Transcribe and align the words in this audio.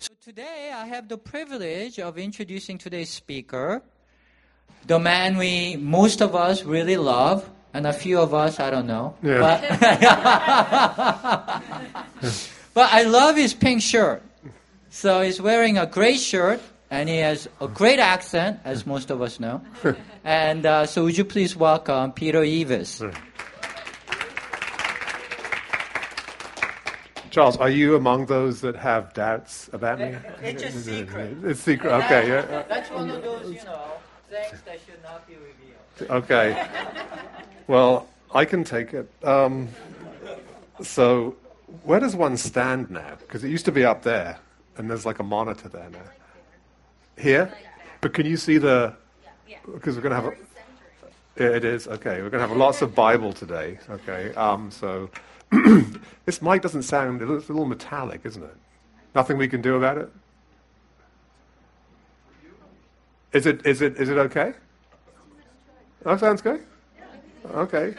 So 0.00 0.12
today 0.24 0.72
I 0.74 0.86
have 0.86 1.08
the 1.08 1.18
privilege 1.18 2.00
of 2.00 2.16
introducing 2.16 2.78
today's 2.78 3.10
speaker, 3.10 3.82
the 4.86 4.98
man 4.98 5.36
we 5.36 5.76
most 5.76 6.22
of 6.22 6.34
us 6.34 6.64
really 6.64 6.96
love, 6.96 7.46
and 7.74 7.86
a 7.86 7.92
few 7.92 8.18
of 8.18 8.32
us 8.32 8.58
I 8.58 8.70
don't 8.70 8.86
know. 8.86 9.14
Yeah. 9.22 9.40
But, 9.40 9.60
but 12.72 12.90
I 12.90 13.02
love 13.02 13.36
his 13.36 13.52
pink 13.52 13.82
shirt. 13.82 14.22
So 14.88 15.20
he's 15.20 15.38
wearing 15.38 15.76
a 15.76 15.84
gray 15.84 16.16
shirt 16.16 16.62
and 16.90 17.06
he 17.06 17.18
has 17.18 17.46
a 17.60 17.68
great 17.68 17.98
accent, 17.98 18.60
as 18.64 18.86
most 18.86 19.10
of 19.10 19.20
us 19.20 19.38
know. 19.38 19.60
and 20.24 20.64
uh, 20.64 20.86
so 20.86 21.04
would 21.04 21.18
you 21.18 21.26
please 21.26 21.54
welcome 21.54 22.12
Peter 22.12 22.40
Eavis? 22.40 23.14
Charles, 27.30 27.56
are 27.58 27.70
you 27.70 27.94
among 27.94 28.26
those 28.26 28.60
that 28.62 28.74
have 28.74 29.14
doubts 29.14 29.70
about 29.72 30.00
me? 30.00 30.16
It's 30.42 30.62
a 30.64 30.72
secret. 30.72 31.36
It's 31.44 31.60
secret. 31.60 31.92
Okay. 32.04 32.28
Yeah. 32.28 32.64
That's 32.68 32.90
one 32.90 33.08
of 33.08 33.22
those, 33.22 33.54
you 33.54 33.62
know, 33.64 33.92
things 34.28 34.60
that 34.64 34.80
should 34.84 35.02
not 35.02 35.26
be 35.28 35.34
revealed. 35.34 36.10
Okay. 36.24 36.66
Well, 37.68 38.08
I 38.34 38.44
can 38.44 38.64
take 38.64 38.92
it. 38.94 39.08
Um, 39.22 39.68
so, 40.82 41.36
where 41.84 42.00
does 42.00 42.16
one 42.16 42.36
stand 42.36 42.90
now? 42.90 43.16
Because 43.20 43.44
it 43.44 43.48
used 43.48 43.64
to 43.66 43.72
be 43.72 43.84
up 43.84 44.02
there, 44.02 44.38
and 44.76 44.90
there's 44.90 45.06
like 45.06 45.20
a 45.20 45.24
monitor 45.24 45.68
there 45.68 45.88
now. 45.90 45.98
Here, 47.16 47.52
but 48.00 48.12
can 48.12 48.26
you 48.26 48.36
see 48.36 48.58
the? 48.58 48.94
Because 49.72 49.94
we're 49.94 50.02
going 50.02 50.16
to 50.16 50.20
have. 50.20 50.32
A, 50.32 50.36
yeah, 51.36 51.56
it 51.56 51.64
is 51.64 51.86
okay. 51.86 52.22
We're 52.22 52.30
going 52.30 52.42
to 52.42 52.48
have 52.48 52.56
lots 52.56 52.82
of 52.82 52.94
Bible 52.94 53.32
today. 53.32 53.78
Okay. 53.88 54.34
Um, 54.34 54.70
so, 54.70 55.10
this 56.24 56.40
mic 56.42 56.62
doesn't 56.62 56.82
sound. 56.82 57.20
It's 57.22 57.48
a 57.48 57.52
little 57.52 57.66
metallic, 57.66 58.20
isn't 58.24 58.42
it? 58.42 58.56
Nothing 59.14 59.36
we 59.36 59.48
can 59.48 59.60
do 59.60 59.76
about 59.76 59.98
it. 59.98 60.10
Is 63.32 63.46
it? 63.46 63.64
Is 63.66 63.82
it? 63.82 63.96
Is 63.96 64.08
it 64.08 64.18
okay? 64.18 64.54
Oh, 66.04 66.16
sounds 66.16 66.42
good. 66.42 66.64
Okay. 67.52 67.94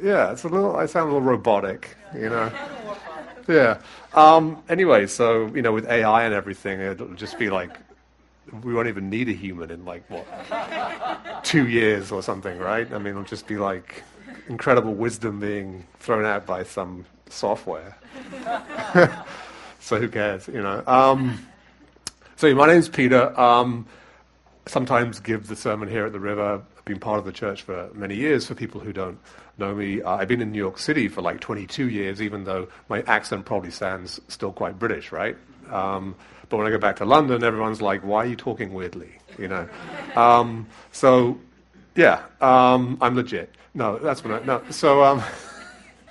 Yeah, 0.00 0.32
it's 0.32 0.44
a 0.44 0.48
little. 0.48 0.76
I 0.76 0.86
sound 0.86 1.10
a 1.10 1.12
little 1.12 1.28
robotic, 1.28 1.96
you 2.14 2.28
know. 2.28 2.52
Yeah. 3.48 3.80
Um, 4.14 4.62
anyway, 4.68 5.06
so 5.06 5.46
you 5.54 5.62
know, 5.62 5.72
with 5.72 5.86
AI 5.88 6.24
and 6.24 6.34
everything, 6.34 6.80
it'll 6.80 7.14
just 7.14 7.38
be 7.38 7.50
like 7.50 7.76
we 8.62 8.72
won't 8.72 8.88
even 8.88 9.10
need 9.10 9.28
a 9.28 9.32
human 9.32 9.70
in 9.70 9.84
like 9.84 10.08
what 10.08 10.26
two 11.44 11.68
years 11.68 12.12
or 12.12 12.22
something, 12.22 12.58
right? 12.58 12.90
I 12.92 12.98
mean, 12.98 13.08
it'll 13.08 13.22
just 13.22 13.46
be 13.46 13.56
like 13.56 14.02
incredible 14.48 14.94
wisdom 14.94 15.40
being 15.40 15.84
thrown 16.00 16.24
out 16.24 16.46
by 16.46 16.64
some 16.64 17.04
software. 17.28 17.96
so 19.80 19.98
who 19.98 20.08
cares, 20.08 20.48
you 20.48 20.62
know? 20.62 20.82
Um, 20.86 21.46
so 22.36 22.52
my 22.54 22.66
name's 22.66 22.88
Peter. 22.88 23.38
Um, 23.38 23.86
sometimes 24.66 25.20
give 25.20 25.46
the 25.46 25.56
sermon 25.56 25.88
here 25.88 26.06
at 26.06 26.12
the 26.12 26.20
river. 26.20 26.62
I've 26.78 26.84
been 26.84 27.00
part 27.00 27.18
of 27.18 27.24
the 27.24 27.32
church 27.32 27.62
for 27.62 27.90
many 27.94 28.14
years. 28.14 28.46
For 28.46 28.54
people 28.54 28.80
who 28.80 28.92
don't 28.92 29.18
know 29.58 29.74
me, 29.74 30.02
uh, 30.02 30.16
I've 30.16 30.28
been 30.28 30.40
in 30.40 30.52
New 30.52 30.58
York 30.58 30.78
City 30.78 31.08
for 31.08 31.22
like 31.22 31.40
22 31.40 31.88
years, 31.88 32.22
even 32.22 32.44
though 32.44 32.68
my 32.88 33.02
accent 33.02 33.44
probably 33.44 33.70
sounds 33.70 34.20
still 34.28 34.52
quite 34.52 34.78
British, 34.78 35.12
right? 35.12 35.36
Um, 35.70 36.14
but 36.48 36.56
when 36.56 36.66
I 36.66 36.70
go 36.70 36.78
back 36.78 36.96
to 36.96 37.04
London, 37.04 37.44
everyone's 37.44 37.82
like, 37.82 38.02
"Why 38.02 38.24
are 38.24 38.26
you 38.26 38.36
talking 38.36 38.72
weirdly?" 38.72 39.12
You 39.38 39.48
know. 39.48 39.68
Um, 40.16 40.66
so, 40.90 41.38
yeah, 41.94 42.22
um, 42.40 42.98
I'm 43.00 43.14
legit. 43.14 43.54
No, 43.78 43.96
that's 43.96 44.24
what 44.24 44.42
I, 44.42 44.44
no. 44.44 44.60
So, 44.70 45.04
um, 45.04 45.22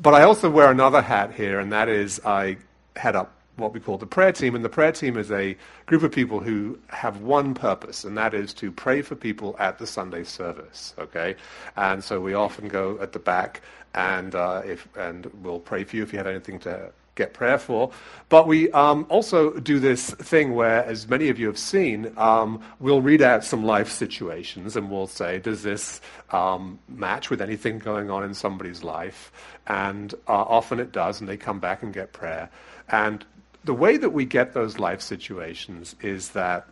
but 0.00 0.14
I 0.14 0.22
also 0.22 0.48
wear 0.48 0.70
another 0.70 1.02
hat 1.02 1.34
here, 1.34 1.60
and 1.60 1.70
that 1.72 1.90
is 1.90 2.22
I 2.24 2.56
head 2.96 3.14
up 3.14 3.34
what 3.56 3.74
we 3.74 3.80
call 3.80 3.98
the 3.98 4.06
prayer 4.06 4.32
team. 4.32 4.54
And 4.54 4.64
the 4.64 4.70
prayer 4.70 4.92
team 4.92 5.18
is 5.18 5.30
a 5.30 5.54
group 5.84 6.02
of 6.02 6.10
people 6.10 6.40
who 6.40 6.78
have 6.88 7.20
one 7.20 7.52
purpose, 7.52 8.02
and 8.04 8.16
that 8.16 8.32
is 8.32 8.54
to 8.54 8.72
pray 8.72 9.02
for 9.02 9.14
people 9.14 9.56
at 9.58 9.78
the 9.78 9.86
Sunday 9.86 10.24
service. 10.24 10.94
Okay, 10.98 11.36
and 11.76 12.02
so 12.02 12.18
we 12.18 12.32
often 12.32 12.68
go 12.68 12.98
at 13.02 13.12
the 13.12 13.18
back, 13.18 13.60
and 13.94 14.34
uh, 14.34 14.62
if 14.64 14.88
and 14.96 15.26
we'll 15.42 15.60
pray 15.60 15.84
for 15.84 15.96
you 15.96 16.02
if 16.02 16.14
you 16.14 16.18
have 16.18 16.26
anything 16.26 16.60
to 16.60 16.90
get 17.14 17.32
prayer 17.32 17.58
for. 17.58 17.90
But 18.28 18.46
we 18.46 18.70
um, 18.72 19.06
also 19.08 19.52
do 19.58 19.78
this 19.78 20.10
thing 20.10 20.54
where, 20.54 20.84
as 20.84 21.08
many 21.08 21.28
of 21.28 21.38
you 21.38 21.46
have 21.46 21.58
seen, 21.58 22.12
um, 22.16 22.60
we'll 22.80 23.02
read 23.02 23.22
out 23.22 23.44
some 23.44 23.64
life 23.64 23.90
situations 23.90 24.76
and 24.76 24.90
we'll 24.90 25.06
say, 25.06 25.38
does 25.38 25.62
this 25.62 26.00
um, 26.30 26.78
match 26.88 27.30
with 27.30 27.40
anything 27.40 27.78
going 27.78 28.10
on 28.10 28.24
in 28.24 28.34
somebody's 28.34 28.82
life? 28.82 29.30
And 29.66 30.12
uh, 30.28 30.32
often 30.32 30.80
it 30.80 30.92
does, 30.92 31.20
and 31.20 31.28
they 31.28 31.36
come 31.36 31.60
back 31.60 31.82
and 31.82 31.92
get 31.92 32.12
prayer. 32.12 32.50
And 32.88 33.24
the 33.64 33.74
way 33.74 33.96
that 33.96 34.10
we 34.10 34.24
get 34.24 34.52
those 34.52 34.78
life 34.78 35.00
situations 35.00 35.96
is 36.02 36.30
that 36.30 36.66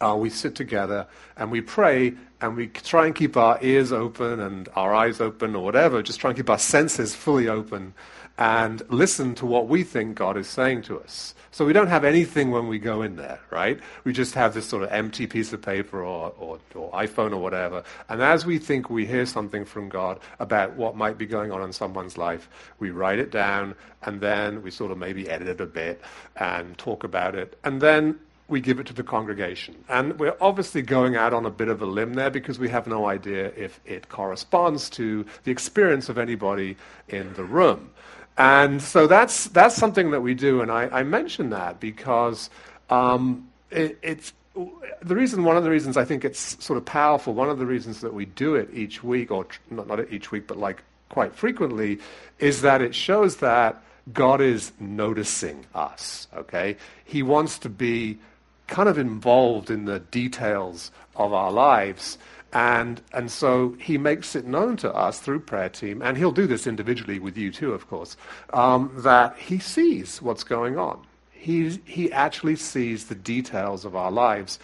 uh, 0.00 0.14
we 0.16 0.28
sit 0.28 0.54
together 0.54 1.06
and 1.36 1.50
we 1.50 1.60
pray 1.60 2.14
and 2.40 2.56
we 2.56 2.66
try 2.66 3.06
and 3.06 3.14
keep 3.14 3.36
our 3.36 3.58
ears 3.62 3.92
open 3.92 4.40
and 4.40 4.68
our 4.74 4.94
eyes 4.94 5.20
open 5.20 5.54
or 5.54 5.64
whatever, 5.64 6.02
just 6.02 6.20
try 6.20 6.30
and 6.30 6.36
keep 6.36 6.50
our 6.50 6.58
senses 6.58 7.14
fully 7.14 7.48
open 7.48 7.94
and 8.36 8.82
listen 8.90 9.34
to 9.36 9.46
what 9.46 9.68
we 9.68 9.84
think 9.84 10.16
God 10.16 10.36
is 10.36 10.48
saying 10.48 10.82
to 10.82 11.00
us. 11.00 11.34
So 11.52 11.64
we 11.64 11.72
don't 11.72 11.86
have 11.86 12.04
anything 12.04 12.50
when 12.50 12.66
we 12.66 12.80
go 12.80 13.02
in 13.02 13.14
there, 13.14 13.38
right? 13.50 13.78
We 14.02 14.12
just 14.12 14.34
have 14.34 14.54
this 14.54 14.66
sort 14.66 14.82
of 14.82 14.90
empty 14.90 15.28
piece 15.28 15.52
of 15.52 15.62
paper 15.62 16.02
or, 16.02 16.34
or, 16.36 16.58
or, 16.74 16.90
iPhone 16.90 17.30
or 17.30 17.36
whatever. 17.36 17.84
And 18.08 18.20
as 18.20 18.44
we 18.44 18.58
think 18.58 18.90
we 18.90 19.06
hear 19.06 19.24
something 19.24 19.64
from 19.64 19.88
God 19.88 20.18
about 20.40 20.74
what 20.74 20.96
might 20.96 21.16
be 21.16 21.26
going 21.26 21.52
on 21.52 21.62
in 21.62 21.72
someone's 21.72 22.18
life, 22.18 22.48
we 22.80 22.90
write 22.90 23.20
it 23.20 23.30
down 23.30 23.76
and 24.02 24.20
then 24.20 24.62
we 24.62 24.72
sort 24.72 24.90
of 24.90 24.98
maybe 24.98 25.30
edit 25.30 25.46
it 25.46 25.60
a 25.60 25.66
bit 25.66 26.00
and 26.34 26.76
talk 26.76 27.04
about 27.04 27.36
it. 27.36 27.56
And 27.62 27.80
then 27.80 28.18
we 28.48 28.60
give 28.60 28.78
it 28.78 28.86
to 28.86 28.92
the 28.92 29.02
congregation. 29.02 29.76
And 29.88 30.18
we're 30.18 30.36
obviously 30.40 30.82
going 30.82 31.16
out 31.16 31.32
on 31.32 31.46
a 31.46 31.50
bit 31.50 31.68
of 31.68 31.80
a 31.80 31.86
limb 31.86 32.14
there 32.14 32.30
because 32.30 32.58
we 32.58 32.68
have 32.68 32.86
no 32.86 33.06
idea 33.06 33.52
if 33.56 33.80
it 33.86 34.08
corresponds 34.08 34.90
to 34.90 35.24
the 35.44 35.50
experience 35.50 36.08
of 36.08 36.18
anybody 36.18 36.76
in 37.08 37.32
the 37.34 37.44
room. 37.44 37.90
And 38.36 38.82
so 38.82 39.06
that's, 39.06 39.46
that's 39.46 39.76
something 39.76 40.10
that 40.10 40.20
we 40.20 40.34
do, 40.34 40.60
and 40.60 40.70
I, 40.70 40.88
I 40.90 41.02
mention 41.04 41.50
that 41.50 41.78
because 41.78 42.50
um, 42.90 43.48
it, 43.70 43.98
it's 44.02 44.32
the 44.54 45.14
reason, 45.14 45.44
one 45.44 45.56
of 45.56 45.64
the 45.64 45.70
reasons 45.70 45.96
I 45.96 46.04
think 46.04 46.24
it's 46.24 46.64
sort 46.64 46.76
of 46.76 46.84
powerful, 46.84 47.34
one 47.34 47.48
of 47.48 47.58
the 47.58 47.66
reasons 47.66 48.00
that 48.00 48.14
we 48.14 48.24
do 48.24 48.54
it 48.54 48.68
each 48.72 49.02
week, 49.02 49.30
or 49.30 49.46
not, 49.70 49.86
not 49.86 50.12
each 50.12 50.30
week, 50.30 50.46
but 50.46 50.58
like 50.58 50.82
quite 51.08 51.34
frequently, 51.34 51.98
is 52.38 52.62
that 52.62 52.80
it 52.80 52.94
shows 52.94 53.36
that 53.36 53.82
God 54.12 54.40
is 54.40 54.72
noticing 54.78 55.66
us, 55.74 56.28
okay? 56.36 56.76
He 57.04 57.22
wants 57.22 57.58
to 57.60 57.68
be 57.68 58.18
kind 58.66 58.88
of 58.88 58.98
involved 58.98 59.70
in 59.70 59.84
the 59.84 60.00
details 60.00 60.90
of 61.16 61.32
our 61.32 61.50
lives. 61.50 62.18
And, 62.54 63.02
and 63.12 63.32
so 63.32 63.76
he 63.80 63.98
makes 63.98 64.36
it 64.36 64.46
known 64.46 64.76
to 64.78 64.94
us 64.94 65.18
through 65.18 65.40
prayer 65.40 65.68
team, 65.68 66.00
and 66.00 66.16
he'll 66.16 66.30
do 66.30 66.46
this 66.46 66.68
individually 66.68 67.18
with 67.18 67.36
you 67.36 67.50
too, 67.50 67.72
of 67.72 67.88
course, 67.88 68.16
um, 68.52 68.92
that 68.98 69.36
he 69.36 69.58
sees 69.58 70.22
what's 70.22 70.44
going 70.44 70.78
on. 70.78 71.04
He, 71.32 71.80
he 71.84 72.12
actually 72.12 72.54
sees 72.56 73.06
the 73.06 73.16
details 73.16 73.84
of 73.84 73.96
our 73.96 74.12
lives. 74.12 74.60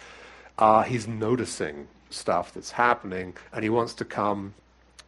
Uh, 0.57 0.83
he's 0.83 1.05
noticing 1.05 1.89
stuff 2.09 2.53
that's 2.53 2.71
happening, 2.71 3.35
and 3.51 3.63
he 3.63 3.69
wants 3.69 3.93
to 3.95 4.05
come 4.05 4.53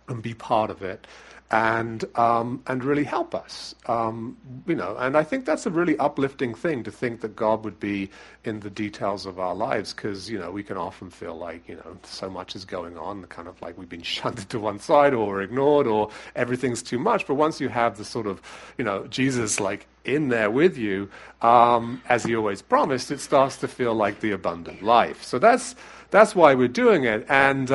and 0.10 0.22
be 0.22 0.34
part 0.34 0.70
of 0.70 0.82
it 0.82 1.08
and 1.54 2.04
um, 2.18 2.64
and 2.66 2.84
really 2.84 3.04
help 3.04 3.36
us. 3.36 3.76
Um, 3.86 4.36
you 4.66 4.74
know, 4.74 4.98
and 4.98 5.16
I 5.16 5.24
think 5.24 5.46
that's 5.46 5.68
a 5.68 5.70
really 5.70 5.96
uplifting 6.00 6.56
thing 6.56 6.84
to 6.84 6.90
think 6.92 7.22
that 7.22 7.36
God 7.36 7.64
would 7.64 7.80
be 7.80 8.10
in 8.44 8.62
the 8.62 8.72
details 8.72 9.28
of 9.28 9.40
our 9.40 9.54
lives 9.54 9.94
because 9.94 10.32
you 10.32 10.40
know 10.40 10.50
we 10.50 10.64
can 10.64 10.78
often 10.78 11.12
feel 11.12 11.38
like 11.38 11.70
you 11.70 11.76
know 11.76 11.96
so 12.02 12.28
much 12.28 12.56
is 12.56 12.66
going 12.66 12.98
on, 12.98 13.24
kind 13.26 13.48
of 13.48 13.62
like 13.62 13.78
we've 13.78 13.88
been 13.88 14.02
shunted 14.18 14.50
to 14.50 14.58
one 14.58 14.80
side 14.80 15.14
or 15.14 15.44
ignored 15.44 15.86
or 15.86 16.10
everything's 16.36 16.82
too 16.82 16.98
much. 16.98 17.28
But 17.28 17.36
once 17.36 17.62
you 17.62 17.70
have 17.70 17.98
the 17.98 18.06
sort 18.06 18.26
of 18.26 18.42
you 18.80 18.84
know 18.84 19.06
Jesus 19.06 19.60
like 19.60 19.86
in 20.06 20.30
there 20.30 20.50
with 20.50 20.76
you, 20.76 21.08
um, 21.44 22.02
as 22.10 22.24
he 22.24 22.36
always 22.36 22.64
promised, 22.64 23.12
it 23.12 23.20
starts 23.20 23.58
to 23.58 23.68
feel 23.68 23.94
like 23.94 24.22
the 24.22 24.32
abundant 24.32 24.82
life. 24.82 25.22
So 25.22 25.38
that's 25.38 25.76
that's 26.10 26.36
why 26.36 26.56
we're 26.56 26.68
doing 26.68 27.04
it, 27.04 27.28
and. 27.30 27.72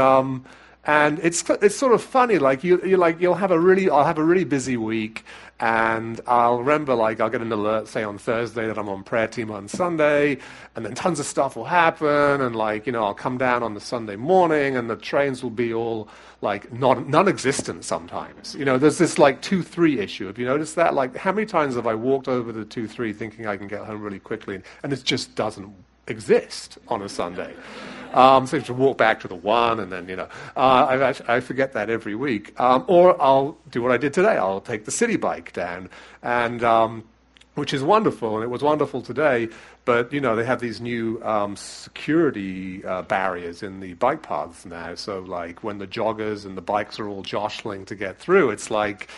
And 0.88 1.18
it's 1.18 1.44
it's 1.50 1.76
sort 1.76 1.92
of 1.92 2.02
funny. 2.02 2.38
Like 2.38 2.64
you 2.64 2.80
you 2.82 2.96
like 2.96 3.20
you'll 3.20 3.34
have 3.34 3.50
a 3.50 3.60
really 3.60 3.90
I'll 3.90 4.06
have 4.06 4.16
a 4.16 4.24
really 4.24 4.44
busy 4.44 4.78
week, 4.78 5.22
and 5.60 6.18
I'll 6.26 6.60
remember 6.60 6.94
like 6.94 7.20
I'll 7.20 7.28
get 7.28 7.42
an 7.42 7.52
alert 7.52 7.88
say 7.88 8.02
on 8.02 8.16
Thursday 8.16 8.66
that 8.66 8.78
I'm 8.78 8.88
on 8.88 9.04
prayer 9.04 9.28
team 9.28 9.50
on 9.50 9.68
Sunday, 9.68 10.38
and 10.74 10.86
then 10.86 10.94
tons 10.94 11.20
of 11.20 11.26
stuff 11.26 11.56
will 11.56 11.66
happen, 11.66 12.40
and 12.40 12.56
like 12.56 12.86
you 12.86 12.92
know 12.92 13.04
I'll 13.04 13.12
come 13.12 13.36
down 13.36 13.62
on 13.62 13.74
the 13.74 13.82
Sunday 13.82 14.16
morning, 14.16 14.78
and 14.78 14.88
the 14.88 14.96
trains 14.96 15.42
will 15.42 15.50
be 15.50 15.74
all 15.74 16.08
like 16.40 16.72
non 16.72 17.10
non-existent 17.10 17.84
sometimes. 17.84 18.54
You 18.54 18.64
know, 18.64 18.78
there's 18.78 18.96
this 18.96 19.18
like 19.18 19.42
two 19.42 19.62
three 19.62 19.98
issue. 20.00 20.26
Have 20.26 20.38
you 20.38 20.46
noticed 20.46 20.74
that? 20.76 20.94
Like 20.94 21.14
how 21.16 21.32
many 21.32 21.46
times 21.46 21.74
have 21.74 21.86
I 21.86 21.94
walked 21.96 22.28
over 22.28 22.50
the 22.50 22.64
two 22.64 22.88
three 22.88 23.12
thinking 23.12 23.46
I 23.46 23.58
can 23.58 23.68
get 23.68 23.84
home 23.84 24.00
really 24.00 24.20
quickly, 24.20 24.62
and 24.82 24.90
it 24.90 25.04
just 25.04 25.34
doesn't 25.34 25.70
exist 26.06 26.78
on 26.88 27.02
a 27.02 27.10
Sunday. 27.10 27.54
Um, 28.14 28.46
so 28.46 28.56
you 28.56 28.74
walk 28.74 28.98
back 28.98 29.20
to 29.20 29.28
the 29.28 29.34
one, 29.34 29.80
and 29.80 29.92
then, 29.92 30.08
you 30.08 30.16
know, 30.16 30.28
uh, 30.56 30.98
actually, 31.02 31.28
i 31.28 31.40
forget 31.40 31.72
that 31.72 31.90
every 31.90 32.14
week. 32.14 32.58
Um, 32.60 32.84
or 32.88 33.20
I'll 33.20 33.56
do 33.70 33.82
what 33.82 33.92
I 33.92 33.96
did 33.96 34.12
today. 34.12 34.36
I'll 34.36 34.60
take 34.60 34.84
the 34.84 34.90
Citi 34.90 35.20
Bike 35.20 35.52
down. 35.52 35.90
And 36.22 36.62
um, 36.62 37.04
which 37.58 37.74
is 37.74 37.82
wonderful, 37.82 38.36
and 38.36 38.44
it 38.44 38.48
was 38.48 38.62
wonderful 38.62 39.02
today. 39.02 39.48
But 39.84 40.12
you 40.12 40.20
know, 40.20 40.36
they 40.36 40.44
have 40.44 40.60
these 40.60 40.80
new 40.80 41.22
um, 41.24 41.56
security 41.56 42.84
uh, 42.84 43.02
barriers 43.02 43.62
in 43.62 43.80
the 43.80 43.94
bike 43.94 44.22
paths 44.22 44.64
now. 44.64 44.94
So, 44.94 45.20
like 45.20 45.62
when 45.64 45.78
the 45.78 45.86
joggers 45.86 46.46
and 46.46 46.56
the 46.56 46.62
bikes 46.62 46.98
are 47.00 47.08
all 47.08 47.22
jostling 47.22 47.84
to 47.86 47.94
get 47.94 48.18
through, 48.18 48.50
it's 48.50 48.70
like 48.70 49.08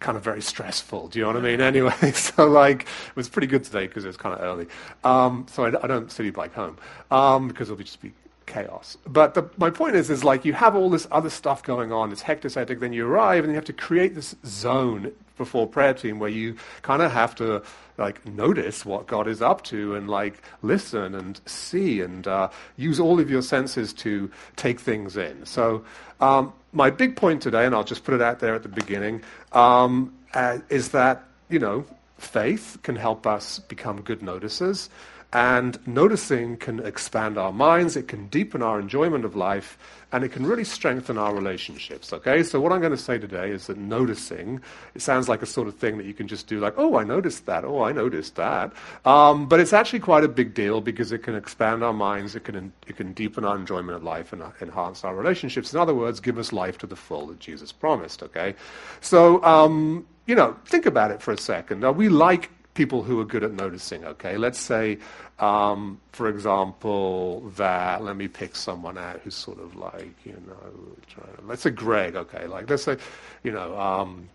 kind 0.00 0.16
of 0.16 0.22
very 0.22 0.40
stressful. 0.40 1.08
Do 1.08 1.18
you 1.18 1.24
know 1.24 1.32
what 1.32 1.38
I 1.38 1.40
mean? 1.40 1.60
Anyway, 1.68 2.12
so 2.12 2.46
like 2.46 2.82
it 2.82 3.16
was 3.16 3.28
pretty 3.28 3.48
good 3.48 3.64
today 3.64 3.86
because 3.86 4.04
it 4.04 4.08
was 4.08 4.16
kind 4.16 4.34
of 4.34 4.40
early. 4.40 4.66
Um, 5.04 5.46
so 5.50 5.64
I, 5.64 5.68
I, 5.68 5.86
don't 5.86 6.08
Citi 6.08 6.32
Bike 6.32 6.54
home 6.54 6.78
um, 7.10 7.48
because 7.48 7.68
it'll 7.68 7.82
just 7.82 8.00
be 8.00 8.12
chaos. 8.48 8.98
But 9.06 9.34
the, 9.34 9.48
my 9.56 9.70
point 9.70 9.94
is, 9.94 10.10
is 10.10 10.24
like 10.24 10.44
you 10.44 10.54
have 10.54 10.74
all 10.74 10.90
this 10.90 11.06
other 11.12 11.30
stuff 11.30 11.62
going 11.62 11.92
on. 11.92 12.10
It's 12.10 12.22
hectic, 12.22 12.54
hectic. 12.54 12.80
Then 12.80 12.92
you 12.92 13.06
arrive 13.06 13.44
and 13.44 13.52
you 13.52 13.54
have 13.54 13.64
to 13.66 13.72
create 13.72 14.16
this 14.16 14.34
zone 14.44 15.12
before 15.36 15.68
prayer 15.68 15.94
team 15.94 16.18
where 16.18 16.28
you 16.30 16.56
kind 16.82 17.00
of 17.00 17.12
have 17.12 17.34
to 17.36 17.62
like 17.96 18.26
notice 18.26 18.84
what 18.84 19.06
God 19.06 19.28
is 19.28 19.40
up 19.40 19.62
to 19.64 19.94
and 19.94 20.10
like 20.10 20.42
listen 20.62 21.14
and 21.14 21.40
see 21.46 22.00
and 22.00 22.26
uh, 22.26 22.48
use 22.76 22.98
all 22.98 23.20
of 23.20 23.30
your 23.30 23.42
senses 23.42 23.92
to 23.94 24.30
take 24.56 24.80
things 24.80 25.16
in. 25.16 25.46
So 25.46 25.84
um, 26.20 26.52
my 26.72 26.90
big 26.90 27.16
point 27.16 27.42
today, 27.42 27.64
and 27.66 27.74
I'll 27.74 27.84
just 27.84 28.04
put 28.04 28.14
it 28.14 28.22
out 28.22 28.40
there 28.40 28.54
at 28.54 28.62
the 28.62 28.68
beginning, 28.68 29.22
um, 29.52 30.12
uh, 30.34 30.58
is 30.68 30.90
that 30.90 31.24
you 31.48 31.58
know 31.58 31.84
faith 32.18 32.78
can 32.82 32.96
help 32.96 33.26
us 33.26 33.60
become 33.60 34.02
good 34.02 34.20
noticers. 34.20 34.88
And 35.30 35.78
noticing 35.86 36.56
can 36.56 36.80
expand 36.80 37.36
our 37.36 37.52
minds, 37.52 37.96
it 37.96 38.08
can 38.08 38.28
deepen 38.28 38.62
our 38.62 38.80
enjoyment 38.80 39.26
of 39.26 39.36
life, 39.36 39.76
and 40.10 40.24
it 40.24 40.30
can 40.30 40.46
really 40.46 40.64
strengthen 40.64 41.18
our 41.18 41.34
relationships. 41.34 42.14
Okay, 42.14 42.42
so 42.42 42.62
what 42.62 42.72
I'm 42.72 42.80
going 42.80 42.92
to 42.92 42.96
say 42.96 43.18
today 43.18 43.50
is 43.50 43.66
that 43.66 43.76
noticing, 43.76 44.62
it 44.94 45.02
sounds 45.02 45.28
like 45.28 45.42
a 45.42 45.46
sort 45.46 45.68
of 45.68 45.74
thing 45.76 45.98
that 45.98 46.06
you 46.06 46.14
can 46.14 46.28
just 46.28 46.46
do, 46.46 46.60
like, 46.60 46.72
oh, 46.78 46.96
I 46.96 47.04
noticed 47.04 47.44
that, 47.44 47.66
oh, 47.66 47.82
I 47.82 47.92
noticed 47.92 48.36
that. 48.36 48.72
Um, 49.04 49.46
but 49.46 49.60
it's 49.60 49.74
actually 49.74 50.00
quite 50.00 50.24
a 50.24 50.28
big 50.28 50.54
deal 50.54 50.80
because 50.80 51.12
it 51.12 51.22
can 51.22 51.34
expand 51.34 51.84
our 51.84 51.92
minds, 51.92 52.34
it 52.34 52.44
can, 52.44 52.72
it 52.86 52.96
can 52.96 53.12
deepen 53.12 53.44
our 53.44 53.56
enjoyment 53.56 53.96
of 53.96 54.02
life, 54.02 54.32
and 54.32 54.42
uh, 54.42 54.50
enhance 54.62 55.04
our 55.04 55.14
relationships. 55.14 55.74
In 55.74 55.78
other 55.78 55.94
words, 55.94 56.20
give 56.20 56.38
us 56.38 56.54
life 56.54 56.78
to 56.78 56.86
the 56.86 56.96
full 56.96 57.26
that 57.26 57.38
Jesus 57.38 57.70
promised. 57.70 58.22
Okay, 58.22 58.54
so 59.02 59.44
um, 59.44 60.06
you 60.24 60.34
know, 60.34 60.56
think 60.64 60.86
about 60.86 61.10
it 61.10 61.20
for 61.20 61.32
a 61.32 61.38
second. 61.38 61.80
Now, 61.80 61.92
we 61.92 62.08
like 62.08 62.50
people 62.78 63.02
who 63.02 63.18
are 63.18 63.24
good 63.24 63.42
at 63.42 63.52
noticing, 63.52 64.04
okay? 64.04 64.36
Let's 64.36 64.60
say, 64.60 64.98
um, 65.40 66.00
for 66.12 66.28
example, 66.28 67.40
that, 67.56 68.04
let 68.04 68.14
me 68.14 68.28
pick 68.28 68.54
someone 68.54 68.96
out 68.96 69.18
who's 69.24 69.34
sort 69.34 69.58
of 69.58 69.74
like, 69.74 70.14
you 70.24 70.40
know, 70.46 71.24
let's 71.42 71.62
say 71.62 71.70
Greg, 71.70 72.14
okay? 72.14 72.46
Like, 72.46 72.70
let's 72.70 72.84
say, 72.84 72.96
you 73.42 73.50
know, 73.50 73.76
um, 73.76 74.28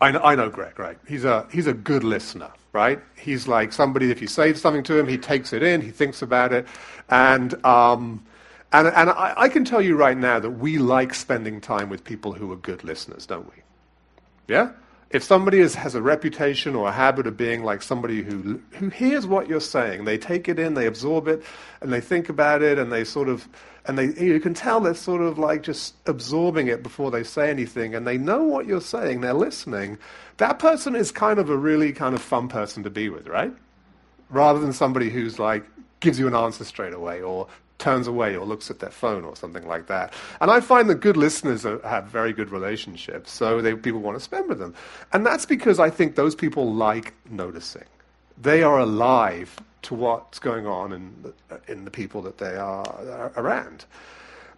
I, 0.00 0.10
know, 0.10 0.20
I 0.24 0.34
know 0.34 0.50
Greg, 0.50 0.76
right? 0.76 0.98
He's 1.06 1.24
a, 1.24 1.46
he's 1.52 1.68
a 1.68 1.72
good 1.72 2.02
listener, 2.02 2.50
right? 2.72 2.98
He's 3.14 3.46
like 3.46 3.72
somebody, 3.72 4.10
if 4.10 4.20
you 4.20 4.26
say 4.26 4.52
something 4.54 4.82
to 4.82 4.98
him, 4.98 5.06
he 5.06 5.16
takes 5.16 5.52
it 5.52 5.62
in, 5.62 5.80
he 5.82 5.92
thinks 5.92 6.20
about 6.20 6.52
it, 6.52 6.66
and, 7.10 7.64
um, 7.64 8.26
and, 8.72 8.88
and 8.88 9.08
I, 9.08 9.34
I 9.36 9.48
can 9.48 9.64
tell 9.64 9.80
you 9.80 9.94
right 9.94 10.18
now 10.18 10.40
that 10.40 10.50
we 10.50 10.78
like 10.78 11.14
spending 11.14 11.60
time 11.60 11.88
with 11.88 12.02
people 12.02 12.32
who 12.32 12.50
are 12.50 12.56
good 12.56 12.82
listeners, 12.82 13.24
don't 13.24 13.46
we? 13.46 13.62
Yeah? 14.48 14.72
If 15.12 15.22
somebody 15.22 15.60
is, 15.60 15.74
has 15.74 15.94
a 15.94 16.02
reputation 16.02 16.74
or 16.74 16.88
a 16.88 16.92
habit 16.92 17.26
of 17.26 17.36
being 17.36 17.62
like 17.62 17.82
somebody 17.82 18.22
who, 18.22 18.60
who 18.72 18.88
hears 18.88 19.26
what 19.26 19.48
you're 19.48 19.60
saying, 19.60 20.04
they 20.04 20.16
take 20.16 20.48
it 20.48 20.58
in, 20.58 20.74
they 20.74 20.86
absorb 20.86 21.28
it, 21.28 21.42
and 21.80 21.92
they 21.92 22.00
think 22.00 22.28
about 22.28 22.62
it, 22.62 22.78
and 22.78 22.90
they 22.90 23.04
sort 23.04 23.28
of, 23.28 23.46
and 23.86 23.98
they, 23.98 24.06
you 24.24 24.40
can 24.40 24.54
tell 24.54 24.80
they're 24.80 24.94
sort 24.94 25.20
of 25.20 25.38
like 25.38 25.62
just 25.62 25.94
absorbing 26.06 26.68
it 26.68 26.82
before 26.82 27.10
they 27.10 27.22
say 27.22 27.50
anything, 27.50 27.94
and 27.94 28.06
they 28.06 28.16
know 28.16 28.42
what 28.42 28.66
you're 28.66 28.80
saying, 28.80 29.20
they're 29.20 29.34
listening. 29.34 29.98
That 30.38 30.58
person 30.58 30.96
is 30.96 31.12
kind 31.12 31.38
of 31.38 31.50
a 31.50 31.56
really 31.56 31.92
kind 31.92 32.14
of 32.14 32.22
fun 32.22 32.48
person 32.48 32.82
to 32.84 32.90
be 32.90 33.10
with, 33.10 33.28
right? 33.28 33.52
Rather 34.30 34.60
than 34.60 34.72
somebody 34.72 35.10
who's 35.10 35.38
like, 35.38 35.64
gives 36.00 36.18
you 36.18 36.26
an 36.26 36.34
answer 36.34 36.64
straight 36.64 36.94
away 36.94 37.22
or 37.22 37.46
turns 37.82 38.06
away 38.06 38.36
or 38.36 38.46
looks 38.46 38.70
at 38.70 38.78
their 38.78 38.90
phone 38.90 39.24
or 39.24 39.36
something 39.36 39.66
like 39.66 39.88
that. 39.88 40.14
And 40.40 40.50
I 40.50 40.60
find 40.60 40.88
that 40.88 41.00
good 41.00 41.16
listeners 41.16 41.66
are, 41.66 41.80
have 41.86 42.04
very 42.06 42.32
good 42.32 42.50
relationships, 42.50 43.32
so 43.32 43.60
they, 43.60 43.74
people 43.74 44.00
want 44.00 44.16
to 44.16 44.24
spend 44.24 44.48
with 44.48 44.58
them. 44.58 44.74
And 45.12 45.26
that's 45.26 45.44
because 45.44 45.78
I 45.78 45.90
think 45.90 46.14
those 46.14 46.34
people 46.34 46.72
like 46.72 47.12
noticing. 47.28 47.84
They 48.40 48.62
are 48.62 48.78
alive 48.78 49.58
to 49.82 49.94
what's 49.94 50.38
going 50.38 50.66
on 50.66 50.92
in 50.92 51.12
the, 51.22 51.60
in 51.70 51.84
the 51.84 51.90
people 51.90 52.22
that 52.22 52.38
they 52.38 52.56
are, 52.56 52.86
are 52.86 53.32
around. 53.36 53.84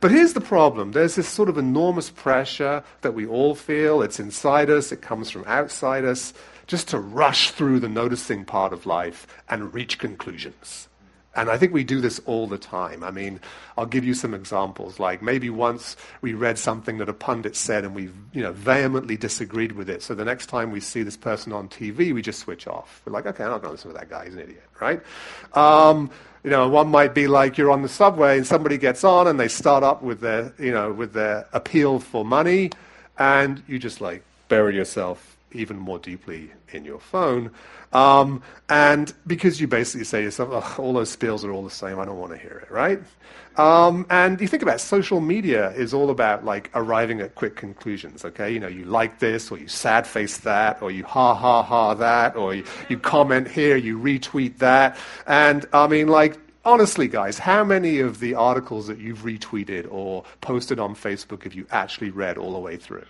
But 0.00 0.11
here's 0.11 0.35
the 0.35 0.41
problem 0.43 0.93
there's 0.93 1.15
this 1.15 1.29
sort 1.29 1.49
of 1.49 1.56
enormous 1.56 2.11
pressure 2.11 2.85
that 3.00 3.15
we 3.15 3.26
all 3.26 3.55
feel. 3.55 4.03
It's 4.03 4.21
inside 4.21 4.69
us, 4.69 4.93
it 4.93 5.00
comes 5.00 5.31
from 5.31 5.44
outside 5.47 6.05
us, 6.05 6.35
just 6.67 6.88
to 6.88 6.99
rush 6.99 7.53
through 7.53 7.81
the 7.81 7.88
noticing 7.88 8.44
part 8.44 8.75
of 8.75 8.85
life 8.85 9.26
and 9.49 9.73
reach 9.73 9.99
conclusions. 9.99 10.88
And 11.37 11.51
I 11.51 11.59
think 11.59 11.73
we 11.73 11.85
do 11.85 12.01
this 12.01 12.21
all 12.27 12.47
the 12.47 12.59
time. 12.59 13.03
I 13.03 13.11
mean, 13.11 13.41
I'll 13.77 13.87
give 13.87 14.05
you 14.05 14.15
some 14.15 14.35
examples. 14.35 15.01
Like 15.01 15.23
maybe 15.23 15.51
once 15.51 15.97
we 16.21 16.35
read 16.35 16.59
something 16.59 16.99
that 16.99 17.09
a 17.09 17.13
pundit 17.13 17.57
said 17.57 17.85
and 17.85 17.95
we, 17.95 18.11
you 18.33 18.43
know, 18.43 18.53
vehemently 18.53 19.17
disagreed 19.17 19.73
with 19.73 19.91
it. 19.91 20.03
So 20.03 20.15
the 20.15 20.25
next 20.25 20.47
time 20.47 20.71
we 20.71 20.81
see 20.81 21.03
this 21.03 21.17
person 21.17 21.53
on 21.53 21.69
TV, 21.69 22.15
we 22.15 22.23
just 22.23 22.41
switch 22.41 22.67
off. 22.67 23.03
We're 23.05 23.13
like, 23.13 23.27
okay, 23.27 23.45
I'm 23.45 23.51
not 23.51 23.63
going 23.63 23.71
to 23.71 23.73
listen 23.73 23.93
to 23.93 23.99
that 23.99 24.09
guy. 24.09 24.27
He's 24.27 24.35
an 24.35 24.41
idiot, 24.41 24.63
right? 24.81 25.01
Um, 25.55 26.11
you 26.45 26.51
know, 26.51 26.69
one 26.69 26.89
might 26.89 27.15
be 27.15 27.27
like 27.27 27.57
you're 27.57 27.71
on 27.71 27.83
the 27.83 27.89
subway 27.89 28.37
and 28.37 28.47
somebody 28.47 28.77
gets 28.79 29.03
on 29.03 29.27
and 29.27 29.41
they 29.41 29.49
start 29.49 29.83
up 29.83 30.03
with 30.03 30.21
their, 30.21 30.53
you 30.59 30.73
know, 30.73 30.93
with 30.93 31.15
their 31.15 31.49
appeal 31.53 31.99
for 31.99 32.25
money, 32.25 32.71
and 33.19 33.63
you 33.67 33.79
just 33.79 34.01
like 34.01 34.23
bury 34.49 34.77
yourself 34.77 35.37
even 35.53 35.79
more 35.79 35.99
deeply 35.99 36.51
in 36.75 36.85
your 36.85 37.00
phone. 37.00 37.50
Um, 37.93 38.43
and 38.69 39.15
because 39.26 39.61
you 39.61 39.69
basically 39.69 40.05
say 40.05 40.19
to 40.19 40.25
yourself, 40.25 40.79
all 40.79 40.93
those 40.93 41.11
spills 41.11 41.44
are 41.44 41.53
all 41.53 41.62
the 41.62 41.71
same, 41.71 42.00
I 42.00 42.05
don't 42.05 42.19
want 42.19 42.32
to 42.32 42.38
hear 42.38 42.61
it, 42.62 42.71
right? 42.71 43.00
Um, 43.56 44.05
and 44.11 44.41
you 44.41 44.49
think 44.49 44.65
about 44.65 44.76
it, 44.76 44.81
social 44.81 45.21
media 45.21 45.71
is 45.73 45.94
all 45.94 46.11
about 46.11 46.44
like 46.44 46.71
arriving 46.75 47.21
at 47.21 47.37
quick 47.37 47.55
conclusions, 47.55 48.25
okay? 48.25 48.50
You 48.53 48.59
know, 48.59 48.67
you 48.67 48.85
like 48.85 49.21
this, 49.21 49.50
or 49.53 49.59
you 49.59 49.69
sad 49.69 50.06
face 50.06 50.38
that, 50.38 50.82
or 50.82 50.91
you 50.91 51.05
ha 51.05 51.35
ha 51.35 51.62
ha 51.62 51.94
that, 51.94 52.35
or 52.35 52.55
you, 52.55 52.65
you 52.88 52.99
comment 52.99 53.47
here, 53.47 53.76
you 53.76 53.99
retweet 53.99 54.59
that. 54.59 54.97
And 55.29 55.67
I 55.73 55.87
mean, 55.87 56.09
like, 56.09 56.37
honestly, 56.65 57.06
guys, 57.06 57.38
how 57.38 57.62
many 57.62 58.00
of 58.00 58.19
the 58.19 58.35
articles 58.35 58.88
that 58.88 58.99
you've 58.99 59.21
retweeted 59.21 59.87
or 59.88 60.25
posted 60.41 60.81
on 60.81 60.97
Facebook 60.97 61.44
have 61.44 61.55
you 61.55 61.67
actually 61.71 62.11
read 62.11 62.38
all 62.38 62.53
the 62.55 62.59
way 62.59 62.76
through? 62.76 63.05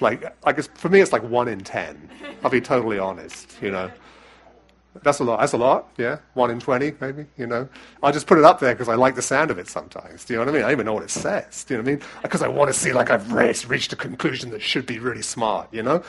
Like, 0.00 0.36
I 0.44 0.52
guess 0.52 0.68
for 0.74 0.88
me, 0.88 1.00
it's 1.00 1.12
like 1.12 1.22
one 1.22 1.48
in 1.48 1.60
ten. 1.60 2.10
I'll 2.42 2.50
be 2.50 2.60
totally 2.60 2.98
honest, 2.98 3.56
you 3.60 3.70
know. 3.70 3.90
That's 5.02 5.20
a 5.20 5.24
lot. 5.24 5.38
That's 5.38 5.52
a 5.52 5.56
lot, 5.56 5.88
yeah. 5.98 6.18
One 6.34 6.50
in 6.50 6.58
20, 6.58 6.94
maybe, 7.00 7.26
you 7.36 7.46
know. 7.46 7.68
I 8.02 8.10
just 8.10 8.26
put 8.26 8.38
it 8.38 8.44
up 8.44 8.58
there 8.58 8.74
because 8.74 8.88
I 8.88 8.96
like 8.96 9.14
the 9.14 9.22
sound 9.22 9.52
of 9.52 9.58
it 9.58 9.68
sometimes. 9.68 10.24
Do 10.24 10.34
you 10.34 10.38
know 10.38 10.46
what 10.46 10.50
I 10.50 10.52
mean? 10.52 10.62
I 10.62 10.66
don't 10.66 10.72
even 10.72 10.86
know 10.86 10.94
what 10.94 11.04
it 11.04 11.10
says. 11.10 11.62
Do 11.64 11.74
you 11.74 11.78
know 11.78 11.84
what 11.84 11.90
I 11.90 11.94
mean? 11.94 12.02
Because 12.22 12.42
I 12.42 12.48
want 12.48 12.72
to 12.72 12.78
see 12.78 12.92
like 12.92 13.08
I've 13.08 13.32
reached 13.32 13.92
a 13.92 13.96
conclusion 13.96 14.50
that 14.50 14.60
should 14.60 14.86
be 14.86 14.98
really 14.98 15.22
smart, 15.22 15.72
you 15.72 15.82
know? 15.82 16.02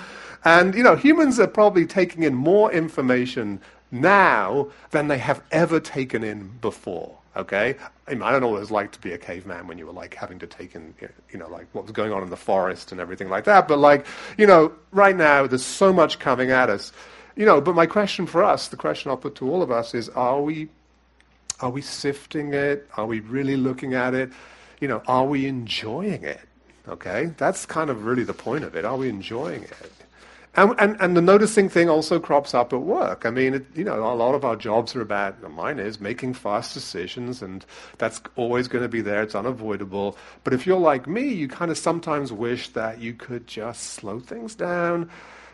And, 0.43 0.73
you 0.73 0.81
know, 0.81 0.95
humans 0.95 1.39
are 1.39 1.47
probably 1.47 1.85
taking 1.85 2.23
in 2.23 2.33
more 2.33 2.71
information 2.71 3.61
now 3.91 4.71
than 4.89 5.09
they 5.09 5.19
have 5.19 5.43
ever 5.51 5.79
taken 5.79 6.23
in 6.23 6.47
before. 6.59 7.20
Okay, 7.35 7.77
I, 8.07 8.11
mean, 8.11 8.23
I 8.23 8.31
don't 8.31 8.41
know 8.41 8.49
what 8.49 8.57
it 8.57 8.59
was 8.59 8.71
like 8.71 8.91
to 8.91 8.99
be 8.99 9.13
a 9.13 9.17
caveman 9.17 9.65
when 9.65 9.77
you 9.77 9.85
were 9.85 9.93
like 9.93 10.15
having 10.15 10.37
to 10.39 10.47
take 10.47 10.75
in, 10.75 10.93
you 11.31 11.39
know, 11.39 11.47
like 11.47 11.65
what 11.71 11.85
was 11.85 11.93
going 11.93 12.11
on 12.11 12.23
in 12.23 12.29
the 12.29 12.35
forest 12.35 12.91
and 12.91 12.99
everything 12.99 13.29
like 13.29 13.45
that. 13.45 13.69
But 13.69 13.79
like, 13.79 14.05
you 14.37 14.45
know, 14.45 14.73
right 14.91 15.15
now 15.15 15.47
there's 15.47 15.65
so 15.65 15.93
much 15.93 16.19
coming 16.19 16.51
at 16.51 16.69
us, 16.69 16.91
you 17.37 17.45
know. 17.45 17.61
But 17.61 17.73
my 17.73 17.85
question 17.85 18.27
for 18.27 18.43
us, 18.43 18.67
the 18.67 18.75
question 18.75 19.11
I'll 19.11 19.17
put 19.17 19.35
to 19.35 19.49
all 19.49 19.63
of 19.63 19.71
us 19.71 19.93
is: 19.93 20.09
Are 20.09 20.41
we, 20.41 20.67
are 21.61 21.69
we 21.69 21.81
sifting 21.81 22.53
it? 22.53 22.89
Are 22.97 23.05
we 23.05 23.21
really 23.21 23.55
looking 23.55 23.93
at 23.93 24.13
it? 24.13 24.29
You 24.81 24.89
know, 24.89 25.01
are 25.07 25.25
we 25.25 25.45
enjoying 25.45 26.23
it? 26.23 26.41
Okay, 26.89 27.31
that's 27.37 27.65
kind 27.65 27.89
of 27.89 28.03
really 28.03 28.23
the 28.23 28.33
point 28.33 28.65
of 28.65 28.75
it. 28.75 28.83
Are 28.83 28.97
we 28.97 29.07
enjoying 29.07 29.63
it? 29.63 30.00
And, 30.53 30.75
and, 30.79 30.97
and 30.99 31.15
the 31.15 31.21
noticing 31.21 31.69
thing 31.69 31.89
also 31.89 32.19
crops 32.19 32.53
up 32.53 32.73
at 32.73 32.81
work. 32.81 33.25
I 33.25 33.29
mean, 33.29 33.53
it, 33.53 33.65
you 33.73 33.85
know, 33.85 34.03
a 34.03 34.13
lot 34.13 34.35
of 34.35 34.43
our 34.43 34.57
jobs 34.57 34.93
are 34.97 35.01
about, 35.01 35.49
mine 35.49 35.79
is, 35.79 36.01
making 36.01 36.33
fast 36.33 36.73
decisions, 36.73 37.41
and 37.41 37.65
that's 37.97 38.21
always 38.35 38.67
going 38.67 38.83
to 38.83 38.89
be 38.89 38.99
there. 38.99 39.23
It's 39.23 39.35
unavoidable. 39.35 40.17
But 40.43 40.53
if 40.53 40.67
you're 40.67 40.77
like 40.77 41.07
me, 41.07 41.29
you 41.29 41.47
kind 41.47 41.71
of 41.71 41.77
sometimes 41.77 42.33
wish 42.33 42.67
that 42.69 42.99
you 42.99 43.13
could 43.13 43.47
just 43.47 43.93
slow 43.93 44.19
things 44.19 44.53
down, 44.53 45.09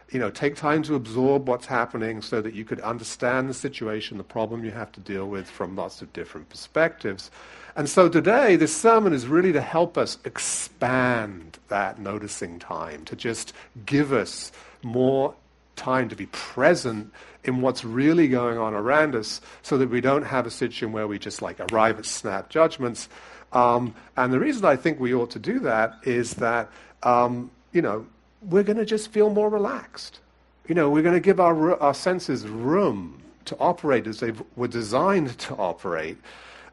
you 0.09 0.19
know, 0.19 0.31
take 0.31 0.55
time 0.55 0.81
to 0.83 0.95
absorb 0.95 1.47
what's 1.47 1.67
happening 1.67 2.21
so 2.23 2.41
that 2.41 2.55
you 2.55 2.65
could 2.65 2.79
understand 2.79 3.49
the 3.49 3.53
situation, 3.53 4.17
the 4.17 4.23
problem 4.23 4.65
you 4.65 4.71
have 4.71 4.91
to 4.93 4.99
deal 5.01 5.27
with 5.27 5.47
from 5.47 5.75
lots 5.75 6.01
of 6.01 6.11
different 6.13 6.49
perspectives. 6.49 7.29
And 7.75 7.87
so 7.87 8.09
today, 8.09 8.55
this 8.55 8.75
sermon 8.75 9.13
is 9.13 9.27
really 9.27 9.51
to 9.51 9.61
help 9.61 9.95
us 9.95 10.17
expand 10.25 11.59
that 11.67 11.99
noticing 11.99 12.57
time, 12.57 13.05
to 13.05 13.15
just 13.15 13.53
give 13.85 14.11
us 14.11 14.51
more 14.87 15.35
time 15.75 16.09
to 16.09 16.15
be 16.15 16.25
present 16.27 17.13
in 17.43 17.61
what's 17.61 17.85
really 17.85 18.27
going 18.27 18.57
on 18.57 18.73
around 18.73 19.15
us 19.15 19.39
so 19.61 19.77
that 19.77 19.89
we 19.89 20.01
don't 20.01 20.23
have 20.23 20.45
a 20.45 20.51
situation 20.51 20.91
where 20.91 21.07
we 21.07 21.19
just 21.19 21.41
like 21.41 21.59
arrive 21.71 21.99
at 21.99 22.05
snap 22.05 22.49
judgments. 22.49 23.07
Um, 23.53 23.95
and 24.17 24.33
the 24.33 24.39
reason 24.39 24.65
I 24.65 24.75
think 24.75 24.99
we 24.99 25.13
ought 25.13 25.31
to 25.31 25.39
do 25.39 25.59
that 25.59 25.93
is 26.03 26.33
that, 26.35 26.69
um, 27.03 27.49
you 27.71 27.81
know, 27.81 28.05
we're 28.41 28.63
going 28.63 28.77
to 28.77 28.85
just 28.85 29.11
feel 29.11 29.29
more 29.29 29.49
relaxed. 29.49 30.19
You 30.67 30.75
know, 30.75 30.89
we're 30.89 31.03
going 31.03 31.15
to 31.15 31.21
give 31.21 31.39
our, 31.39 31.79
our 31.81 31.93
senses 31.93 32.45
room 32.47 33.21
to 33.45 33.55
operate 33.57 34.07
as 34.07 34.19
they 34.19 34.33
were 34.55 34.67
designed 34.67 35.37
to 35.39 35.55
operate. 35.55 36.17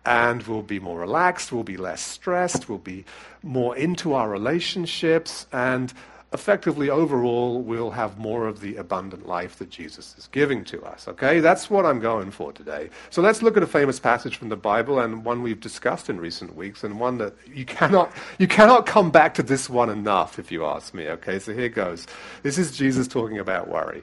And 0.05 0.43
we'll 0.43 0.63
be 0.63 0.81
more 0.81 0.99
relaxed, 0.99 1.51
we'll 1.51 1.63
be 1.63 1.79
less 1.79 2.03
stressed, 2.03 2.69
we'll 2.69 2.77
be 2.79 3.07
more 3.43 3.75
into 3.75 4.13
our 4.13 4.29
relationships, 4.29 5.47
and 5.51 5.95
effectively 6.35 6.91
overall 6.91 7.63
we'll 7.63 7.93
have 7.93 8.19
more 8.19 8.49
of 8.49 8.61
the 8.61 8.77
abundant 8.77 9.27
life 9.27 9.57
that 9.59 9.71
Jesus 9.71 10.17
is 10.19 10.27
giving 10.27 10.65
to 10.65 10.83
us. 10.83 11.07
Okay? 11.07 11.39
That's 11.39 11.71
what 11.71 11.87
I'm 11.87 12.01
going 12.01 12.33
for 12.33 12.53
today. 12.53 12.91
So 13.11 13.23
let's 13.23 13.41
look 13.41 13.57
at 13.57 13.63
a 13.63 13.69
famous 13.69 14.01
passage 14.01 14.37
from 14.37 14.49
the 14.49 14.57
Bible 14.57 14.99
and 14.99 15.25
one 15.25 15.43
we've 15.43 15.61
discussed 15.61 16.11
in 16.11 16.21
recent 16.21 16.57
weeks 16.57 16.83
and 16.83 16.99
one 16.99 17.19
that 17.19 17.35
you 17.47 17.65
cannot 17.65 18.13
you 18.39 18.49
cannot 18.49 18.85
come 18.85 19.11
back 19.11 19.35
to 19.35 19.43
this 19.43 19.71
one 19.71 19.89
enough 19.89 20.39
if 20.39 20.51
you 20.51 20.67
ask 20.67 20.93
me. 20.93 21.09
Okay? 21.09 21.39
So 21.39 21.55
here 21.55 21.69
goes. 21.69 22.07
This 22.43 22.59
is 22.59 22.77
Jesus 22.77 23.07
talking 23.07 23.39
about 23.39 23.69
worry. 23.69 24.03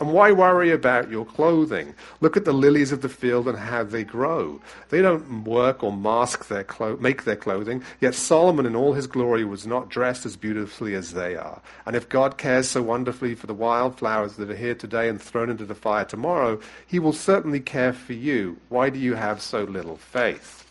And 0.00 0.12
why 0.12 0.30
worry 0.30 0.70
about 0.70 1.10
your 1.10 1.24
clothing? 1.24 1.92
Look 2.20 2.36
at 2.36 2.44
the 2.44 2.52
lilies 2.52 2.92
of 2.92 3.02
the 3.02 3.08
field 3.08 3.48
and 3.48 3.58
how 3.58 3.82
they 3.82 4.04
grow. 4.04 4.60
They 4.90 5.02
don't 5.02 5.42
work 5.44 5.82
or 5.82 5.92
mask 5.92 6.46
their 6.46 6.62
clo- 6.62 6.96
make 6.98 7.24
their 7.24 7.36
clothing, 7.36 7.82
yet 8.00 8.14
Solomon 8.14 8.64
in 8.64 8.76
all 8.76 8.92
his 8.92 9.08
glory 9.08 9.44
was 9.44 9.66
not 9.66 9.88
dressed 9.88 10.24
as 10.24 10.36
beautifully 10.36 10.94
as 10.94 11.14
they 11.14 11.34
are. 11.34 11.60
And 11.84 11.96
if 11.96 12.08
God 12.08 12.38
cares 12.38 12.68
so 12.68 12.80
wonderfully 12.80 13.34
for 13.34 13.48
the 13.48 13.54
wildflowers 13.54 14.36
that 14.36 14.50
are 14.50 14.56
here 14.56 14.76
today 14.76 15.08
and 15.08 15.20
thrown 15.20 15.50
into 15.50 15.64
the 15.64 15.74
fire 15.74 16.04
tomorrow, 16.04 16.60
he 16.86 17.00
will 17.00 17.12
certainly 17.12 17.60
care 17.60 17.92
for 17.92 18.12
you. 18.12 18.58
Why 18.68 18.90
do 18.90 19.00
you 19.00 19.14
have 19.14 19.42
so 19.42 19.64
little 19.64 19.96
faith? 19.96 20.64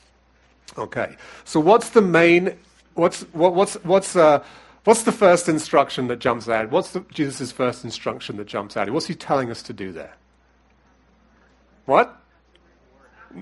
Okay. 0.78 1.18
So 1.44 1.60
what's 1.60 1.90
the 1.90 2.02
main 2.02 2.58
what's 2.94 3.22
what, 3.34 3.54
what's 3.54 3.76
what's 3.84 4.16
uh 4.16 4.44
What's 4.88 5.04
the 5.04 5.12
first 5.12 5.50
instruction 5.50 6.08
that 6.08 6.20
jumps 6.20 6.48
out? 6.48 6.72
What's 6.72 6.96
Jesus' 7.12 7.52
first 7.52 7.84
instruction 7.84 8.38
that 8.38 8.48
jumps 8.48 8.78
out? 8.78 8.90
What's 8.90 9.08
he 9.08 9.16
telling 9.16 9.52
us 9.52 9.62
to 9.64 9.74
do 9.74 9.92
there? 9.92 10.14
What? 11.84 12.16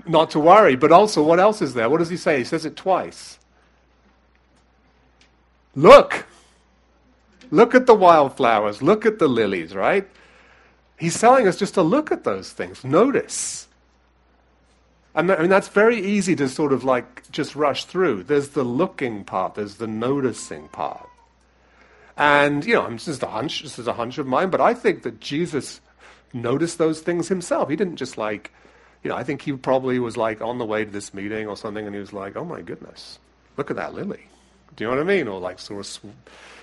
Not 0.08 0.30
to 0.30 0.40
worry, 0.40 0.74
but 0.74 0.90
also 0.90 1.22
what 1.22 1.38
else 1.38 1.62
is 1.62 1.74
there? 1.74 1.88
What 1.88 1.98
does 1.98 2.08
he 2.08 2.16
say? 2.16 2.38
He 2.38 2.44
says 2.44 2.64
it 2.64 2.74
twice. 2.74 3.38
Look. 5.76 6.26
Look 7.52 7.76
at 7.76 7.86
the 7.86 7.94
wildflowers. 7.94 8.82
Look 8.82 9.06
at 9.06 9.20
the 9.20 9.28
lilies, 9.28 9.72
right? 9.72 10.08
He's 10.98 11.16
telling 11.16 11.46
us 11.46 11.56
just 11.56 11.74
to 11.74 11.82
look 11.82 12.10
at 12.10 12.24
those 12.24 12.50
things. 12.50 12.82
Notice. 12.82 13.68
And 15.14 15.30
I 15.30 15.42
mean, 15.42 15.50
that's 15.50 15.68
very 15.68 16.00
easy 16.00 16.34
to 16.34 16.48
sort 16.48 16.72
of 16.72 16.82
like 16.82 17.30
just 17.30 17.54
rush 17.54 17.84
through. 17.84 18.24
There's 18.24 18.48
the 18.48 18.64
looking 18.64 19.22
part, 19.22 19.54
there's 19.54 19.76
the 19.76 19.86
noticing 19.86 20.66
part. 20.70 21.08
And, 22.16 22.64
you 22.64 22.74
know, 22.74 22.88
this 22.90 23.08
is 23.08 23.22
a 23.22 23.26
hunch, 23.26 23.62
this 23.62 23.78
is 23.78 23.86
a 23.86 23.92
hunch 23.92 24.18
of 24.18 24.26
mine, 24.26 24.50
but 24.50 24.60
I 24.60 24.72
think 24.72 25.02
that 25.02 25.20
Jesus 25.20 25.80
noticed 26.32 26.78
those 26.78 27.00
things 27.00 27.28
himself. 27.28 27.68
He 27.68 27.76
didn't 27.76 27.96
just 27.96 28.16
like, 28.16 28.52
you 29.02 29.10
know, 29.10 29.16
I 29.16 29.22
think 29.22 29.42
he 29.42 29.52
probably 29.52 29.98
was 29.98 30.16
like 30.16 30.40
on 30.40 30.58
the 30.58 30.64
way 30.64 30.84
to 30.84 30.90
this 30.90 31.12
meeting 31.12 31.46
or 31.46 31.56
something 31.56 31.84
and 31.84 31.94
he 31.94 32.00
was 32.00 32.12
like, 32.12 32.36
oh 32.36 32.44
my 32.44 32.62
goodness, 32.62 33.18
look 33.56 33.70
at 33.70 33.76
that 33.76 33.94
lily. 33.94 34.28
Do 34.74 34.84
you 34.84 34.90
know 34.90 34.96
what 34.96 35.02
I 35.02 35.06
mean? 35.06 35.28
Or 35.28 35.40
like 35.40 35.58
sort 35.58 35.86
of, 35.86 36.12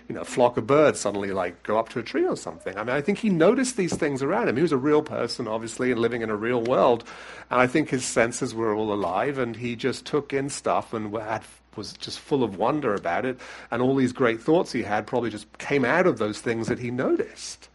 you 0.08 0.16
know, 0.16 0.22
a 0.22 0.26
flock 0.26 0.58
of 0.58 0.68
birds 0.68 1.00
suddenly 1.00 1.32
like 1.32 1.64
go 1.64 1.80
up 1.80 1.90
to 1.90 2.00
a 2.00 2.04
tree 2.04 2.26
or 2.26 2.36
something. 2.36 2.78
I 2.78 2.84
mean, 2.84 2.96
I 2.96 3.02
think 3.02 3.20
he 3.20 3.30
noticed 3.30 3.78
these 3.78 3.96
things 3.96 4.22
around 4.22 4.50
him. 4.50 4.56
He 4.56 4.62
was 4.62 4.72
a 4.72 4.78
real 4.78 5.02
person, 5.02 5.48
obviously, 5.48 5.92
and 5.92 6.00
living 6.00 6.22
in 6.22 6.30
a 6.30 6.36
real 6.36 6.62
world. 6.62 7.04
And 7.50 7.62
I 7.62 7.68
think 7.68 7.90
his 7.90 8.06
senses 8.06 8.54
were 8.54 8.74
all 8.74 8.94
alive 8.94 9.38
and 9.38 9.56
he 9.56 9.76
just 9.76 10.06
took 10.06 10.34
in 10.34 10.50
stuff 10.50 10.94
and 10.94 11.16
had 11.16 11.44
was 11.78 11.94
just 11.94 12.20
full 12.20 12.44
of 12.44 12.58
wonder 12.58 12.94
about 12.94 13.26
it, 13.26 13.40
and 13.72 13.82
all 13.82 13.96
these 13.96 14.14
great 14.14 14.42
thoughts 14.42 14.72
he 14.72 14.84
had 14.84 15.08
probably 15.08 15.30
just 15.30 15.58
came 15.58 15.86
out 15.86 16.08
of 16.08 16.18
those 16.18 16.40
things 16.40 16.68
that 16.68 16.80
he 16.80 16.92
noticed. 16.92 17.70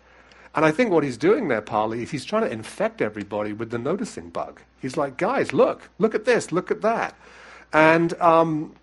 And 0.55 0.65
I 0.65 0.71
think 0.71 0.91
what 0.91 1.05
he's 1.05 1.17
doing 1.17 1.49
there, 1.49 1.61
partly, 1.61 2.03
is 2.03 2.11
he's 2.11 2.25
trying 2.25 2.43
to 2.43 2.53
infect 2.53 3.01
everybody 3.01 3.53
with 3.53 3.71
the 3.71 3.79
noticing 3.79 4.31
bug. 4.31 4.61
He's 4.81 4.97
like, 4.97 5.17
guys, 5.17 5.53
look, 5.53 5.89
look 5.99 6.15
at 6.15 6.25
this, 6.25 6.51
look 6.51 6.71
at 6.71 6.83
that. 6.83 7.15
And, 7.73 8.15
um, 8.21 8.75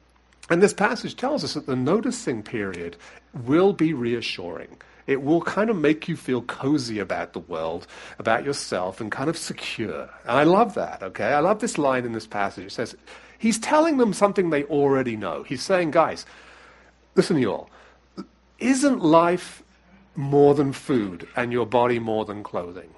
and 0.49 0.61
this 0.61 0.73
passage 0.73 1.15
tells 1.15 1.43
us 1.43 1.55
that 1.55 1.65
the 1.65 1.75
noticing 1.75 2.43
period 2.43 2.97
will 3.33 3.73
be 3.73 3.93
reassuring. 3.93 4.77
It 5.07 5.21
will 5.21 5.41
kind 5.41 5.69
of 5.69 5.75
make 5.75 6.07
you 6.07 6.15
feel 6.15 6.41
cozy 6.43 6.99
about 6.99 7.33
the 7.33 7.39
world, 7.39 7.87
about 8.17 8.43
yourself, 8.43 9.01
and 9.01 9.11
kind 9.11 9.29
of 9.29 9.37
secure. 9.37 10.09
And 10.23 10.37
I 10.37 10.43
love 10.43 10.75
that, 10.75 11.03
okay? 11.03 11.33
I 11.33 11.39
love 11.39 11.59
this 11.59 11.77
line 11.77 12.05
in 12.05 12.13
this 12.13 12.27
passage. 12.27 12.65
It 12.65 12.71
says, 12.71 12.95
He's 13.37 13.59
telling 13.59 13.97
them 13.97 14.13
something 14.13 14.49
they 14.49 14.63
already 14.65 15.15
know. 15.15 15.43
He's 15.43 15.61
saying, 15.61 15.91
guys, 15.91 16.25
listen, 17.15 17.37
you 17.37 17.51
all, 17.51 17.69
isn't 18.59 19.03
life 19.03 19.63
more 20.15 20.55
than 20.55 20.71
food 20.71 21.27
and 21.35 21.51
your 21.51 21.65
body 21.65 21.99
more 21.99 22.25
than 22.25 22.43
clothing? 22.43 22.89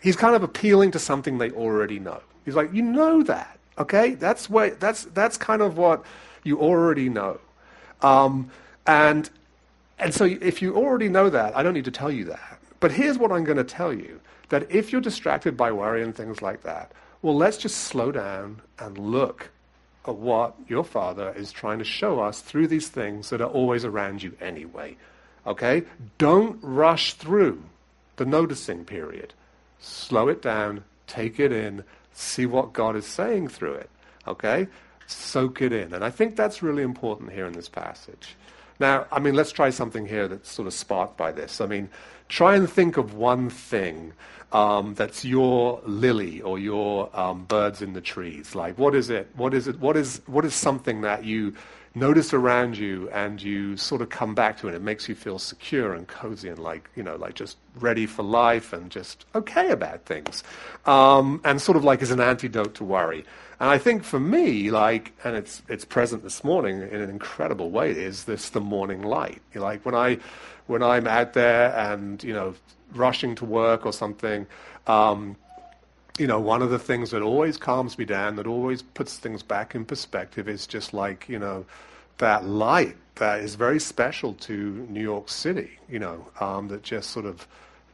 He's 0.00 0.16
kind 0.16 0.34
of 0.34 0.42
appealing 0.42 0.90
to 0.92 0.98
something 0.98 1.38
they 1.38 1.50
already 1.50 1.98
know. 1.98 2.20
He's 2.44 2.54
like, 2.54 2.72
you 2.74 2.82
know 2.82 3.22
that, 3.22 3.58
okay? 3.78 4.14
That's 4.14 4.50
what, 4.50 4.80
that's 4.80 5.04
that's 5.06 5.36
kind 5.36 5.62
of 5.62 5.78
what 5.78 6.04
you 6.42 6.60
already 6.60 7.08
know, 7.08 7.40
um, 8.02 8.50
and 8.86 9.30
and 9.98 10.12
so 10.12 10.24
if 10.24 10.60
you 10.60 10.76
already 10.76 11.08
know 11.08 11.30
that, 11.30 11.56
I 11.56 11.62
don't 11.62 11.72
need 11.72 11.86
to 11.86 11.90
tell 11.90 12.12
you 12.12 12.24
that. 12.26 12.60
But 12.80 12.92
here's 12.92 13.16
what 13.16 13.32
I'm 13.32 13.44
going 13.44 13.56
to 13.56 13.64
tell 13.64 13.94
you: 13.94 14.20
that 14.50 14.70
if 14.70 14.92
you're 14.92 15.00
distracted 15.00 15.56
by 15.56 15.72
worry 15.72 16.02
and 16.02 16.14
things 16.14 16.42
like 16.42 16.62
that, 16.64 16.92
well, 17.22 17.34
let's 17.34 17.56
just 17.56 17.78
slow 17.78 18.12
down 18.12 18.60
and 18.78 18.98
look 18.98 19.50
of 20.06 20.18
what 20.18 20.54
your 20.68 20.84
Father 20.84 21.32
is 21.36 21.52
trying 21.52 21.78
to 21.78 21.84
show 21.84 22.20
us 22.20 22.40
through 22.40 22.68
these 22.68 22.88
things 22.88 23.30
that 23.30 23.40
are 23.40 23.50
always 23.50 23.84
around 23.84 24.22
you 24.22 24.36
anyway. 24.40 24.96
Okay? 25.46 25.84
Don't 26.18 26.58
rush 26.62 27.14
through 27.14 27.62
the 28.16 28.24
noticing 28.24 28.84
period. 28.84 29.34
Slow 29.78 30.28
it 30.28 30.42
down, 30.42 30.84
take 31.06 31.38
it 31.38 31.52
in, 31.52 31.84
see 32.12 32.46
what 32.46 32.72
God 32.72 32.96
is 32.96 33.06
saying 33.06 33.48
through 33.48 33.74
it. 33.74 33.90
Okay? 34.26 34.68
Soak 35.06 35.60
it 35.60 35.72
in. 35.72 35.92
And 35.92 36.04
I 36.04 36.10
think 36.10 36.36
that's 36.36 36.62
really 36.62 36.82
important 36.82 37.32
here 37.32 37.46
in 37.46 37.52
this 37.52 37.68
passage. 37.68 38.36
Now, 38.80 39.06
I 39.12 39.20
mean, 39.20 39.34
let's 39.34 39.52
try 39.52 39.70
something 39.70 40.06
here 40.06 40.26
that's 40.26 40.50
sort 40.50 40.66
of 40.66 40.74
sparked 40.74 41.16
by 41.16 41.32
this. 41.32 41.60
I 41.60 41.66
mean, 41.66 41.88
try 42.28 42.56
and 42.56 42.68
think 42.68 42.96
of 42.96 43.14
one 43.14 43.50
thing 43.50 44.12
um, 44.54 44.94
that's 44.94 45.24
your 45.24 45.82
lily 45.84 46.40
or 46.40 46.58
your 46.58 47.10
um, 47.18 47.44
birds 47.44 47.82
in 47.82 47.92
the 47.92 48.00
trees? 48.00 48.54
Like, 48.54 48.78
what 48.78 48.94
is 48.94 49.10
it? 49.10 49.28
What 49.34 49.52
is 49.52 49.66
it? 49.66 49.80
What 49.80 49.96
is 49.96 50.22
what 50.26 50.44
is 50.44 50.54
something 50.54 51.00
that 51.00 51.24
you 51.24 51.54
notice 51.96 52.32
around 52.32 52.76
you 52.76 53.08
and 53.10 53.40
you 53.42 53.76
sort 53.76 54.00
of 54.00 54.08
come 54.10 54.34
back 54.34 54.58
to, 54.58 54.68
and 54.68 54.76
it 54.76 54.82
makes 54.82 55.08
you 55.08 55.14
feel 55.16 55.40
secure 55.40 55.92
and 55.92 56.06
cozy 56.06 56.48
and 56.48 56.60
like 56.60 56.88
you 56.94 57.02
know, 57.02 57.16
like 57.16 57.34
just 57.34 57.56
ready 57.80 58.06
for 58.06 58.22
life 58.22 58.72
and 58.72 58.90
just 58.90 59.26
okay 59.34 59.70
about 59.70 60.06
things, 60.06 60.44
um, 60.86 61.40
and 61.44 61.60
sort 61.60 61.76
of 61.76 61.82
like 61.82 62.00
as 62.00 62.12
an 62.12 62.20
antidote 62.20 62.76
to 62.76 62.84
worry. 62.84 63.24
And 63.58 63.70
I 63.70 63.78
think 63.78 64.04
for 64.04 64.20
me, 64.20 64.70
like, 64.70 65.12
and 65.24 65.34
it's 65.34 65.62
it's 65.68 65.84
present 65.84 66.22
this 66.22 66.44
morning 66.44 66.80
in 66.80 67.00
an 67.00 67.10
incredible 67.10 67.70
way. 67.72 67.90
Is 67.90 68.24
this 68.24 68.50
the 68.50 68.60
morning 68.60 69.02
light? 69.02 69.42
Like 69.52 69.84
when 69.84 69.96
I 69.96 70.18
when 70.68 70.84
I'm 70.84 71.08
out 71.08 71.32
there 71.32 71.76
and 71.76 72.22
you 72.22 72.32
know 72.32 72.54
rushing 72.96 73.34
to 73.36 73.44
work 73.44 73.86
or 73.86 73.92
something, 73.92 74.46
um, 74.86 75.36
you 76.18 76.26
know, 76.26 76.38
one 76.38 76.62
of 76.62 76.70
the 76.70 76.78
things 76.78 77.10
that 77.10 77.22
always 77.22 77.56
calms 77.56 77.98
me 77.98 78.04
down, 78.04 78.36
that 78.36 78.46
always 78.46 78.82
puts 78.82 79.16
things 79.16 79.42
back 79.42 79.74
in 79.74 79.84
perspective, 79.84 80.48
is 80.48 80.66
just 80.66 80.94
like 80.94 81.28
you 81.28 81.38
know 81.38 81.64
that 82.18 82.44
light 82.44 82.96
that 83.16 83.40
is 83.40 83.54
very 83.56 83.80
special 83.80 84.34
to 84.34 84.86
New 84.88 85.02
York 85.02 85.28
City. 85.28 85.78
You 85.88 85.98
know, 85.98 86.26
um, 86.40 86.68
that 86.68 86.82
just 86.82 87.10
sort 87.10 87.26
of 87.26 87.46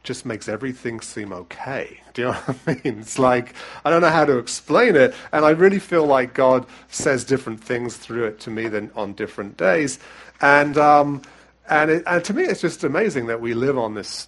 just 0.03 0.25
makes 0.25 0.47
everything 0.49 0.99
seem 0.99 1.31
okay. 1.31 1.99
Do 2.13 2.21
you 2.21 2.27
know 2.29 2.33
what 2.33 2.57
I 2.67 2.81
mean? 2.83 2.99
It's 2.99 3.19
like, 3.19 3.53
I 3.85 3.89
don't 3.89 4.01
know 4.01 4.09
how 4.09 4.25
to 4.25 4.37
explain 4.37 4.95
it, 4.95 5.13
and 5.31 5.45
I 5.45 5.51
really 5.51 5.79
feel 5.79 6.05
like 6.05 6.33
God 6.33 6.65
says 6.89 7.23
different 7.23 7.63
things 7.63 7.97
through 7.97 8.25
it 8.25 8.39
to 8.41 8.49
me 8.49 8.67
than 8.67 8.91
on 8.95 9.13
different 9.13 9.57
days. 9.57 9.99
And, 10.41 10.77
um, 10.77 11.21
and, 11.69 11.91
it, 11.91 12.03
and 12.07 12.23
to 12.25 12.33
me, 12.33 12.43
it's 12.43 12.61
just 12.61 12.83
amazing 12.83 13.27
that 13.27 13.41
we 13.41 13.53
live 13.53 13.77
on 13.77 13.93
this 13.93 14.27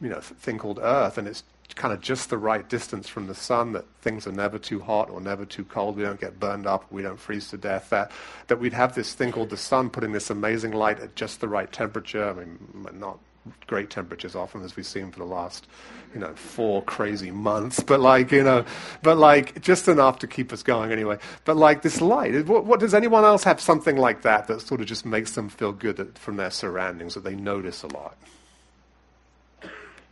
you 0.00 0.08
know, 0.08 0.20
thing 0.20 0.58
called 0.58 0.78
Earth, 0.82 1.18
and 1.18 1.28
it's 1.28 1.44
kind 1.74 1.94
of 1.94 2.00
just 2.00 2.30
the 2.30 2.38
right 2.38 2.68
distance 2.68 3.08
from 3.08 3.26
the 3.26 3.34
sun 3.34 3.72
that 3.72 3.84
things 4.02 4.26
are 4.26 4.32
never 4.32 4.58
too 4.58 4.80
hot 4.80 5.08
or 5.10 5.20
never 5.20 5.44
too 5.44 5.64
cold. 5.64 5.96
We 5.96 6.02
don't 6.02 6.20
get 6.20 6.40
burned 6.40 6.66
up. 6.66 6.90
We 6.90 7.02
don't 7.02 7.18
freeze 7.18 7.48
to 7.50 7.56
death. 7.56 7.90
That, 7.90 8.10
that 8.48 8.58
we'd 8.58 8.72
have 8.72 8.94
this 8.94 9.14
thing 9.14 9.32
called 9.32 9.50
the 9.50 9.56
sun 9.56 9.90
putting 9.90 10.12
this 10.12 10.30
amazing 10.30 10.72
light 10.72 11.00
at 11.00 11.14
just 11.14 11.40
the 11.40 11.48
right 11.48 11.70
temperature. 11.70 12.28
I 12.28 12.32
mean, 12.32 12.58
not 12.98 13.18
great 13.66 13.90
temperatures 13.90 14.34
often, 14.34 14.62
as 14.62 14.76
we've 14.76 14.86
seen 14.86 15.10
for 15.10 15.20
the 15.20 15.24
last, 15.24 15.66
you 16.12 16.20
know, 16.20 16.34
four 16.34 16.82
crazy 16.82 17.30
months. 17.30 17.80
But 17.80 18.00
like, 18.00 18.32
you 18.32 18.42
know, 18.42 18.64
but 19.02 19.16
like 19.16 19.60
just 19.62 19.88
enough 19.88 20.18
to 20.20 20.26
keep 20.26 20.52
us 20.52 20.62
going 20.62 20.92
anyway. 20.92 21.18
But 21.44 21.56
like 21.56 21.82
this 21.82 22.00
light, 22.00 22.46
what, 22.46 22.64
what 22.64 22.80
does 22.80 22.94
anyone 22.94 23.24
else 23.24 23.44
have 23.44 23.60
something 23.60 23.96
like 23.96 24.22
that 24.22 24.46
that 24.48 24.60
sort 24.60 24.80
of 24.80 24.86
just 24.86 25.06
makes 25.06 25.32
them 25.32 25.48
feel 25.48 25.72
good 25.72 25.96
that, 25.96 26.18
from 26.18 26.36
their 26.36 26.50
surroundings 26.50 27.14
that 27.14 27.24
they 27.24 27.34
notice 27.34 27.82
a 27.82 27.88
lot? 27.88 28.16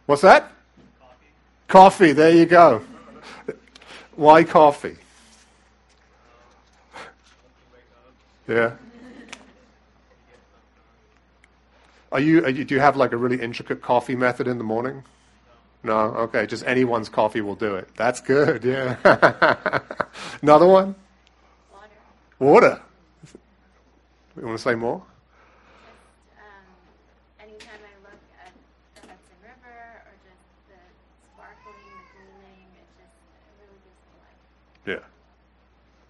What's 0.09 0.23
that? 0.23 0.51
Coffee. 0.99 1.27
Coffee 1.69 2.13
there 2.13 2.35
you 2.35 2.47
go. 2.47 2.83
Why 4.17 4.43
coffee? 4.43 4.97
Yeah. 8.49 8.73
Are 12.11 12.21
you, 12.21 12.43
are 12.43 12.49
you, 12.49 12.65
do 12.65 12.75
you 12.75 12.81
have 12.81 12.97
like 12.97 13.13
a 13.13 13.19
really 13.19 13.41
intricate 13.41 13.83
coffee 13.83 14.17
method 14.17 14.49
in 14.49 14.57
the 14.57 14.65
morning? 14.65 15.05
No? 15.83 15.99
Okay, 15.99 16.47
just 16.47 16.67
anyone's 16.67 17.11
coffee 17.11 17.43
will 17.43 17.55
do 17.55 17.75
it. 17.77 17.89
That's 17.95 18.23
good, 18.23 18.65
yeah. 18.65 18.97
Another 20.43 20.67
one? 20.67 20.95
Water. 21.71 21.91
Water. 22.39 22.83
You 24.41 24.47
want 24.47 24.57
to 24.57 24.63
say 24.63 24.75
more? 24.75 25.03
Just, 26.31 26.41
um, 26.41 27.47
anytime 27.47 27.81
I 27.83 27.95
look 28.03 28.21
at 28.39 28.53
the 28.95 29.01
Hudson 29.03 29.37
River 29.43 30.03
or 30.07 30.15
just 30.25 30.47
the 30.71 30.79
sparkling, 31.35 31.75
the 31.75 32.23
gleaming, 32.23 32.71
it 32.79 32.87
just 32.97 33.19
it 33.35 33.53
really 33.61 33.79
gives 33.83 33.99
me 34.07 34.15
life. 34.23 35.03
Yeah. 35.03 35.05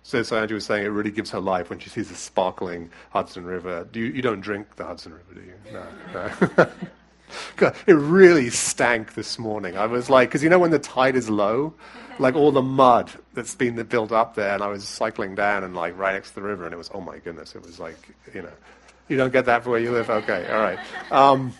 So, 0.08 0.22
so 0.22 0.38
Andrew 0.38 0.54
was 0.54 0.64
saying 0.64 0.86
it 0.86 0.88
really 0.88 1.10
gives 1.10 1.32
her 1.32 1.38
life 1.38 1.68
when 1.68 1.80
she 1.80 1.90
sees 1.90 2.08
the 2.08 2.14
sparkling 2.14 2.88
Hudson 3.10 3.44
River. 3.44 3.86
Do 3.92 4.00
you, 4.00 4.06
you 4.06 4.22
don't 4.22 4.40
drink 4.40 4.76
the 4.76 4.86
Hudson 4.86 5.12
River, 5.12 5.34
do 5.34 5.42
you? 5.42 5.52
No. 5.70 6.30
no. 6.54 6.66
God, 7.56 7.76
it 7.86 7.92
really 7.92 8.48
stank 8.48 9.12
this 9.12 9.38
morning. 9.38 9.76
I 9.76 9.84
was 9.84 10.08
like, 10.08 10.30
because 10.30 10.42
you 10.42 10.48
know 10.48 10.58
when 10.58 10.70
the 10.70 10.78
tide 10.78 11.14
is 11.14 11.28
low, 11.28 11.74
like 12.18 12.36
all 12.36 12.50
the 12.52 12.62
mud 12.62 13.10
that's 13.34 13.54
been 13.54 13.76
built 13.82 14.10
up 14.10 14.34
there, 14.34 14.54
and 14.54 14.62
I 14.62 14.68
was 14.68 14.88
cycling 14.88 15.34
down 15.34 15.62
and 15.62 15.74
like 15.74 15.94
right 15.98 16.14
next 16.14 16.30
to 16.30 16.36
the 16.36 16.42
river, 16.42 16.64
and 16.64 16.72
it 16.72 16.78
was, 16.78 16.90
oh 16.94 17.02
my 17.02 17.18
goodness, 17.18 17.54
it 17.54 17.60
was 17.60 17.78
like, 17.78 17.98
you 18.32 18.40
know, 18.40 18.52
you 19.08 19.18
don't 19.18 19.30
get 19.30 19.44
that 19.44 19.62
for 19.62 19.72
where 19.72 19.80
you 19.80 19.92
live. 19.92 20.08
Okay, 20.08 20.50
all 20.50 20.62
right. 20.62 20.78
Um, 21.12 21.52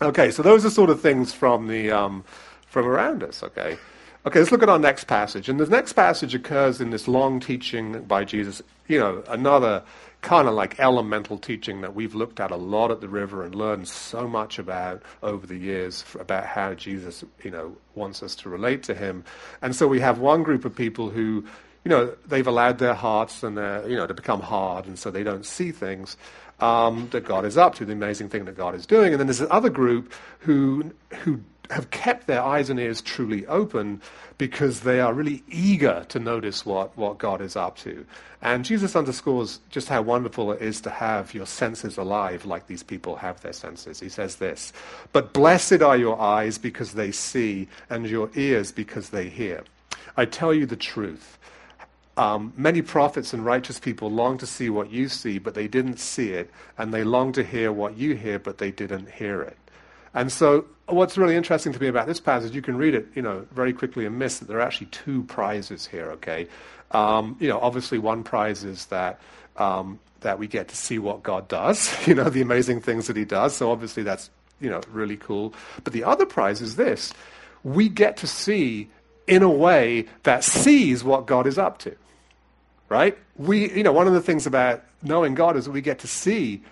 okay, 0.00 0.30
so 0.30 0.42
those 0.42 0.64
are 0.64 0.70
sort 0.70 0.88
of 0.88 1.02
things 1.02 1.34
from 1.34 1.68
the 1.68 1.90
um, 1.90 2.24
from 2.68 2.86
around 2.86 3.22
us. 3.22 3.42
Okay. 3.42 3.76
Okay, 4.26 4.40
let's 4.40 4.50
look 4.50 4.64
at 4.64 4.68
our 4.68 4.78
next 4.78 5.04
passage. 5.04 5.48
And 5.48 5.60
the 5.60 5.66
next 5.66 5.92
passage 5.92 6.34
occurs 6.34 6.80
in 6.80 6.90
this 6.90 7.06
long 7.06 7.38
teaching 7.38 8.02
by 8.02 8.24
Jesus, 8.24 8.60
you 8.88 8.98
know, 8.98 9.22
another 9.28 9.84
kind 10.20 10.48
of 10.48 10.54
like 10.54 10.80
elemental 10.80 11.38
teaching 11.38 11.80
that 11.82 11.94
we've 11.94 12.12
looked 12.12 12.40
at 12.40 12.50
a 12.50 12.56
lot 12.56 12.90
at 12.90 13.00
the 13.00 13.08
river 13.08 13.44
and 13.44 13.54
learned 13.54 13.86
so 13.86 14.26
much 14.26 14.58
about 14.58 15.00
over 15.22 15.46
the 15.46 15.56
years 15.56 16.04
about 16.18 16.44
how 16.44 16.74
Jesus, 16.74 17.24
you 17.44 17.52
know, 17.52 17.76
wants 17.94 18.20
us 18.20 18.34
to 18.34 18.48
relate 18.48 18.82
to 18.82 18.94
him. 18.94 19.22
And 19.62 19.76
so 19.76 19.86
we 19.86 20.00
have 20.00 20.18
one 20.18 20.42
group 20.42 20.64
of 20.64 20.74
people 20.74 21.08
who, 21.08 21.44
you 21.84 21.88
know, 21.88 22.12
they've 22.26 22.48
allowed 22.48 22.78
their 22.78 22.94
hearts 22.94 23.44
and 23.44 23.56
their, 23.56 23.88
you 23.88 23.94
know, 23.94 24.08
to 24.08 24.14
become 24.14 24.40
hard, 24.40 24.86
and 24.86 24.98
so 24.98 25.08
they 25.12 25.22
don't 25.22 25.46
see 25.46 25.70
things 25.70 26.16
um, 26.58 27.08
that 27.12 27.24
God 27.24 27.44
is 27.44 27.56
up 27.56 27.76
to, 27.76 27.84
the 27.84 27.92
amazing 27.92 28.30
thing 28.30 28.46
that 28.46 28.56
God 28.56 28.74
is 28.74 28.86
doing. 28.86 29.12
And 29.12 29.20
then 29.20 29.28
there's 29.28 29.40
another 29.40 29.70
group 29.70 30.12
who 30.40 30.90
who 31.20 31.42
have 31.70 31.90
kept 31.90 32.26
their 32.26 32.42
eyes 32.42 32.70
and 32.70 32.78
ears 32.78 33.00
truly 33.00 33.46
open 33.46 34.00
because 34.38 34.80
they 34.80 35.00
are 35.00 35.14
really 35.14 35.42
eager 35.48 36.04
to 36.08 36.18
notice 36.18 36.66
what, 36.66 36.96
what 36.96 37.18
God 37.18 37.40
is 37.40 37.56
up 37.56 37.76
to. 37.78 38.04
And 38.42 38.64
Jesus 38.64 38.94
underscores 38.94 39.60
just 39.70 39.88
how 39.88 40.02
wonderful 40.02 40.52
it 40.52 40.62
is 40.62 40.80
to 40.82 40.90
have 40.90 41.34
your 41.34 41.46
senses 41.46 41.96
alive 41.96 42.44
like 42.44 42.66
these 42.66 42.82
people 42.82 43.16
have 43.16 43.40
their 43.40 43.52
senses. 43.52 43.98
He 44.00 44.08
says 44.08 44.36
this 44.36 44.72
But 45.12 45.32
blessed 45.32 45.82
are 45.82 45.96
your 45.96 46.20
eyes 46.20 46.58
because 46.58 46.92
they 46.92 47.12
see, 47.12 47.68
and 47.88 48.08
your 48.08 48.30
ears 48.34 48.72
because 48.72 49.10
they 49.10 49.28
hear. 49.28 49.64
I 50.16 50.24
tell 50.24 50.54
you 50.54 50.66
the 50.66 50.76
truth. 50.76 51.38
Um, 52.18 52.54
many 52.56 52.80
prophets 52.80 53.34
and 53.34 53.44
righteous 53.44 53.78
people 53.78 54.10
long 54.10 54.38
to 54.38 54.46
see 54.46 54.70
what 54.70 54.90
you 54.90 55.08
see, 55.08 55.38
but 55.38 55.54
they 55.54 55.68
didn't 55.68 55.98
see 55.98 56.30
it, 56.30 56.50
and 56.78 56.92
they 56.92 57.04
long 57.04 57.32
to 57.32 57.44
hear 57.44 57.70
what 57.70 57.98
you 57.98 58.14
hear, 58.14 58.38
but 58.38 58.56
they 58.56 58.70
didn't 58.70 59.10
hear 59.10 59.42
it. 59.42 59.58
And 60.16 60.32
so, 60.32 60.64
what's 60.86 61.18
really 61.18 61.36
interesting 61.36 61.74
to 61.74 61.80
me 61.80 61.88
about 61.88 62.06
this 62.06 62.20
passage, 62.20 62.54
you 62.54 62.62
can 62.62 62.78
read 62.78 62.94
it, 62.94 63.06
you 63.14 63.20
know, 63.20 63.46
very 63.52 63.74
quickly 63.74 64.06
and 64.06 64.18
miss 64.18 64.38
that 64.38 64.48
there 64.48 64.56
are 64.56 64.62
actually 64.62 64.86
two 64.86 65.24
prizes 65.24 65.86
here. 65.86 66.10
Okay, 66.12 66.48
um, 66.92 67.36
you 67.38 67.48
know, 67.48 67.60
obviously 67.60 67.98
one 67.98 68.24
prize 68.24 68.64
is 68.64 68.86
that 68.86 69.20
um, 69.56 70.00
that 70.20 70.38
we 70.38 70.46
get 70.46 70.68
to 70.68 70.76
see 70.76 70.98
what 70.98 71.22
God 71.22 71.48
does, 71.48 71.94
you 72.08 72.14
know, 72.14 72.30
the 72.30 72.40
amazing 72.40 72.80
things 72.80 73.08
that 73.08 73.16
He 73.16 73.26
does. 73.26 73.54
So 73.54 73.70
obviously 73.70 74.04
that's 74.04 74.30
you 74.58 74.70
know 74.70 74.80
really 74.90 75.18
cool. 75.18 75.52
But 75.84 75.92
the 75.92 76.04
other 76.04 76.24
prize 76.24 76.62
is 76.62 76.76
this: 76.76 77.12
we 77.62 77.90
get 77.90 78.16
to 78.18 78.26
see 78.26 78.88
in 79.26 79.42
a 79.42 79.50
way 79.50 80.06
that 80.22 80.44
sees 80.44 81.04
what 81.04 81.26
God 81.26 81.46
is 81.46 81.58
up 81.58 81.76
to. 81.80 81.94
Right? 82.88 83.18
We, 83.36 83.70
you 83.70 83.82
know, 83.82 83.92
one 83.92 84.06
of 84.06 84.14
the 84.14 84.22
things 84.22 84.46
about 84.46 84.82
knowing 85.02 85.34
God 85.34 85.56
is 85.56 85.66
that 85.66 85.72
we 85.72 85.82
get 85.82 85.98
to 85.98 86.06
see 86.06 86.62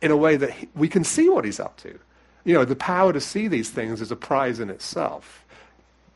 in 0.00 0.12
a 0.12 0.16
way 0.16 0.36
that 0.36 0.50
he, 0.50 0.68
we 0.76 0.88
can 0.88 1.02
see 1.02 1.28
what 1.28 1.44
He's 1.44 1.58
up 1.58 1.76
to. 1.78 1.98
You 2.44 2.54
know, 2.54 2.64
the 2.64 2.76
power 2.76 3.12
to 3.12 3.20
see 3.20 3.48
these 3.48 3.70
things 3.70 4.00
is 4.00 4.10
a 4.10 4.16
prize 4.16 4.60
in 4.60 4.70
itself. 4.70 5.44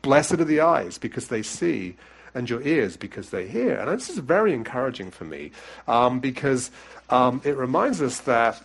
Blessed 0.01 0.33
are 0.33 0.45
the 0.45 0.61
eyes 0.61 0.97
because 0.97 1.27
they 1.27 1.41
see, 1.41 1.95
and 2.33 2.49
your 2.49 2.61
ears 2.61 2.95
because 2.95 3.31
they 3.31 3.47
hear. 3.47 3.75
And 3.75 3.89
this 3.89 4.09
is 4.09 4.19
very 4.19 4.53
encouraging 4.53 5.11
for 5.11 5.25
me 5.25 5.51
um, 5.87 6.19
because 6.19 6.71
um, 7.09 7.41
it 7.43 7.57
reminds 7.57 8.01
us 8.01 8.19
that 8.21 8.61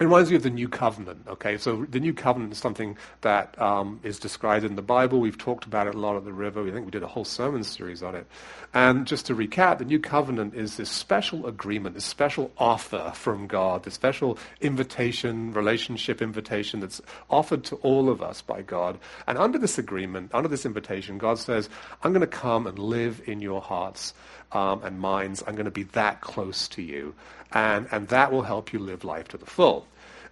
it 0.00 0.04
reminds 0.04 0.30
me 0.30 0.36
of 0.36 0.42
the 0.42 0.50
new 0.50 0.68
covenant. 0.68 1.26
Okay, 1.26 1.58
so 1.58 1.84
the 1.90 1.98
new 1.98 2.14
covenant 2.14 2.52
is 2.52 2.58
something 2.58 2.96
that 3.22 3.60
um, 3.60 3.98
is 4.04 4.18
described 4.18 4.64
in 4.64 4.76
the 4.76 4.82
Bible. 4.82 5.18
We've 5.18 5.36
talked 5.36 5.64
about 5.64 5.88
it 5.88 5.94
a 5.94 5.98
lot 5.98 6.16
at 6.16 6.24
the 6.24 6.32
river. 6.32 6.62
We 6.62 6.70
think 6.70 6.84
we 6.84 6.92
did 6.92 7.02
a 7.02 7.08
whole 7.08 7.24
sermon 7.24 7.64
series 7.64 8.02
on 8.02 8.14
it. 8.14 8.26
And 8.72 9.06
just 9.06 9.26
to 9.26 9.34
recap, 9.34 9.78
the 9.78 9.84
new 9.84 9.98
covenant 9.98 10.54
is 10.54 10.76
this 10.76 10.90
special 10.90 11.46
agreement, 11.46 11.94
this 11.94 12.04
special 12.04 12.52
offer 12.58 13.12
from 13.14 13.46
God, 13.46 13.82
this 13.82 13.94
special 13.94 14.38
invitation, 14.60 15.52
relationship 15.52 16.22
invitation 16.22 16.80
that's 16.80 17.00
offered 17.28 17.64
to 17.64 17.76
all 17.76 18.08
of 18.08 18.22
us 18.22 18.40
by 18.40 18.62
God. 18.62 18.98
And 19.26 19.36
under 19.36 19.58
this 19.58 19.78
agreement, 19.78 20.30
under 20.32 20.48
this 20.48 20.64
invitation, 20.64 21.18
God 21.18 21.38
says, 21.38 21.68
"I'm 22.04 22.12
going 22.12 22.20
to 22.20 22.26
come 22.26 22.66
and 22.66 22.78
live 22.78 23.20
in 23.26 23.40
your 23.40 23.60
hearts." 23.60 24.14
Um, 24.50 24.82
and 24.82 24.98
minds, 24.98 25.44
I'm 25.46 25.56
going 25.56 25.66
to 25.66 25.70
be 25.70 25.82
that 25.82 26.22
close 26.22 26.68
to 26.68 26.80
you 26.80 27.14
and, 27.52 27.88
and 27.90 28.08
that 28.08 28.32
will 28.32 28.42
help 28.42 28.72
you 28.72 28.78
live 28.78 29.04
life 29.04 29.28
to 29.28 29.38
the 29.38 29.46
full. 29.46 29.86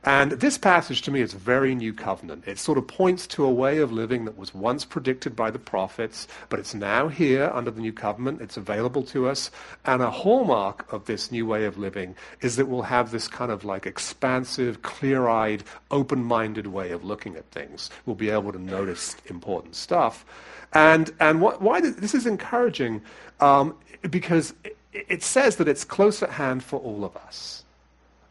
And 0.06 0.30
this 0.30 0.56
passage 0.56 1.02
to 1.02 1.10
me 1.10 1.20
is 1.20 1.32
very 1.32 1.74
new 1.74 1.92
covenant. 1.92 2.46
It 2.46 2.60
sort 2.60 2.78
of 2.78 2.86
points 2.86 3.26
to 3.26 3.44
a 3.44 3.50
way 3.50 3.78
of 3.78 3.90
living 3.90 4.24
that 4.26 4.38
was 4.38 4.54
once 4.54 4.84
predicted 4.84 5.34
by 5.34 5.50
the 5.50 5.58
prophets, 5.58 6.28
but 6.48 6.60
it's 6.60 6.74
now 6.74 7.08
here 7.08 7.50
under 7.52 7.72
the 7.72 7.80
new 7.80 7.92
covenant. 7.92 8.40
It's 8.40 8.56
available 8.56 9.02
to 9.02 9.28
us. 9.28 9.50
And 9.84 10.00
a 10.02 10.10
hallmark 10.12 10.92
of 10.92 11.06
this 11.06 11.32
new 11.32 11.44
way 11.44 11.64
of 11.64 11.76
living 11.76 12.14
is 12.40 12.54
that 12.54 12.66
we'll 12.66 12.82
have 12.82 13.10
this 13.10 13.26
kind 13.26 13.50
of 13.50 13.64
like 13.64 13.84
expansive, 13.84 14.82
clear 14.82 15.26
eyed, 15.26 15.64
open 15.90 16.22
minded 16.22 16.68
way 16.68 16.92
of 16.92 17.04
looking 17.04 17.34
at 17.34 17.50
things. 17.50 17.90
We'll 18.06 18.14
be 18.14 18.30
able 18.30 18.52
to 18.52 18.62
notice 18.62 19.16
important 19.26 19.74
stuff. 19.74 20.24
And, 20.72 21.12
and 21.18 21.40
what, 21.40 21.60
why 21.60 21.80
this 21.80 22.14
is 22.14 22.26
encouraging 22.26 23.02
um, 23.40 23.74
because 24.08 24.54
it, 24.62 24.76
it 24.92 25.24
says 25.24 25.56
that 25.56 25.66
it's 25.66 25.82
close 25.82 26.22
at 26.22 26.30
hand 26.30 26.62
for 26.62 26.78
all 26.78 27.04
of 27.04 27.16
us. 27.16 27.64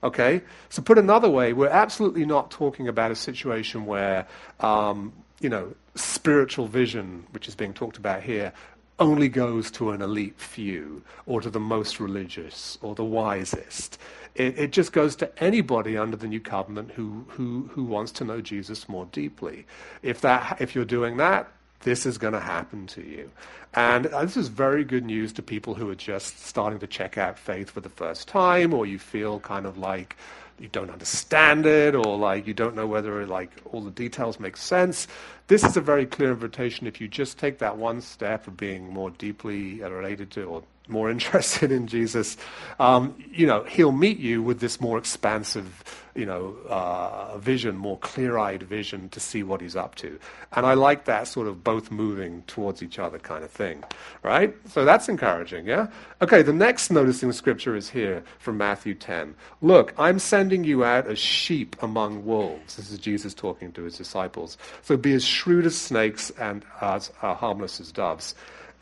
Okay? 0.05 0.41
So, 0.69 0.81
put 0.81 0.97
another 0.97 1.29
way, 1.29 1.51
we're 1.51 1.67
absolutely 1.67 2.25
not 2.25 2.51
talking 2.51 2.87
about 2.87 3.11
a 3.11 3.15
situation 3.15 3.85
where, 3.85 4.27
um, 4.59 5.11
you 5.41 5.49
know, 5.49 5.73
spiritual 5.95 6.67
vision, 6.67 7.25
which 7.31 7.47
is 7.47 7.55
being 7.55 7.73
talked 7.73 7.97
about 7.97 8.21
here, 8.21 8.53
only 8.99 9.27
goes 9.27 9.71
to 9.71 9.91
an 9.91 10.01
elite 10.01 10.39
few 10.39 11.03
or 11.25 11.41
to 11.41 11.49
the 11.49 11.59
most 11.59 11.99
religious 11.99 12.77
or 12.81 12.95
the 12.95 13.03
wisest. 13.03 13.97
It, 14.35 14.57
it, 14.57 14.71
just 14.71 14.93
goes 14.93 15.15
to 15.17 15.43
anybody 15.43 15.97
under 15.97 16.15
the 16.15 16.27
new 16.27 16.39
covenant 16.39 16.91
who, 16.91 17.25
who, 17.29 17.69
who 17.73 17.83
wants 17.83 18.11
to 18.13 18.23
know 18.25 18.41
Jesus 18.41 18.87
more 18.87 19.05
deeply. 19.11 19.65
If, 20.01 20.21
that, 20.21 20.57
if 20.61 20.75
you're 20.75 20.85
doing 20.85 21.17
that, 21.17 21.51
this 21.85 22.05
is 22.05 22.17
going 22.17 22.33
to 22.33 22.39
happen 22.39 22.87
to 22.87 23.01
you. 23.01 23.31
And 23.75 24.07
uh, 24.07 24.25
this 24.25 24.35
is 24.35 24.47
very 24.47 24.83
good 24.83 25.05
news 25.05 25.31
to 25.33 25.43
people 25.43 25.75
who 25.75 25.87
are 25.89 25.95
just 25.95 26.43
starting 26.43 26.79
to 26.79 26.87
check 26.87 27.17
out 27.17 27.37
faith 27.37 27.69
for 27.69 27.79
the 27.79 27.89
first 27.89 28.27
time, 28.27 28.73
or 28.73 28.87
you 28.87 28.97
feel 28.97 29.39
kind 29.39 29.67
of 29.67 29.77
like 29.77 30.17
you 30.59 30.67
don't 30.67 30.89
understand 30.89 31.65
it, 31.67 31.93
or 31.93 32.17
like 32.17 32.47
you 32.47 32.55
don't 32.55 32.75
know 32.75 32.87
whether 32.87 33.25
like 33.27 33.51
all 33.71 33.81
the 33.81 33.91
details 33.91 34.39
make 34.39 34.57
sense. 34.57 35.07
This 35.47 35.63
is 35.63 35.77
a 35.77 35.81
very 35.81 36.07
clear 36.07 36.31
invitation. 36.31 36.87
If 36.87 36.99
you 36.99 37.07
just 37.07 37.37
take 37.37 37.59
that 37.59 37.77
one 37.77 38.01
step 38.01 38.47
of 38.47 38.57
being 38.57 38.91
more 38.91 39.11
deeply 39.11 39.81
related 39.81 40.31
to, 40.31 40.43
or 40.45 40.63
more 40.87 41.09
interested 41.15 41.71
in 41.71 41.87
Jesus, 41.87 42.37
um, 42.79 43.15
you 43.31 43.47
know, 43.47 43.63
he'll 43.63 43.91
meet 43.91 44.19
you 44.19 44.41
with 44.41 44.59
this 44.59 44.79
more 44.79 44.97
expansive, 44.97 45.83
you 46.15 46.25
know, 46.25 46.55
uh, 46.69 47.37
vision, 47.37 47.75
more 47.77 47.97
clear-eyed 47.99 48.63
vision 48.63 49.09
to 49.09 49.19
see 49.19 49.43
what 49.43 49.61
he's 49.61 49.75
up 49.75 49.95
to. 49.95 50.19
And 50.53 50.65
I 50.65 50.73
like 50.73 51.05
that 51.05 51.27
sort 51.27 51.47
of 51.47 51.63
both 51.63 51.91
moving 51.91 52.43
towards 52.43 52.81
each 52.81 52.99
other 52.99 53.19
kind 53.19 53.43
of 53.43 53.51
thing, 53.51 53.83
right? 54.23 54.55
So 54.69 54.85
that's 54.85 55.09
encouraging, 55.09 55.67
yeah? 55.67 55.87
Okay, 56.21 56.41
the 56.41 56.53
next 56.53 56.89
noticing 56.89 57.31
scripture 57.31 57.75
is 57.75 57.89
here 57.89 58.23
from 58.39 58.57
Matthew 58.57 58.93
10. 58.93 59.35
Look, 59.61 59.93
I'm 59.97 60.19
sending 60.19 60.63
you 60.63 60.83
out 60.83 61.07
as 61.07 61.19
sheep 61.19 61.75
among 61.81 62.25
wolves. 62.25 62.77
This 62.77 62.91
is 62.91 62.99
Jesus 62.99 63.33
talking 63.33 63.71
to 63.73 63.83
his 63.83 63.97
disciples. 63.97 64.57
So 64.81 64.97
be 64.97 65.13
as 65.13 65.23
shrewd 65.23 65.65
as 65.65 65.77
snakes 65.77 66.29
and 66.31 66.65
as 66.81 67.11
uh, 67.21 67.33
harmless 67.33 67.79
as 67.79 67.91
doves. 67.91 68.35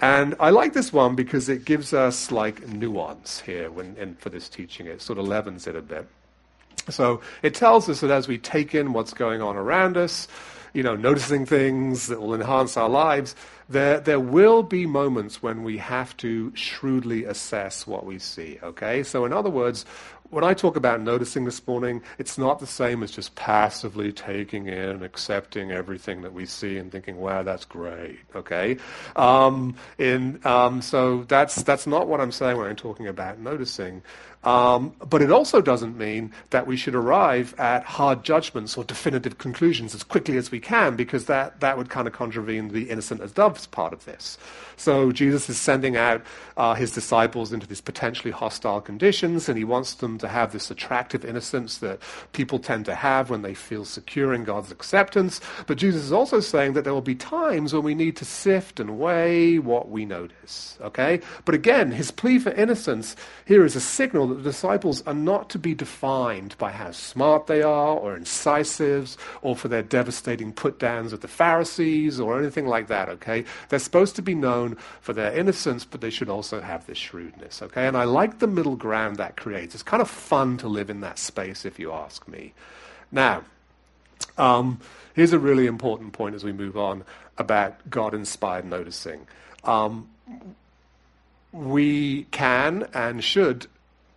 And 0.04 0.36
I 0.38 0.50
like 0.50 0.74
this 0.74 0.92
one 0.92 1.16
because 1.16 1.48
it 1.48 1.64
gives 1.64 1.94
us 1.94 2.30
like 2.30 2.68
nuance 2.68 3.40
here 3.40 3.72
when, 3.72 3.96
in, 3.96 4.16
for 4.16 4.30
this 4.30 4.50
teaching. 4.50 4.86
It 4.86 5.02
sort 5.02 5.18
of 5.18 5.26
leavens 5.26 5.66
it 5.66 5.78
a 5.78 5.82
bit. 5.82 6.06
So 6.90 7.22
it 7.42 7.56
tells 7.56 7.88
us 7.88 8.02
that 8.02 8.12
as 8.12 8.28
we 8.28 8.38
take 8.38 8.76
in 8.76 8.92
what's 8.92 9.14
going 9.14 9.42
on 9.42 9.56
around 9.56 9.96
us, 9.96 10.28
you 10.74 10.84
know, 10.84 10.98
noticing 10.98 11.46
things 11.46 12.08
that 12.08 12.20
will 12.20 12.34
enhance 12.34 12.76
our 12.76 12.90
lives, 12.90 13.34
there, 13.70 14.02
there 14.02 14.20
will 14.20 14.62
be 14.62 14.86
moments 14.86 15.42
when 15.42 15.64
we 15.64 15.78
have 15.78 16.18
to 16.18 16.54
shrewdly 16.54 17.24
assess 17.24 17.88
what 17.88 18.06
we 18.06 18.20
see, 18.20 18.60
okay? 18.62 19.04
So 19.04 19.24
in 19.24 19.32
other 19.32 19.50
words, 19.50 19.86
when 20.34 20.44
I 20.44 20.54
talk 20.54 20.76
about 20.76 21.00
noticing 21.02 21.46
this 21.46 21.66
morning, 21.68 22.02
it's 22.18 22.38
not 22.38 22.60
the 22.60 22.68
same 22.68 23.04
as 23.04 23.12
just 23.12 23.36
passively 23.36 24.12
taking 24.12 24.68
in, 24.68 25.04
accepting 25.04 25.72
everything 25.72 26.24
that 26.24 26.34
we 26.34 26.46
see 26.46 26.78
and 26.78 26.92
thinking, 26.92 27.18
wow, 27.18 27.44
that's 27.44 27.66
great, 27.66 28.20
okay? 28.36 28.78
Um, 29.16 29.76
in, 29.98 30.40
um, 30.44 30.82
so 30.82 31.24
that's, 31.28 31.62
that's 31.64 31.86
not 31.86 32.08
what 32.08 32.20
I'm 32.20 32.32
saying 32.32 32.58
when 32.58 32.68
I'm 32.68 32.76
talking 32.76 33.08
about 33.08 33.40
noticing. 33.40 34.02
Um, 34.44 34.94
but 35.10 35.22
it 35.22 35.32
also 35.32 35.62
doesn't 35.62 35.98
mean 35.98 36.32
that 36.50 36.68
we 36.68 36.76
should 36.76 36.96
arrive 36.96 37.56
at 37.58 37.84
hard 37.86 38.24
judgments 38.24 38.78
or 38.78 38.84
definitive 38.84 39.38
conclusions 39.38 39.96
as 39.96 40.04
quickly 40.04 40.38
as 40.38 40.52
we 40.52 40.60
can, 40.60 40.96
because 40.96 41.26
that, 41.26 41.60
that 41.62 41.78
would 41.78 41.90
kind 41.90 42.08
of 42.08 42.14
contravene 42.14 42.70
the 42.70 42.90
innocent 42.90 43.22
as 43.22 43.32
doves 43.32 43.68
part 43.68 43.94
of 43.94 44.06
this. 44.06 44.38
So 44.76 45.12
Jesus 45.12 45.50
is 45.50 45.60
sending 45.60 45.96
out 45.96 46.22
uh, 46.58 46.74
his 46.74 46.92
disciples 46.92 47.54
into 47.54 47.68
these 47.68 47.82
potentially 47.82 48.32
hostile 48.32 48.82
conditions, 48.82 49.48
and 49.48 49.58
he 49.58 49.64
wants 49.64 49.96
them 49.96 50.18
to 50.18 50.28
have 50.28 50.52
this 50.52 50.70
attractive 50.72 51.24
innocence 51.24 51.78
that 51.78 52.00
people 52.34 52.60
tend 52.60 52.86
to 52.86 52.96
have 52.96 53.30
when 53.30 53.44
they 53.44 53.54
feel 53.54 53.86
secure 53.86 54.34
in 54.34 54.44
God's 54.44 54.72
acceptance. 54.72 55.40
But 55.68 55.78
Jesus 55.78 56.04
is 56.04 56.12
also 56.12 56.40
saying 56.40 56.74
that 56.74 56.84
there 56.84 56.94
will 56.94 57.02
be 57.02 57.16
times 57.16 57.74
when 57.74 57.84
we 57.84 57.96
need 57.96 58.16
to 58.18 58.26
sift 58.26 58.80
and 58.80 59.00
weigh 59.00 59.60
what 59.60 59.90
we 59.90 60.06
notice. 60.06 60.78
Okay? 60.82 61.22
But 61.46 61.56
again, 61.56 61.92
his 61.92 62.12
plea 62.12 62.40
for 62.40 62.52
innocence 62.52 63.16
here 63.46 63.64
is 63.64 63.76
a 63.76 63.82
signal 63.82 64.33
that 64.34 64.44
the 64.44 64.50
disciples 64.50 65.06
are 65.08 65.14
not 65.14 65.50
to 65.52 65.60
be 65.60 65.74
defined 65.74 66.58
by 66.58 66.72
how 66.72 66.92
smart 66.92 67.48
they 67.48 67.62
are 67.62 67.96
or 67.96 68.16
incisive 68.16 69.16
or 69.42 69.56
for 69.56 69.68
their 69.68 69.84
devastating 69.84 70.52
put 70.52 70.80
downs 70.80 71.14
of 71.14 71.22
the 71.22 71.28
Pharisees 71.28 72.20
or 72.20 72.40
anything 72.40 72.68
like 72.68 72.88
that. 72.88 73.10
Okay? 73.10 73.46
They're 73.70 73.80
supposed 73.80 74.16
to 74.18 74.22
be 74.22 74.36
known 74.36 74.76
for 75.02 75.14
their 75.14 75.34
innocence, 75.34 75.86
but 75.86 76.02
they 76.02 76.10
should 76.10 76.30
also 76.30 76.62
have 76.62 76.86
this 76.86 76.98
shrewdness. 76.98 77.62
Okay? 77.62 77.88
And 77.88 77.96
I 77.96 78.04
like 78.04 78.40
the 78.40 78.48
middle 78.48 78.76
ground 78.76 79.18
that 79.18 79.38
creates. 79.38 79.74
It's 79.74 79.84
kind 79.84 80.02
of 80.02 80.10
fun 80.10 80.58
to 80.58 80.68
live 80.68 80.90
in 80.90 81.02
that 81.02 81.20
space, 81.20 81.66
if 81.66 81.80
you 81.80 81.92
ask 81.92 82.28
me. 82.28 82.54
Now, 83.12 83.44
um, 84.38 84.80
here's 85.14 85.34
a 85.34 85.40
really 85.40 85.68
important 85.68 86.14
point 86.14 86.36
as 86.36 86.44
we 86.44 86.52
move 86.52 86.78
on 86.78 87.04
about 87.38 87.90
God 87.90 88.14
inspired 88.14 88.66
noticing. 88.66 89.28
Um, 89.64 90.10
we 91.52 92.24
can 92.32 92.88
and 92.94 93.24
should 93.24 93.68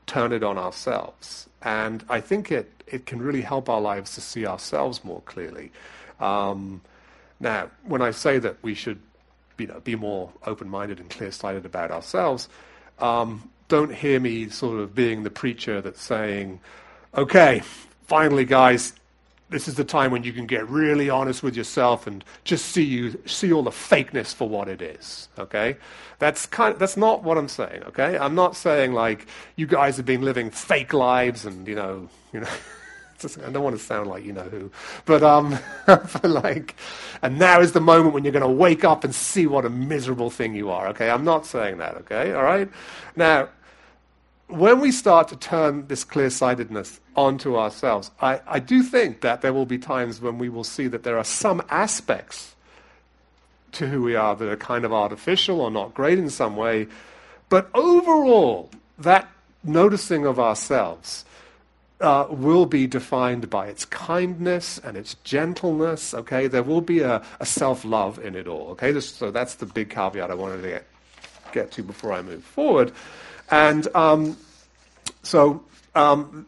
turn 0.07 0.33
it 0.33 0.42
on 0.42 0.59
ourselves. 0.59 1.49
And 1.62 2.05
I 2.09 2.21
think 2.21 2.53
it, 2.53 2.71
it 2.87 3.07
can 3.07 3.21
really 3.21 3.42
help 3.42 3.69
our 3.69 3.81
lives 3.81 4.14
to 4.14 4.21
see 4.21 4.47
ourselves 4.47 5.05
more 5.05 5.21
clearly. 5.23 5.73
Um, 6.21 6.81
now, 7.40 7.71
when 7.85 8.03
I 8.03 8.12
say 8.12 8.38
that 8.38 8.57
we 8.62 8.75
should 8.75 9.01
you 9.59 9.66
know, 9.66 9.81
be 9.81 9.97
more 9.97 10.31
open 10.47 10.69
minded 10.69 11.01
and 11.01 11.11
clear 11.11 11.31
sighted 11.33 11.66
about 11.66 11.90
ourselves, 11.90 12.49
um, 12.99 13.51
don't 13.69 13.92
hear 13.92 14.21
me 14.21 14.49
sort 14.49 14.81
of 14.81 14.95
being 14.95 15.23
the 15.23 15.31
preacher 15.31 15.81
that's 15.81 16.01
saying, 16.01 16.61
okay, 17.14 17.62
finally, 18.07 18.45
guys, 18.45 18.92
this 19.49 19.69
is 19.69 19.75
the 19.75 19.85
time 19.85 20.11
when 20.11 20.25
you 20.25 20.33
can 20.33 20.47
get 20.47 20.69
really 20.69 21.09
honest 21.09 21.43
with 21.43 21.57
yourself 21.57 22.07
and 22.07 22.25
just 22.45 22.67
see 22.67 22.83
you 22.83 23.21
see 23.27 23.53
all 23.53 23.63
the 23.63 23.71
fakeness 23.71 24.35
for 24.35 24.49
what 24.49 24.69
it 24.69 24.83
is. 24.83 25.29
Okay, 25.39 25.77
that's 26.19 26.47
kind. 26.47 26.75
Of, 26.75 26.79
that's 26.81 26.97
not 26.97 27.23
what 27.23 27.39
I'm 27.39 27.49
saying. 27.49 27.85
Okay, 27.85 28.19
I'm 28.19 28.35
not 28.35 28.57
saying 28.57 28.93
like 28.93 29.27
you 29.55 29.67
guys 29.67 29.97
have 29.99 30.07
been 30.07 30.23
living 30.23 30.51
fake 30.51 30.93
lives 30.93 31.45
and 31.45 31.67
you 31.69 31.75
know 31.75 32.09
you 32.33 32.41
know. 32.41 32.49
I 33.47 33.51
don't 33.51 33.63
want 33.63 33.75
to 33.75 33.83
sound 33.83 34.09
like 34.11 34.27
you 34.27 34.35
know 34.35 34.43
who, 34.43 34.71
but 35.07 35.23
um, 35.23 35.59
like, 36.23 36.77
and 37.23 37.39
now 37.39 37.61
is 37.61 37.73
the 37.73 37.81
moment 37.81 38.13
when 38.13 38.25
you're 38.25 38.33
going 38.33 38.43
to 38.43 38.49
wake 38.49 38.85
up 38.85 39.05
and 39.05 39.15
see 39.15 39.47
what 39.47 39.65
a 39.65 39.71
miserable 39.71 40.29
thing 40.29 40.55
you 40.55 40.69
are. 40.69 40.89
Okay, 40.89 41.09
I'm 41.09 41.25
not 41.25 41.47
saying 41.47 41.79
that. 41.79 41.95
Okay, 41.95 42.35
all 42.35 42.43
right. 42.43 42.69
Now, 43.17 43.49
when 44.49 44.81
we 44.81 44.93
start 44.93 45.29
to 45.29 45.37
turn 45.37 45.87
this 45.89 46.05
clear 46.05 46.31
sightedness 46.31 47.01
onto 47.17 47.57
ourselves, 47.57 48.11
I, 48.21 48.41
I 48.47 48.59
do 48.61 48.83
think 48.83 49.21
that 49.23 49.41
there 49.41 49.53
will 49.53 49.67
be 49.67 49.79
times 49.79 50.21
when 50.21 50.39
we 50.39 50.49
will 50.49 50.65
see 50.65 50.87
that 50.89 51.03
there 51.03 51.19
are 51.19 51.25
some 51.25 51.63
aspects 51.69 52.55
to 53.73 53.89
who 53.89 54.03
we 54.03 54.15
are 54.15 54.37
that 54.37 54.49
are 54.49 54.57
kind 54.57 54.85
of 54.85 54.93
artificial 54.93 55.61
or 55.61 55.71
not 55.71 55.95
great 55.95 56.19
in 56.19 56.31
some 56.31 56.57
way. 56.57 56.87
But 57.49 57.69
overall, 57.75 58.71
that 58.99 59.29
noticing 59.65 60.27
of 60.27 60.39
ourselves 60.39 61.25
uh, 62.01 62.27
will 62.31 62.67
be 62.67 62.87
defined 62.87 63.51
by 63.51 63.67
its 63.67 63.85
kindness 63.85 64.79
and 64.79 64.97
its 64.97 65.15
gentleness. 65.25 66.15
Okay, 66.15 66.47
there 66.47 66.63
will 66.63 66.81
be 66.81 67.01
a, 67.01 67.23
a 67.41 67.47
self-love 67.47 68.19
in 68.25 68.37
it 68.37 68.47
all. 68.47 68.69
Okay, 68.71 68.99
so 69.01 69.31
that's 69.31 69.57
the 69.57 69.67
big 69.67 69.91
caveat 69.91 70.31
I 70.31 70.35
wanted 70.35 70.63
to 70.63 70.69
get, 70.69 70.87
get 71.53 71.73
to 71.73 71.83
before 71.83 72.13
I 72.13 72.23
move 72.23 72.45
forward. 72.45 72.93
And 73.51 73.87
um, 73.95 74.37
so 75.23 75.63
um, 75.95 76.47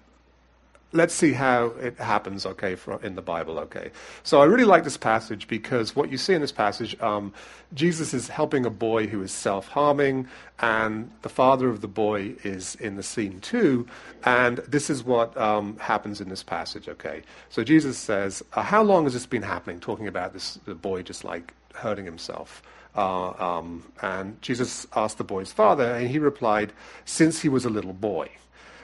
let's 0.92 1.12
see 1.12 1.32
how 1.32 1.66
it 1.80 1.98
happens, 1.98 2.46
okay, 2.46 2.74
for, 2.74 3.02
in 3.02 3.14
the 3.14 3.22
Bible, 3.22 3.58
okay. 3.58 3.90
So 4.22 4.40
I 4.40 4.46
really 4.46 4.64
like 4.64 4.84
this 4.84 4.96
passage 4.96 5.46
because 5.46 5.94
what 5.94 6.10
you 6.10 6.16
see 6.16 6.32
in 6.34 6.40
this 6.40 6.52
passage, 6.52 6.98
um, 7.00 7.32
Jesus 7.74 8.14
is 8.14 8.28
helping 8.28 8.64
a 8.64 8.70
boy 8.70 9.06
who 9.06 9.22
is 9.22 9.30
self-harming, 9.30 10.28
and 10.60 11.10
the 11.22 11.28
father 11.28 11.68
of 11.68 11.82
the 11.82 11.88
boy 11.88 12.34
is 12.42 12.74
in 12.76 12.96
the 12.96 13.02
scene 13.02 13.40
too, 13.40 13.86
and 14.24 14.58
this 14.58 14.88
is 14.88 15.04
what 15.04 15.36
um, 15.36 15.76
happens 15.78 16.20
in 16.20 16.30
this 16.30 16.42
passage, 16.42 16.88
okay. 16.88 17.22
So 17.50 17.62
Jesus 17.62 17.98
says, 17.98 18.42
uh, 18.54 18.62
how 18.62 18.82
long 18.82 19.04
has 19.04 19.12
this 19.12 19.26
been 19.26 19.42
happening, 19.42 19.80
talking 19.80 20.08
about 20.08 20.32
this 20.32 20.58
the 20.64 20.74
boy 20.74 21.02
just 21.02 21.22
like 21.22 21.52
hurting 21.74 22.06
himself? 22.06 22.62
Uh, 22.96 23.30
um, 23.38 23.84
and 24.00 24.40
Jesus 24.42 24.86
asked 24.96 25.18
the 25.18 25.24
boy's 25.24 25.52
father, 25.52 25.84
and 25.84 26.08
he 26.08 26.18
replied, 26.18 26.72
Since 27.04 27.42
he 27.42 27.48
was 27.48 27.64
a 27.64 27.70
little 27.70 27.92
boy. 27.92 28.30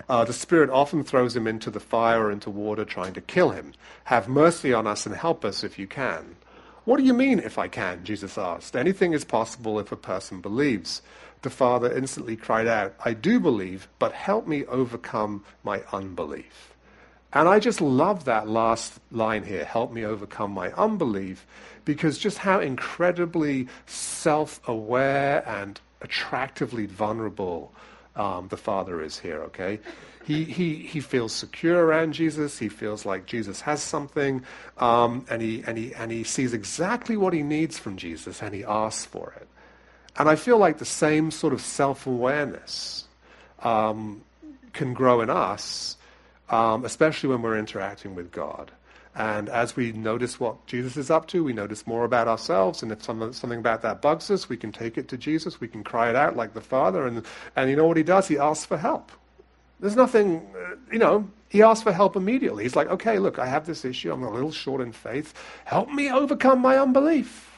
Uh, 0.09 0.25
the 0.25 0.33
Spirit 0.33 0.71
often 0.71 1.05
throws 1.05 1.37
him 1.37 1.47
into 1.47 1.71
the 1.71 1.81
fire 1.81 2.25
or 2.25 2.31
into 2.31 2.51
water 2.51 2.85
trying 2.85 3.15
to 3.15 3.21
kill 3.21 3.51
him. 3.51 3.73
Have 4.05 4.29
mercy 4.29 4.73
on 4.73 4.87
us 4.87 5.07
and 5.07 5.15
help 5.15 5.45
us 5.45 5.65
if 5.65 5.79
you 5.79 5.87
can. 5.87 6.37
What 6.85 6.99
do 6.99 7.05
you 7.05 7.15
mean, 7.15 7.39
if 7.39 7.59
I 7.59 7.69
can? 7.69 8.05
Jesus 8.05 8.37
asked. 8.37 8.77
Anything 8.77 9.13
is 9.15 9.25
possible 9.25 9.79
if 9.79 9.91
a 9.91 9.97
person 9.97 10.41
believes. 10.41 11.01
The 11.41 11.51
father 11.51 11.95
instantly 11.95 12.37
cried 12.37 12.67
out, 12.67 12.95
I 13.05 13.15
do 13.15 13.41
believe, 13.41 13.89
but 13.99 14.13
help 14.13 14.47
me 14.47 14.65
overcome 14.67 15.45
my 15.63 15.83
unbelief. 15.93 16.75
And 17.35 17.49
I 17.49 17.59
just 17.59 17.81
love 17.81 18.27
that 18.27 18.49
last 18.49 19.01
line 19.11 19.43
here, 19.43 19.65
help 19.65 19.93
me 19.93 20.05
overcome 20.05 20.53
my 20.53 20.71
unbelief, 20.73 21.47
because 21.85 22.17
just 22.17 22.39
how 22.39 22.61
incredibly 22.61 23.69
self 23.87 24.61
aware 24.69 25.47
and 25.49 25.81
attractively 26.01 26.87
vulnerable 26.87 27.75
um, 28.17 28.49
the 28.49 28.57
Father 28.57 29.03
is 29.03 29.19
here, 29.19 29.43
okay? 29.43 29.81
He, 30.25 30.45
he, 30.45 30.75
he 30.77 31.01
feels 31.01 31.33
secure 31.33 31.85
around 31.85 32.13
Jesus. 32.15 32.59
He 32.59 32.69
feels 32.69 33.05
like 33.05 33.27
Jesus 33.27 33.61
has 33.63 33.83
something, 33.83 34.43
um, 34.79 35.27
and, 35.29 35.43
he, 35.43 35.63
and, 35.67 35.77
he, 35.77 35.95
and 35.95 36.11
he 36.11 36.25
sees 36.25 36.55
exactly 36.55 37.17
what 37.17 37.33
he 37.33 37.43
needs 37.43 37.79
from 37.79 37.97
Jesus, 37.97 38.43
and 38.43 38.55
he 38.55 38.65
asks 38.65 39.05
for 39.05 39.35
it. 39.37 39.49
And 40.17 40.29
I 40.29 40.37
feel 40.37 40.59
like 40.59 40.79
the 40.79 40.85
same 40.85 41.31
sort 41.31 41.53
of 41.53 41.61
self 41.61 42.07
awareness 42.07 43.05
um, 43.61 44.23
can 44.73 44.95
grow 44.95 45.21
in 45.21 45.29
us 45.29 45.97
um, 46.49 46.85
especially 46.85 47.31
when 47.31 47.43
we're 47.43 47.59
interacting 47.59 48.15
with 48.15 48.31
God. 48.31 48.71
And 49.17 49.49
as 49.49 49.77
we 49.77 49.93
notice 49.93 50.41
what 50.41 50.67
Jesus 50.67 50.97
is 50.97 51.11
up 51.11 51.29
to, 51.29 51.45
we 51.45 51.53
notice 51.53 51.87
more 51.87 52.05
about 52.05 52.27
ourselves. 52.27 52.83
And 52.83 52.91
if 52.91 53.03
something, 53.05 53.33
something 53.33 53.61
about 53.61 53.83
that 53.83 54.03
bugs 54.03 54.31
us, 54.31 54.49
we 54.49 54.57
can 54.57 54.73
take 54.73 54.99
it 54.99 55.09
to 55.09 55.17
Jesus. 55.17 55.61
We 55.61 55.69
can 55.69 55.85
cry 55.85 56.11
it 56.11 56.17
out 56.17 56.37
like 56.37 56.55
the 56.55 56.61
Father. 56.61 57.07
And, 57.07 57.25
and 57.55 57.71
you 57.71 57.77
know 57.77 57.87
what 57.87 57.97
he 57.97 58.03
does? 58.03 58.27
He 58.27 58.39
asks 58.39 58.67
for 58.67 58.77
help. 58.77 59.13
There's 59.79 59.95
nothing, 59.95 60.45
uh, 60.57 60.77
you 60.93 60.99
know, 60.99 61.29
he 61.49 61.63
asks 61.63 61.85
for 61.85 61.93
help 61.93 62.17
immediately. 62.17 62.65
He's 62.65 62.75
like, 62.75 62.89
okay, 62.89 63.21
look, 63.21 63.39
I 63.39 63.47
have 63.47 63.67
this 63.67 63.85
issue. 63.85 64.13
I'm 64.13 64.25
a 64.25 64.31
little 64.31 64.51
short 64.51 64.81
in 64.81 64.91
faith. 64.91 65.33
Help 65.65 65.91
me 65.91 66.11
overcome 66.11 66.61
my 66.61 66.77
unbelief. 66.77 67.53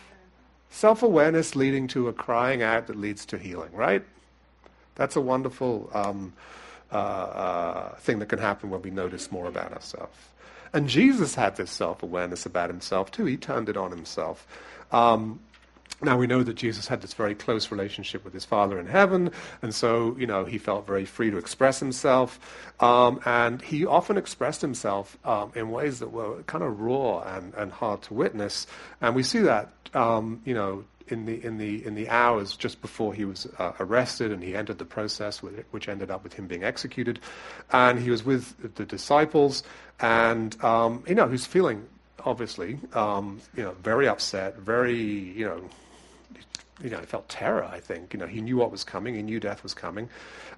Self 0.68 1.02
awareness 1.02 1.56
leading 1.56 1.88
to 1.88 2.08
a 2.08 2.12
crying 2.12 2.62
out 2.62 2.88
that 2.88 2.96
leads 2.96 3.24
to 3.26 3.38
healing, 3.38 3.72
right? 3.72 4.04
That's 4.96 5.16
a 5.16 5.20
wonderful 5.22 5.90
um, 5.94 6.34
uh, 6.92 6.96
uh, 6.96 7.96
thing 7.96 8.18
that 8.18 8.26
can 8.26 8.38
happen 8.38 8.68
when 8.68 8.82
we 8.82 8.90
notice 8.90 9.32
more 9.32 9.46
about 9.46 9.72
ourselves. 9.72 10.16
And 10.76 10.90
Jesus 10.90 11.34
had 11.34 11.56
this 11.56 11.70
self 11.70 12.02
awareness 12.02 12.44
about 12.44 12.68
himself 12.68 13.10
too. 13.10 13.24
He 13.24 13.38
turned 13.38 13.70
it 13.70 13.78
on 13.78 13.90
himself. 13.90 14.46
Um, 14.92 15.40
now 16.02 16.18
we 16.18 16.26
know 16.26 16.42
that 16.42 16.52
Jesus 16.52 16.86
had 16.86 17.00
this 17.00 17.14
very 17.14 17.34
close 17.34 17.70
relationship 17.70 18.22
with 18.22 18.34
his 18.34 18.44
Father 18.44 18.78
in 18.78 18.86
heaven, 18.86 19.30
and 19.62 19.74
so 19.74 20.14
you 20.18 20.26
know 20.26 20.44
he 20.44 20.58
felt 20.58 20.86
very 20.86 21.06
free 21.06 21.30
to 21.30 21.38
express 21.38 21.80
himself, 21.80 22.38
um, 22.80 23.20
and 23.24 23.62
he 23.62 23.86
often 23.86 24.18
expressed 24.18 24.60
himself 24.60 25.16
um, 25.24 25.50
in 25.54 25.70
ways 25.70 25.98
that 26.00 26.12
were 26.12 26.42
kind 26.42 26.62
of 26.62 26.78
raw 26.78 27.20
and, 27.20 27.54
and 27.54 27.72
hard 27.72 28.02
to 28.02 28.12
witness, 28.12 28.66
and 29.00 29.16
we 29.16 29.22
see 29.22 29.38
that 29.38 29.70
um, 29.94 30.42
you 30.44 30.52
know 30.52 30.84
in 31.08 31.26
the 31.26 31.44
in 31.44 31.58
the 31.58 31.84
in 31.86 31.94
the 31.94 32.08
hours 32.08 32.56
just 32.56 32.80
before 32.80 33.14
he 33.14 33.24
was 33.24 33.46
uh, 33.58 33.72
arrested 33.80 34.32
and 34.32 34.42
he 34.42 34.56
entered 34.56 34.78
the 34.78 34.84
process 34.84 35.42
with 35.42 35.58
it, 35.58 35.66
which 35.70 35.88
ended 35.88 36.10
up 36.10 36.22
with 36.24 36.34
him 36.34 36.46
being 36.46 36.64
executed, 36.64 37.20
and 37.72 37.98
he 37.98 38.10
was 38.10 38.24
with 38.24 38.74
the 38.74 38.84
disciples, 38.84 39.62
and 40.00 40.62
um, 40.64 41.02
you 41.06 41.14
know 41.14 41.28
he's 41.28 41.46
feeling 41.46 41.86
obviously 42.24 42.78
um, 42.94 43.40
you 43.56 43.62
know 43.62 43.72
very 43.82 44.08
upset, 44.08 44.56
very 44.58 44.98
you 44.98 45.44
know 45.44 45.62
you 46.82 46.90
know, 46.90 46.98
he 46.98 47.06
felt 47.06 47.28
terror, 47.28 47.64
I 47.64 47.80
think. 47.80 48.12
You 48.12 48.20
know, 48.20 48.26
he 48.26 48.40
knew 48.40 48.58
what 48.58 48.70
was 48.70 48.84
coming. 48.84 49.14
He 49.14 49.22
knew 49.22 49.40
death 49.40 49.62
was 49.62 49.72
coming. 49.72 50.10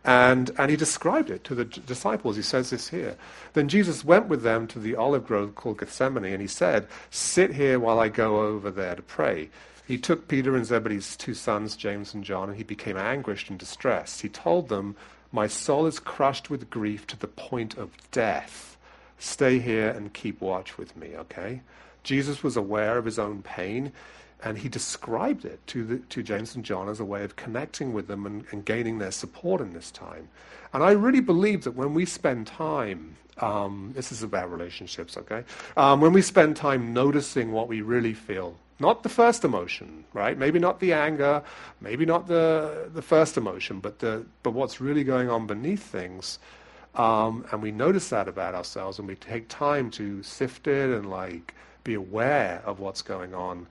And, 0.04 0.50
and 0.58 0.70
he 0.70 0.76
described 0.76 1.30
it 1.30 1.44
to 1.44 1.54
the 1.54 1.64
disciples. 1.64 2.36
He 2.36 2.42
says 2.42 2.70
this 2.70 2.88
here. 2.88 3.16
Then 3.52 3.68
Jesus 3.68 4.04
went 4.04 4.26
with 4.26 4.42
them 4.42 4.66
to 4.68 4.78
the 4.78 4.96
olive 4.96 5.26
grove 5.26 5.54
called 5.54 5.78
Gethsemane, 5.78 6.24
and 6.24 6.40
he 6.40 6.48
said, 6.48 6.88
Sit 7.10 7.52
here 7.52 7.78
while 7.78 8.00
I 8.00 8.08
go 8.08 8.40
over 8.40 8.70
there 8.70 8.96
to 8.96 9.02
pray. 9.02 9.50
He 9.88 9.96
took 9.96 10.28
Peter 10.28 10.54
and 10.54 10.66
Zebedee's 10.66 11.16
two 11.16 11.32
sons, 11.32 11.74
James 11.74 12.12
and 12.12 12.22
John, 12.22 12.50
and 12.50 12.58
he 12.58 12.62
became 12.62 12.98
anguished 12.98 13.48
and 13.48 13.58
distressed. 13.58 14.20
He 14.20 14.28
told 14.28 14.68
them, 14.68 14.96
My 15.32 15.46
soul 15.46 15.86
is 15.86 15.98
crushed 15.98 16.50
with 16.50 16.68
grief 16.68 17.06
to 17.06 17.18
the 17.18 17.26
point 17.26 17.78
of 17.78 17.92
death. 18.10 18.76
Stay 19.18 19.58
here 19.60 19.88
and 19.88 20.12
keep 20.12 20.42
watch 20.42 20.76
with 20.76 20.94
me, 20.94 21.16
okay? 21.16 21.62
Jesus 22.02 22.42
was 22.42 22.54
aware 22.54 22.98
of 22.98 23.06
his 23.06 23.18
own 23.18 23.40
pain 23.40 23.92
and 24.44 24.58
he 24.58 24.68
described 24.68 25.46
it 25.46 25.66
to, 25.68 25.84
the, 25.84 25.96
to 26.10 26.22
James 26.22 26.54
and 26.54 26.66
John 26.66 26.90
as 26.90 27.00
a 27.00 27.04
way 27.06 27.24
of 27.24 27.36
connecting 27.36 27.94
with 27.94 28.08
them 28.08 28.26
and, 28.26 28.44
and 28.50 28.66
gaining 28.66 28.98
their 28.98 29.10
support 29.10 29.62
in 29.62 29.72
this 29.72 29.90
time. 29.90 30.28
And 30.74 30.82
I 30.82 30.90
really 30.90 31.20
believe 31.20 31.64
that 31.64 31.74
when 31.74 31.94
we 31.94 32.04
spend 32.04 32.46
time, 32.46 33.16
um, 33.38 33.92
this 33.96 34.12
is 34.12 34.22
about 34.22 34.52
relationships, 34.52 35.16
okay? 35.16 35.44
Um, 35.78 36.02
when 36.02 36.12
we 36.12 36.20
spend 36.20 36.56
time 36.56 36.92
noticing 36.92 37.52
what 37.52 37.68
we 37.68 37.80
really 37.80 38.12
feel, 38.12 38.54
not 38.80 39.02
the 39.02 39.08
first 39.08 39.44
emotion, 39.44 40.04
right? 40.12 40.38
Maybe 40.38 40.58
not 40.58 40.80
the 40.80 40.92
anger, 40.92 41.42
maybe 41.80 42.06
not 42.06 42.28
the, 42.28 42.90
the 42.92 43.02
first 43.02 43.36
emotion, 43.36 43.80
but, 43.80 43.98
the, 43.98 44.24
but 44.42 44.52
what's 44.52 44.80
really 44.80 45.04
going 45.04 45.28
on 45.28 45.46
beneath 45.46 45.82
things. 45.82 46.38
Um, 46.94 47.44
and 47.52 47.62
we 47.62 47.70
notice 47.70 48.08
that 48.10 48.28
about 48.28 48.54
ourselves 48.54 48.98
and 48.98 49.06
we 49.06 49.14
take 49.14 49.48
time 49.48 49.90
to 49.92 50.22
sift 50.22 50.66
it 50.66 50.90
and 50.90 51.10
like 51.10 51.54
be 51.84 51.94
aware 51.94 52.62
of 52.64 52.80
what's 52.80 53.02
going 53.02 53.34
on 53.34 53.66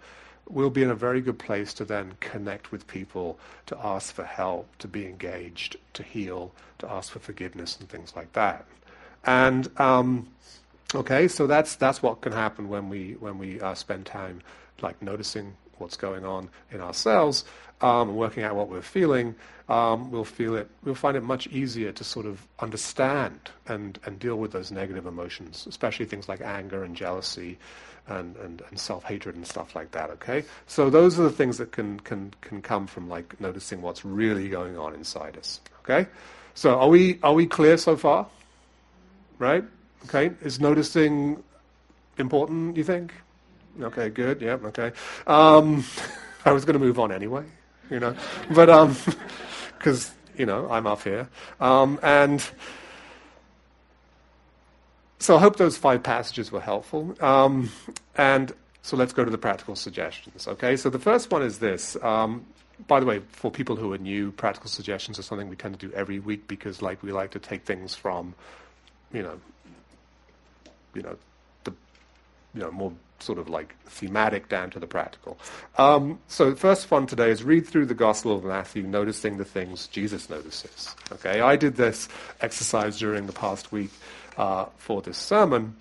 we'll 0.49 0.69
be 0.69 0.83
in 0.83 0.89
a 0.89 0.95
very 0.95 1.21
good 1.21 1.39
place 1.39 1.73
to 1.75 1.85
then 1.85 2.13
connect 2.19 2.71
with 2.71 2.87
people, 2.87 3.39
to 3.65 3.77
ask 3.83 4.13
for 4.13 4.23
help, 4.23 4.67
to 4.79 4.87
be 4.87 5.05
engaged, 5.05 5.77
to 5.93 6.03
heal, 6.03 6.51
to 6.79 6.89
ask 6.89 7.11
for 7.11 7.19
forgiveness 7.19 7.77
and 7.79 7.89
things 7.89 8.15
like 8.15 8.31
that. 8.33 8.65
And 9.25 9.69
um, 9.79 10.27
okay, 10.95 11.27
so 11.27 11.47
that's 11.47 11.75
that's 11.75 12.01
what 12.01 12.21
can 12.21 12.31
happen 12.31 12.69
when 12.69 12.89
we 12.89 13.13
when 13.19 13.37
we 13.37 13.59
uh, 13.59 13.73
spend 13.73 14.05
time 14.05 14.41
like 14.81 15.01
noticing 15.01 15.55
what's 15.77 15.97
going 15.97 16.25
on 16.25 16.49
in 16.71 16.81
ourselves, 16.81 17.45
um, 17.81 18.15
working 18.15 18.43
out 18.43 18.55
what 18.55 18.69
we're 18.69 18.81
feeling. 18.81 19.35
Um, 19.69 20.11
we'll 20.11 20.23
feel 20.23 20.55
it. 20.55 20.69
We'll 20.83 20.95
find 20.95 21.17
it 21.17 21.23
much 21.23 21.47
easier 21.47 21.91
to 21.91 22.03
sort 22.03 22.25
of 22.25 22.47
understand 22.59 23.51
and 23.67 23.99
and 24.05 24.17
deal 24.17 24.37
with 24.37 24.51
those 24.51 24.71
negative 24.71 25.05
emotions, 25.05 25.67
especially 25.67 26.05
things 26.05 26.29
like 26.29 26.41
anger 26.41 26.83
and 26.83 26.95
jealousy 26.95 27.57
and, 28.09 28.35
and, 28.37 28.61
and 28.69 28.79
self-hatred 28.79 29.35
and 29.35 29.45
stuff 29.45 29.75
like 29.75 29.91
that, 29.91 30.09
okay? 30.11 30.43
So 30.65 30.89
those 30.89 31.19
are 31.19 31.23
the 31.23 31.31
things 31.31 31.57
that 31.57 31.71
can, 31.71 31.99
can, 32.01 32.33
can 32.41 32.61
come 32.61 32.87
from 32.87 33.09
like 33.09 33.39
noticing 33.39 33.81
what's 33.81 34.05
really 34.05 34.49
going 34.49 34.77
on 34.77 34.93
inside 34.93 35.37
us, 35.37 35.59
okay? 35.83 36.07
So 36.53 36.79
are 36.79 36.89
we, 36.89 37.19
are 37.23 37.33
we 37.33 37.45
clear 37.45 37.77
so 37.77 37.95
far? 37.95 38.27
Right? 39.39 39.63
Okay, 40.05 40.31
is 40.41 40.59
noticing 40.59 41.43
important, 42.17 42.77
you 42.77 42.83
think? 42.83 43.13
Okay, 43.81 44.09
good, 44.09 44.41
yeah, 44.41 44.57
okay. 44.65 44.91
Um, 45.25 45.83
I 46.45 46.51
was 46.51 46.65
going 46.65 46.73
to 46.73 46.79
move 46.79 46.99
on 46.99 47.11
anyway, 47.11 47.43
you 47.89 47.99
know, 47.99 48.15
but, 48.53 48.69
um, 48.69 48.95
because, 49.77 50.11
you 50.37 50.45
know, 50.45 50.69
I'm 50.69 50.87
up 50.87 51.03
here. 51.03 51.29
Um, 51.59 51.99
and 52.01 52.47
so 55.19 55.35
I 55.35 55.39
hope 55.39 55.57
those 55.57 55.77
five 55.77 56.03
passages 56.03 56.51
were 56.51 56.61
helpful. 56.61 57.15
Um, 57.21 57.69
and 58.15 58.53
so 58.81 58.95
let's 58.95 59.13
go 59.13 59.25
to 59.25 59.31
the 59.31 59.37
practical 59.37 59.75
suggestions. 59.75 60.47
Okay, 60.47 60.77
so 60.77 60.89
the 60.89 60.99
first 60.99 61.31
one 61.31 61.41
is 61.41 61.59
this. 61.59 61.97
Um, 62.01 62.45
by 62.87 62.99
the 62.99 63.05
way, 63.05 63.21
for 63.31 63.49
people 63.49 63.75
who 63.75 63.91
are 63.93 63.97
new, 63.97 64.31
practical 64.31 64.69
suggestions 64.69 65.17
are 65.17 65.23
something 65.23 65.49
we 65.49 65.55
tend 65.55 65.79
to 65.79 65.87
do 65.87 65.93
every 65.93 66.19
week 66.19 66.47
because, 66.47 66.81
like, 66.81 67.01
we 67.01 67.11
like 67.11 67.31
to 67.31 67.39
take 67.39 67.65
things 67.65 67.95
from, 67.95 68.35
you 69.11 69.23
know, 69.23 69.39
you 70.93 71.01
know, 71.01 71.17
the, 71.63 71.71
you 72.53 72.61
know, 72.61 72.71
more 72.71 72.93
sort 73.19 73.39
of 73.39 73.49
like 73.49 73.75
thematic 73.85 74.49
down 74.49 74.69
to 74.71 74.79
the 74.79 74.87
practical. 74.87 75.37
Um, 75.77 76.19
so 76.27 76.49
the 76.49 76.55
first 76.55 76.89
one 76.91 77.07
today 77.07 77.29
is 77.29 77.43
read 77.43 77.65
through 77.67 77.87
the 77.87 77.93
Gospel 77.93 78.35
of 78.35 78.43
Matthew, 78.43 78.83
noticing 78.83 79.37
the 79.37 79.45
things 79.45 79.87
Jesus 79.87 80.29
notices. 80.29 80.95
Okay, 81.11 81.41
I 81.41 81.55
did 81.55 81.75
this 81.75 82.09
exercise 82.41 82.99
during 82.99 83.27
the 83.27 83.33
past 83.33 83.71
week 83.71 83.91
uh, 84.37 84.65
for 84.77 85.01
this 85.01 85.17
sermon. 85.17 85.75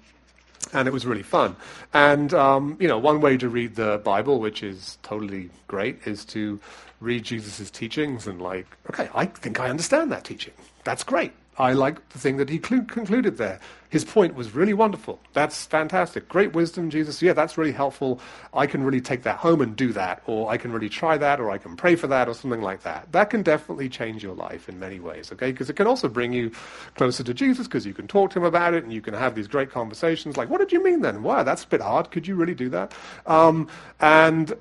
And 0.73 0.89
it 0.89 0.91
was 0.91 1.07
really 1.07 1.23
fun. 1.23 1.55
And, 1.95 2.35
um, 2.35 2.77
you 2.81 2.89
know, 2.89 2.99
one 2.99 3.21
way 3.21 3.37
to 3.37 3.49
read 3.49 3.77
the 3.77 4.01
Bible, 4.03 4.41
which 4.41 4.65
is 4.65 4.99
totally 5.05 5.51
great, 5.69 6.01
is 6.07 6.25
to 6.27 6.59
read 6.99 7.23
Jesus' 7.23 7.71
teachings 7.71 8.27
and, 8.27 8.43
like, 8.43 8.67
okay, 8.91 9.09
I 9.15 9.27
think 9.27 9.61
I 9.61 9.69
understand 9.69 10.11
that 10.11 10.25
teaching. 10.25 10.55
That's 10.83 11.05
great. 11.05 11.33
I 11.59 11.73
like 11.73 12.09
the 12.11 12.19
thing 12.19 12.37
that 12.37 12.51
he 12.51 12.61
cl- 12.63 12.85
concluded 12.85 13.39
there. 13.39 13.59
His 13.89 14.05
point 14.05 14.35
was 14.35 14.55
really 14.55 14.75
wonderful. 14.75 15.21
That's 15.33 15.65
fantastic. 15.65 16.29
Great 16.29 16.53
wisdom, 16.53 16.91
Jesus. 16.91 17.23
Yeah, 17.23 17.33
that's 17.33 17.57
really 17.57 17.73
helpful. 17.73 18.21
I 18.53 18.67
can 18.67 18.83
really 18.83 19.01
take 19.01 19.23
that 19.23 19.39
home 19.39 19.61
and 19.61 19.75
do 19.75 19.93
that, 19.93 20.23
or 20.27 20.51
I 20.51 20.59
can 20.59 20.73
really 20.73 20.89
try 20.89 21.17
that, 21.17 21.41
or 21.41 21.51
I 21.51 21.59
can 21.59 21.77
pray 21.77 21.97
for 21.97 22.09
that, 22.09 22.29
or 22.29 22.35
something 22.35 22.61
like 22.61 22.83
that. 22.83 23.11
That 23.13 23.31
can 23.31 23.43
definitely 23.43 23.89
change 23.89 24.23
your 24.23 24.35
life 24.35 24.69
in 24.69 24.79
many 24.79 25.01
ways, 25.01 25.33
okay? 25.33 25.51
Because 25.53 25.71
it 25.71 25.77
can 25.77 25.87
also 25.87 26.09
bring 26.09 26.33
you 26.33 26.51
closer 26.97 27.23
to 27.23 27.33
Jesus 27.33 27.67
because 27.67 27.87
you 27.87 27.95
can 27.95 28.07
talk 28.07 28.31
to 28.33 28.39
him 28.39 28.45
about 28.45 28.75
it 28.75 28.85
and 28.85 28.93
you 28.93 29.01
can 29.01 29.15
have 29.15 29.35
these 29.35 29.49
great 29.49 29.71
conversations 29.71 30.37
like, 30.37 30.51
what 30.51 30.59
did 30.59 30.73
you 30.73 30.83
mean 30.83 31.01
then? 31.01 31.23
Wow, 31.23 31.43
that's 31.43 31.65
a 31.65 31.69
bit 31.69 31.81
hard. 31.81 32.11
Could 32.11 32.27
you 32.27 32.35
really 32.35 32.55
do 32.55 32.69
that? 32.71 32.93
Um, 33.27 33.69
and 34.01 34.53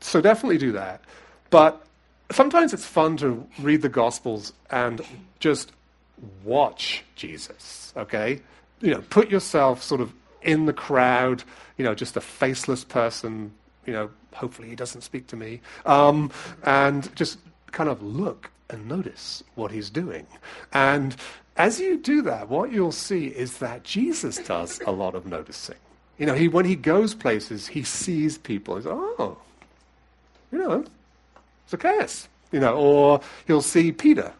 so 0.00 0.20
definitely 0.20 0.58
do 0.58 0.72
that. 0.72 1.02
But 1.50 1.84
sometimes 2.32 2.72
it's 2.72 2.86
fun 2.86 3.16
to 3.18 3.46
read 3.60 3.82
the 3.82 3.88
Gospels 3.88 4.52
and 4.70 5.00
just 5.38 5.72
watch 6.44 7.04
Jesus, 7.14 7.92
okay? 7.96 8.40
You 8.80 8.92
know, 8.92 9.02
put 9.10 9.30
yourself 9.30 9.82
sort 9.82 10.00
of 10.00 10.12
in 10.42 10.66
the 10.66 10.72
crowd, 10.72 11.42
you 11.76 11.84
know, 11.84 11.94
just 11.94 12.16
a 12.16 12.20
faceless 12.20 12.84
person, 12.84 13.52
you 13.84 13.92
know, 13.92 14.10
hopefully 14.34 14.68
he 14.68 14.76
doesn't 14.76 15.02
speak 15.02 15.26
to 15.28 15.36
me, 15.36 15.60
um, 15.84 16.30
and 16.64 17.14
just 17.16 17.38
kind 17.72 17.88
of 17.88 18.02
look 18.02 18.50
and 18.70 18.86
notice 18.88 19.42
what 19.54 19.70
he's 19.70 19.90
doing. 19.90 20.26
And 20.72 21.16
as 21.56 21.80
you 21.80 21.98
do 21.98 22.22
that, 22.22 22.48
what 22.48 22.72
you'll 22.72 22.92
see 22.92 23.26
is 23.28 23.58
that 23.58 23.84
Jesus 23.84 24.38
does 24.38 24.80
a 24.86 24.92
lot 24.92 25.14
of 25.14 25.26
noticing. 25.26 25.76
You 26.18 26.26
know, 26.26 26.34
he, 26.34 26.48
when 26.48 26.64
he 26.64 26.76
goes 26.76 27.14
places, 27.14 27.66
he 27.66 27.82
sees 27.82 28.38
people. 28.38 28.76
He's, 28.76 28.86
oh, 28.86 29.38
you 30.50 30.58
know, 30.58 30.84
Zacchaeus. 31.68 32.28
You 32.52 32.60
know, 32.60 32.76
or 32.76 33.20
he'll 33.46 33.60
see 33.60 33.90
Peter 33.90 34.32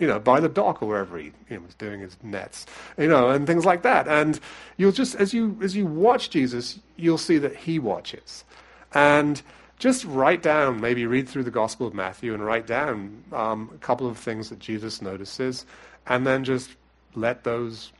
you 0.00 0.06
know, 0.06 0.18
by 0.18 0.40
the 0.40 0.48
dock 0.48 0.82
or 0.82 0.88
wherever 0.88 1.18
he 1.18 1.26
you 1.48 1.56
know, 1.56 1.60
was 1.60 1.74
doing 1.74 2.00
his 2.00 2.16
nets, 2.22 2.66
you 2.98 3.06
know, 3.06 3.30
and 3.30 3.46
things 3.46 3.64
like 3.64 3.82
that. 3.82 4.08
And 4.08 4.40
you'll 4.76 4.92
just, 4.92 5.14
as 5.14 5.32
you, 5.32 5.56
as 5.62 5.76
you 5.76 5.86
watch 5.86 6.30
Jesus, 6.30 6.80
you'll 6.96 7.18
see 7.18 7.38
that 7.38 7.54
he 7.54 7.78
watches. 7.78 8.44
And 8.92 9.40
just 9.78 10.04
write 10.06 10.42
down, 10.42 10.80
maybe 10.80 11.06
read 11.06 11.28
through 11.28 11.44
the 11.44 11.50
Gospel 11.50 11.86
of 11.86 11.94
Matthew 11.94 12.34
and 12.34 12.44
write 12.44 12.66
down 12.66 13.22
um, 13.32 13.70
a 13.74 13.78
couple 13.78 14.08
of 14.08 14.18
things 14.18 14.48
that 14.48 14.58
Jesus 14.58 15.00
notices, 15.00 15.64
and 16.06 16.26
then 16.26 16.44
just 16.44 16.70
let 17.14 17.44
those 17.44 17.92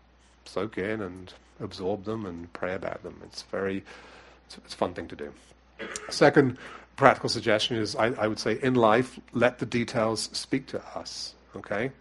soak 0.46 0.78
in 0.78 1.00
and 1.00 1.32
absorb 1.60 2.04
them 2.04 2.26
and 2.26 2.52
pray 2.54 2.74
about 2.74 3.02
them. 3.02 3.20
It's 3.24 3.42
very, 3.42 3.84
it's, 4.46 4.58
it's 4.58 4.74
a 4.74 4.76
fun 4.76 4.94
thing 4.94 5.08
to 5.08 5.16
do. 5.16 5.32
Second 6.08 6.58
practical 6.96 7.28
suggestion 7.28 7.76
is 7.76 7.96
I, 7.96 8.06
I 8.08 8.26
would 8.26 8.38
say 8.38 8.58
in 8.62 8.74
life, 8.74 9.18
let 9.32 9.58
the 9.58 9.66
details 9.66 10.28
speak 10.32 10.66
to 10.68 10.82
us. 10.94 11.34
Okay? 11.56 11.92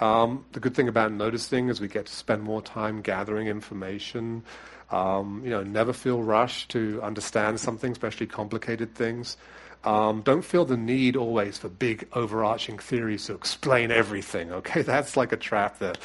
Um, 0.00 0.44
the 0.52 0.60
good 0.60 0.74
thing 0.74 0.88
about 0.88 1.12
noticing 1.12 1.68
is 1.68 1.80
we 1.80 1.88
get 1.88 2.06
to 2.06 2.12
spend 2.12 2.42
more 2.42 2.62
time 2.62 3.00
gathering 3.00 3.48
information. 3.48 4.44
Um, 4.90 5.42
you 5.44 5.50
know, 5.50 5.62
never 5.62 5.92
feel 5.92 6.22
rushed 6.22 6.70
to 6.70 7.02
understand 7.02 7.60
something, 7.60 7.92
especially 7.92 8.26
complicated 8.26 8.94
things. 8.94 9.36
Um, 9.84 10.22
don't 10.22 10.44
feel 10.44 10.64
the 10.64 10.76
need 10.76 11.16
always 11.16 11.58
for 11.58 11.68
big 11.68 12.08
overarching 12.12 12.78
theories 12.78 13.26
to 13.26 13.34
explain 13.34 13.90
everything. 13.90 14.52
Okay, 14.52 14.82
that's 14.92 15.16
like 15.16 15.32
a 15.32 15.36
trap 15.36 15.78
that 15.78 15.98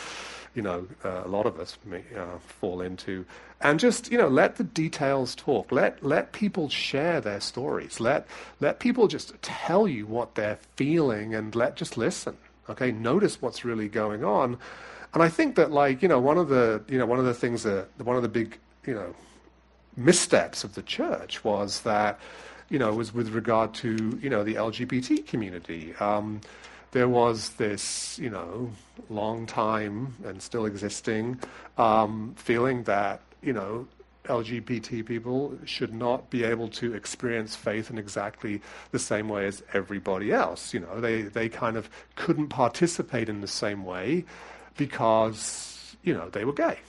you 0.55 0.61
know 0.61 0.87
uh, 1.03 1.23
a 1.25 1.27
lot 1.27 1.45
of 1.45 1.59
us 1.59 1.77
may 1.85 2.03
uh, 2.17 2.37
fall 2.39 2.81
into. 2.81 3.25
And 3.61 3.79
just 3.79 4.11
you 4.11 4.17
know, 4.17 4.27
let 4.27 4.57
the 4.57 4.63
details 4.63 5.35
talk. 5.35 5.71
Let 5.71 6.03
let 6.03 6.33
people 6.33 6.69
share 6.69 7.21
their 7.21 7.39
stories. 7.39 7.99
Let 7.99 8.27
let 8.59 8.79
people 8.79 9.07
just 9.07 9.33
tell 9.41 9.87
you 9.87 10.05
what 10.05 10.35
they're 10.35 10.59
feeling, 10.75 11.33
and 11.33 11.55
let 11.55 11.75
just 11.75 11.97
listen. 11.97 12.37
Okay, 12.69 12.91
notice 12.91 13.41
what's 13.41 13.65
really 13.65 13.89
going 13.89 14.23
on. 14.23 14.57
And 15.13 15.21
I 15.21 15.29
think 15.29 15.55
that 15.55 15.71
like 15.71 16.01
you 16.01 16.07
know 16.07 16.19
one 16.19 16.37
of 16.37 16.49
the 16.49 16.83
you 16.87 16.97
know 16.97 17.05
one 17.05 17.19
of 17.19 17.25
the 17.25 17.33
things 17.33 17.63
that 17.63 17.87
one 17.97 18.15
of 18.15 18.21
the 18.21 18.29
big 18.29 18.57
you 18.85 18.93
know 18.93 19.15
missteps 19.95 20.63
of 20.63 20.73
the 20.75 20.81
church 20.81 21.43
was 21.43 21.81
that 21.81 22.19
you 22.73 22.79
know, 22.79 22.91
was 22.91 23.13
with 23.13 23.29
regard 23.29 23.71
to, 23.75 24.17
you 24.19 24.31
know, 24.31 24.43
the 24.43 24.55
LGBT 24.55 25.27
community. 25.27 25.93
Um, 25.99 26.41
there 26.91 27.07
was 27.07 27.49
this, 27.49 28.17
you 28.17 28.31
know, 28.31 28.71
long 29.11 29.45
time 29.45 30.15
and 30.25 30.41
still 30.41 30.65
existing 30.65 31.39
um, 31.77 32.33
feeling 32.35 32.83
that, 32.83 33.21
you 33.43 33.53
know, 33.53 33.87
LGBT 34.25 35.05
people 35.05 35.57
should 35.65 35.93
not 35.93 36.29
be 36.29 36.43
able 36.43 36.67
to 36.69 36.93
experience 36.93 37.55
faith 37.55 37.89
in 37.89 37.97
exactly 37.97 38.61
the 38.91 38.99
same 38.99 39.27
way 39.29 39.45
as 39.47 39.63
everybody 39.73 40.31
else. 40.31 40.73
You 40.73 40.81
know, 40.81 41.01
they, 41.01 41.23
they 41.23 41.49
kind 41.49 41.77
of 41.77 41.89
couldn't 42.15 42.47
participate 42.47 43.29
in 43.29 43.41
the 43.41 43.47
same 43.47 43.83
way 43.83 44.25
because, 44.77 45.95
you 46.03 46.13
know, 46.13 46.29
they 46.29 46.45
were 46.45 46.53
gay. 46.53 46.79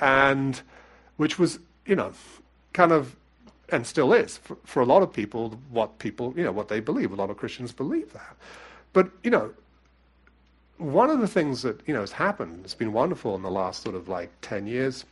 And 0.00 0.60
which 1.16 1.38
was, 1.38 1.58
you 1.86 1.94
know, 1.94 2.12
kind 2.72 2.92
of 2.92 3.14
and 3.70 3.86
still 3.86 4.12
is 4.12 4.36
for, 4.38 4.56
for, 4.64 4.82
a 4.82 4.84
lot 4.84 5.02
of 5.02 5.12
people 5.12 5.58
what 5.70 5.98
people 5.98 6.34
you 6.36 6.44
know 6.44 6.52
what 6.52 6.68
they 6.68 6.80
believe 6.80 7.12
a 7.12 7.14
lot 7.14 7.30
of 7.30 7.36
christians 7.38 7.72
believe 7.72 8.12
that 8.12 8.36
but 8.92 9.10
you 9.22 9.30
know 9.30 9.50
one 10.76 11.08
of 11.08 11.20
the 11.20 11.28
things 11.28 11.62
that 11.62 11.80
you 11.86 11.94
know 11.94 12.00
has 12.00 12.12
happened 12.12 12.60
it's 12.64 12.74
been 12.74 12.92
wonderful 12.92 13.34
in 13.34 13.42
the 13.42 13.50
last 13.50 13.82
sort 13.82 13.94
of 13.94 14.06
like 14.06 14.30
10 14.42 14.66
years 14.66 15.06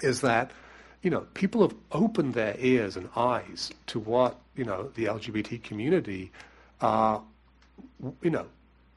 is 0.00 0.22
that 0.22 0.50
you 1.06 1.10
know 1.10 1.20
people 1.34 1.62
have 1.62 1.74
opened 1.92 2.34
their 2.34 2.56
ears 2.58 2.96
and 2.96 3.08
eyes 3.14 3.70
to 3.86 4.00
what 4.00 4.40
you 4.56 4.64
know 4.64 4.90
the 4.96 5.04
lgbt 5.04 5.62
community 5.62 6.32
uh, 6.80 7.20
you 8.22 8.30
know 8.30 8.44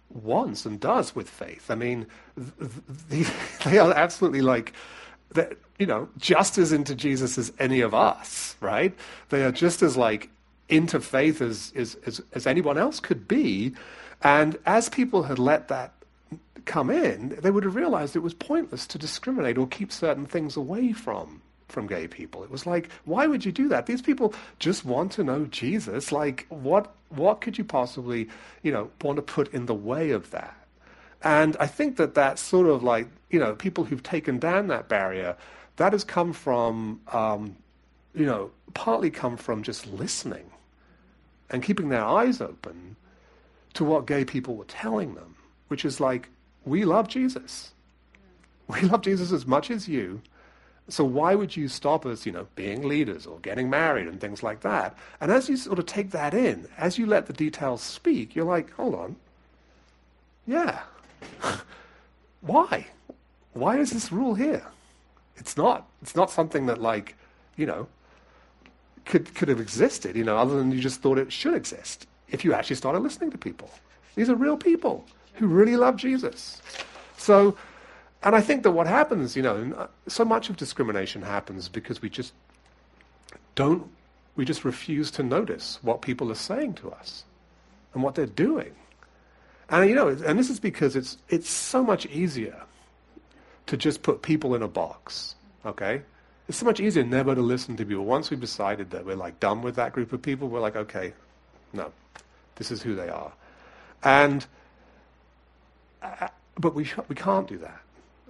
wants 0.09 0.65
and 0.65 0.79
does 0.79 1.13
with 1.13 1.29
faith 1.29 1.69
i 1.69 1.75
mean 1.75 2.07
th- 2.35 2.71
th- 3.11 3.27
they 3.65 3.77
are 3.77 3.93
absolutely 3.93 4.41
like 4.41 4.73
you 5.77 5.85
know, 5.85 6.09
just 6.17 6.57
as 6.57 6.71
into 6.71 6.95
Jesus 6.95 7.37
as 7.37 7.53
any 7.59 7.81
of 7.81 7.93
us, 7.93 8.55
right? 8.59 8.93
They 9.29 9.43
are 9.43 9.51
just 9.51 9.81
as 9.83 9.95
like 9.95 10.29
into 10.67 10.99
faith 10.99 11.41
as, 11.41 11.71
as, 11.75 11.95
as, 12.05 12.21
as 12.33 12.47
anyone 12.47 12.77
else 12.77 12.99
could 12.99 13.27
be. 13.27 13.73
And 14.21 14.57
as 14.65 14.89
people 14.89 15.23
had 15.23 15.39
let 15.39 15.67
that 15.67 15.93
come 16.65 16.89
in, 16.89 17.37
they 17.41 17.51
would 17.51 17.63
have 17.63 17.75
realized 17.75 18.15
it 18.15 18.19
was 18.19 18.33
pointless 18.33 18.85
to 18.87 18.97
discriminate 18.97 19.57
or 19.57 19.67
keep 19.67 19.91
certain 19.91 20.25
things 20.25 20.57
away 20.57 20.91
from 20.91 21.41
from 21.71 21.87
gay 21.87 22.07
people. 22.07 22.43
It 22.43 22.51
was 22.51 22.65
like, 22.65 22.89
why 23.05 23.27
would 23.27 23.45
you 23.45 23.51
do 23.51 23.67
that? 23.69 23.85
These 23.85 24.01
people 24.01 24.33
just 24.59 24.85
want 24.85 25.11
to 25.13 25.23
know 25.23 25.45
Jesus. 25.45 26.11
Like, 26.11 26.45
what 26.49 26.93
what 27.09 27.41
could 27.41 27.57
you 27.57 27.63
possibly, 27.63 28.29
you 28.61 28.71
know, 28.71 28.89
want 29.01 29.15
to 29.15 29.21
put 29.21 29.53
in 29.53 29.65
the 29.65 29.73
way 29.73 30.11
of 30.11 30.29
that? 30.31 30.55
And 31.23 31.57
I 31.59 31.67
think 31.67 31.97
that 31.97 32.13
that's 32.13 32.41
sort 32.41 32.67
of 32.67 32.83
like, 32.83 33.07
you 33.29 33.39
know, 33.39 33.55
people 33.55 33.83
who've 33.83 34.03
taken 34.03 34.39
down 34.39 34.67
that 34.67 34.87
barrier, 34.87 35.35
that 35.77 35.93
has 35.93 36.03
come 36.03 36.33
from, 36.33 37.01
um, 37.11 37.55
you 38.13 38.25
know, 38.25 38.51
partly 38.73 39.09
come 39.09 39.37
from 39.37 39.63
just 39.63 39.87
listening 39.87 40.49
and 41.49 41.63
keeping 41.63 41.89
their 41.89 42.03
eyes 42.05 42.41
open 42.41 42.95
to 43.73 43.83
what 43.83 44.05
gay 44.05 44.23
people 44.23 44.55
were 44.55 44.65
telling 44.65 45.15
them, 45.15 45.35
which 45.67 45.83
is 45.83 45.99
like, 45.99 46.29
we 46.65 46.85
love 46.85 47.07
Jesus. 47.07 47.71
We 48.67 48.81
love 48.81 49.01
Jesus 49.01 49.31
as 49.31 49.47
much 49.47 49.71
as 49.71 49.87
you. 49.87 50.21
So 50.89 51.03
why 51.03 51.35
would 51.35 51.55
you 51.55 51.67
stop 51.67 52.05
us, 52.05 52.25
you 52.25 52.31
know, 52.31 52.47
being 52.55 52.87
leaders 52.87 53.25
or 53.25 53.39
getting 53.39 53.69
married 53.69 54.07
and 54.07 54.19
things 54.19 54.43
like 54.43 54.61
that? 54.61 54.97
And 55.21 55.31
as 55.31 55.47
you 55.47 55.57
sort 55.57 55.79
of 55.79 55.85
take 55.85 56.11
that 56.11 56.33
in, 56.33 56.67
as 56.77 56.97
you 56.97 57.05
let 57.05 57.27
the 57.27 57.33
details 57.33 57.81
speak, 57.81 58.35
you're 58.35 58.45
like, 58.45 58.71
hold 58.71 58.95
on. 58.95 59.15
Yeah, 60.47 60.81
Why? 62.41 62.87
Why 63.53 63.77
is 63.77 63.91
this 63.91 64.11
rule 64.11 64.35
here? 64.35 64.65
It's 65.37 65.57
not. 65.57 65.87
It's 66.01 66.15
not 66.15 66.31
something 66.31 66.65
that, 66.67 66.81
like, 66.81 67.15
you 67.55 67.65
know, 67.65 67.87
could 69.05 69.33
could 69.35 69.49
have 69.49 69.59
existed, 69.59 70.15
you 70.15 70.23
know, 70.23 70.37
other 70.37 70.55
than 70.55 70.71
you 70.71 70.79
just 70.79 71.01
thought 71.01 71.17
it 71.17 71.31
should 71.31 71.53
exist. 71.53 72.07
If 72.29 72.45
you 72.45 72.53
actually 72.53 72.75
started 72.75 72.99
listening 72.99 73.31
to 73.31 73.37
people, 73.37 73.71
these 74.15 74.29
are 74.29 74.35
real 74.35 74.57
people 74.57 75.05
who 75.33 75.47
really 75.47 75.75
love 75.75 75.95
Jesus. 75.95 76.61
So, 77.17 77.55
and 78.23 78.35
I 78.35 78.41
think 78.41 78.63
that 78.63 78.71
what 78.71 78.87
happens, 78.87 79.35
you 79.35 79.41
know, 79.41 79.87
so 80.07 80.25
much 80.25 80.49
of 80.49 80.57
discrimination 80.57 81.21
happens 81.21 81.69
because 81.69 82.01
we 82.01 82.09
just 82.09 82.33
don't, 83.55 83.89
we 84.35 84.45
just 84.45 84.65
refuse 84.65 85.09
to 85.11 85.23
notice 85.23 85.79
what 85.81 86.01
people 86.01 86.31
are 86.31 86.35
saying 86.35 86.73
to 86.75 86.91
us 86.91 87.23
and 87.93 88.03
what 88.03 88.15
they're 88.15 88.25
doing. 88.25 88.75
And 89.69 89.87
you 89.89 89.95
know, 89.95 90.07
and 90.07 90.37
this 90.39 90.49
is 90.49 90.59
because 90.59 90.95
it's 90.95 91.17
it's 91.29 91.49
so 91.49 91.83
much 91.83 92.07
easier 92.07 92.63
to 93.67 93.77
just 93.77 94.01
put 94.01 94.21
people 94.21 94.55
in 94.55 94.63
a 94.63 94.67
box. 94.67 95.35
Okay, 95.65 96.01
it's 96.47 96.57
so 96.57 96.65
much 96.65 96.79
easier 96.79 97.03
never 97.03 97.35
to 97.35 97.41
listen 97.41 97.77
to 97.77 97.85
people. 97.85 98.03
Once 98.03 98.31
we've 98.31 98.39
decided 98.39 98.89
that 98.91 99.05
we're 99.05 99.15
like 99.15 99.39
done 99.39 99.61
with 99.61 99.75
that 99.75 99.93
group 99.93 100.11
of 100.11 100.21
people, 100.21 100.47
we're 100.47 100.59
like, 100.59 100.75
okay, 100.75 101.13
no, 101.71 101.91
this 102.55 102.71
is 102.71 102.81
who 102.81 102.95
they 102.95 103.09
are, 103.09 103.31
and 104.03 104.47
uh, 106.01 106.29
but 106.57 106.73
we 106.73 106.89
we 107.07 107.15
can't 107.15 107.47
do 107.47 107.59
that. 107.59 107.79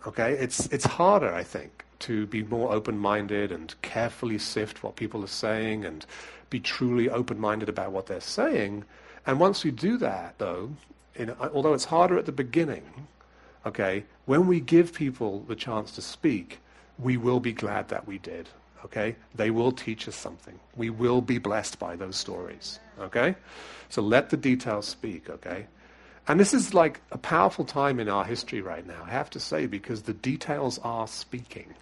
Okay, 0.08 0.34
it's 0.34 0.68
it's 0.68 0.86
harder, 0.86 1.34
I 1.34 1.44
think, 1.44 1.84
to 2.00 2.26
be 2.28 2.44
more 2.44 2.72
open-minded 2.72 3.52
and 3.52 3.74
carefully 3.82 4.38
sift 4.38 4.84
what 4.84 4.96
people 4.96 5.24
are 5.24 5.28
saying 5.28 5.86
and 5.86 6.06
be 6.50 6.60
truly 6.60 7.10
open-minded 7.10 7.70
about 7.70 7.92
what 7.92 8.06
they're 8.08 8.22
saying. 8.22 8.86
And 9.26 9.40
once 9.40 9.64
we 9.64 9.72
do 9.72 9.98
that, 9.98 10.36
though, 10.38 10.72
in, 11.16 11.32
although 11.32 11.74
it's 11.74 11.86
harder 11.86 12.18
at 12.18 12.26
the 12.26 12.32
beginning, 12.32 13.08
okay, 13.66 14.06
when 14.26 14.48
we 14.48 14.60
give 14.60 14.94
people 14.94 15.42
the 15.48 15.56
chance 15.56 15.92
to 15.92 16.02
speak, 16.02 16.60
we 16.98 17.18
will 17.18 17.40
be 17.40 17.54
glad 17.54 17.90
that 17.90 18.08
we 18.08 18.18
did. 18.20 18.48
Okay? 18.86 19.16
They 19.36 19.52
will 19.52 19.72
teach 19.72 20.08
us 20.08 20.16
something. 20.16 20.60
We 20.76 20.90
will 20.90 21.22
be 21.22 21.38
blessed 21.38 21.80
by 21.80 21.96
those 21.96 22.16
stories. 22.16 22.80
Okay? 23.00 23.36
So 23.90 24.02
let 24.02 24.30
the 24.30 24.38
details 24.38 24.88
speak, 24.88 25.30
okay? 25.30 25.68
And 26.30 26.40
this 26.40 26.54
is 26.54 26.76
like 26.76 27.02
a 27.12 27.18
powerful 27.18 27.66
time 27.66 28.00
in 28.00 28.08
our 28.08 28.24
history 28.24 28.62
right 28.62 28.86
now, 28.86 29.04
I 29.04 29.10
have 29.10 29.32
to 29.32 29.40
say, 29.40 29.66
because 29.66 30.04
the 30.04 30.14
details 30.14 30.80
are 30.84 31.08
speaking. 31.08 31.74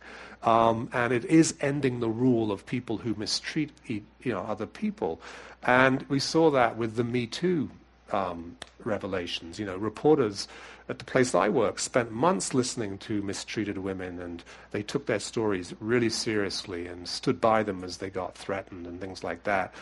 Um, 0.41 0.89
and 0.93 1.12
it 1.12 1.25
is 1.25 1.53
ending 1.60 1.99
the 1.99 2.07
rule 2.07 2.49
of 2.53 2.65
people 2.65 2.97
who 2.97 3.13
mistreat 3.15 3.71
you 3.88 4.03
know, 4.23 4.39
other 4.39 4.65
people. 4.65 5.19
And 5.63 6.03
we 6.03 6.21
saw 6.21 6.49
that 6.51 6.77
with 6.77 6.95
the 6.95 7.03
Me 7.03 7.27
Too 7.27 7.69
um, 8.13 8.55
revelations. 8.86 9.60
You 9.60 9.65
know, 9.65 9.75
reporters 9.75 10.47
at 10.88 10.99
the 10.99 11.05
place 11.05 11.36
I 11.36 11.49
work 11.49 11.77
spent 11.77 12.13
months 12.13 12.53
listening 12.53 12.99
to 12.99 13.21
mistreated 13.21 13.77
women, 13.77 14.21
and 14.21 14.41
they 14.71 14.81
took 14.81 15.07
their 15.07 15.19
stories 15.19 15.73
really 15.81 16.10
seriously 16.10 16.88
and 16.88 17.05
stood 17.05 17.41
by 17.41 17.63
them 17.63 17.83
as 17.83 17.97
they 17.97 18.10
got 18.10 18.36
threatened 18.36 18.88
and 18.88 19.01
things 19.01 19.25
like 19.25 19.43
that. 19.43 19.73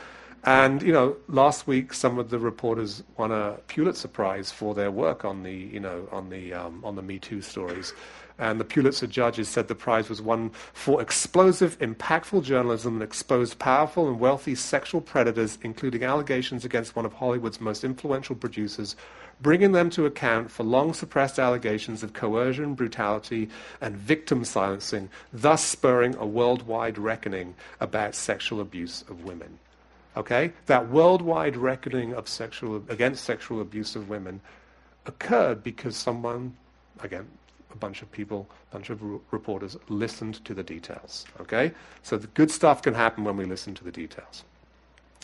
And 0.45 0.83
you 0.83 0.93
know, 0.93 1.17
last 1.27 1.65
week 1.65 1.91
some 1.91 2.19
of 2.19 2.29
the 2.29 2.37
reporters 2.37 3.01
won 3.17 3.31
a 3.31 3.57
Pulitzer 3.67 4.07
Prize 4.07 4.51
for 4.51 4.75
their 4.75 4.91
work 4.91 5.25
on 5.25 5.41
the 5.41 5.51
you 5.51 5.79
know 5.79 6.07
on 6.11 6.29
the 6.29 6.53
um, 6.53 6.85
on 6.85 6.95
the 6.95 7.01
Me 7.01 7.17
Too 7.17 7.41
stories. 7.41 7.93
And 8.37 8.59
the 8.59 8.65
Pulitzer 8.65 9.07
judges 9.07 9.47
said 9.47 9.69
the 9.69 9.75
prize 9.75 10.09
was 10.09 10.21
won 10.21 10.49
for 10.73 11.01
explosive, 11.01 11.79
impactful 11.79 12.43
journalism 12.43 12.99
that 12.99 13.05
exposed 13.05 13.57
powerful 13.59 14.09
and 14.09 14.19
wealthy 14.19 14.55
sexual 14.55 14.99
predators, 14.99 15.57
including 15.63 16.03
allegations 16.03 16.65
against 16.65 16.97
one 16.97 17.05
of 17.05 17.13
Hollywood's 17.13 17.61
most 17.61 17.85
influential 17.85 18.35
producers, 18.35 18.97
bringing 19.41 19.71
them 19.71 19.89
to 19.91 20.05
account 20.05 20.51
for 20.51 20.63
long 20.63 20.93
suppressed 20.93 21.39
allegations 21.39 22.03
of 22.03 22.11
coercion, 22.11 22.73
brutality, 22.73 23.49
and 23.79 23.95
victim 23.95 24.43
silencing, 24.43 25.09
thus 25.31 25.63
spurring 25.63 26.13
a 26.17 26.25
worldwide 26.25 26.97
reckoning 26.97 27.55
about 27.79 28.13
sexual 28.15 28.59
abuse 28.59 29.03
of 29.09 29.23
women. 29.23 29.57
Okay? 30.17 30.53
That 30.67 30.89
worldwide 30.89 31.57
reckoning 31.57 32.13
of 32.13 32.27
sexual, 32.27 32.83
against 32.89 33.23
sexual 33.23 33.61
abuse 33.61 33.95
of 33.95 34.09
women 34.09 34.41
occurred 35.05 35.63
because 35.63 35.95
someone, 35.95 36.55
again, 37.01 37.27
a 37.71 37.75
bunch 37.77 38.01
of 38.01 38.11
people, 38.11 38.47
a 38.71 38.75
bunch 38.75 38.89
of 38.89 39.01
reporters 39.31 39.77
listened 39.89 40.43
to 40.45 40.53
the 40.53 40.63
details. 40.63 41.25
Okay? 41.41 41.73
So 42.03 42.17
the 42.17 42.27
good 42.27 42.51
stuff 42.51 42.81
can 42.81 42.93
happen 42.93 43.23
when 43.23 43.37
we 43.37 43.45
listen 43.45 43.75
to 43.75 43.83
the 43.83 43.91
details. 43.91 44.43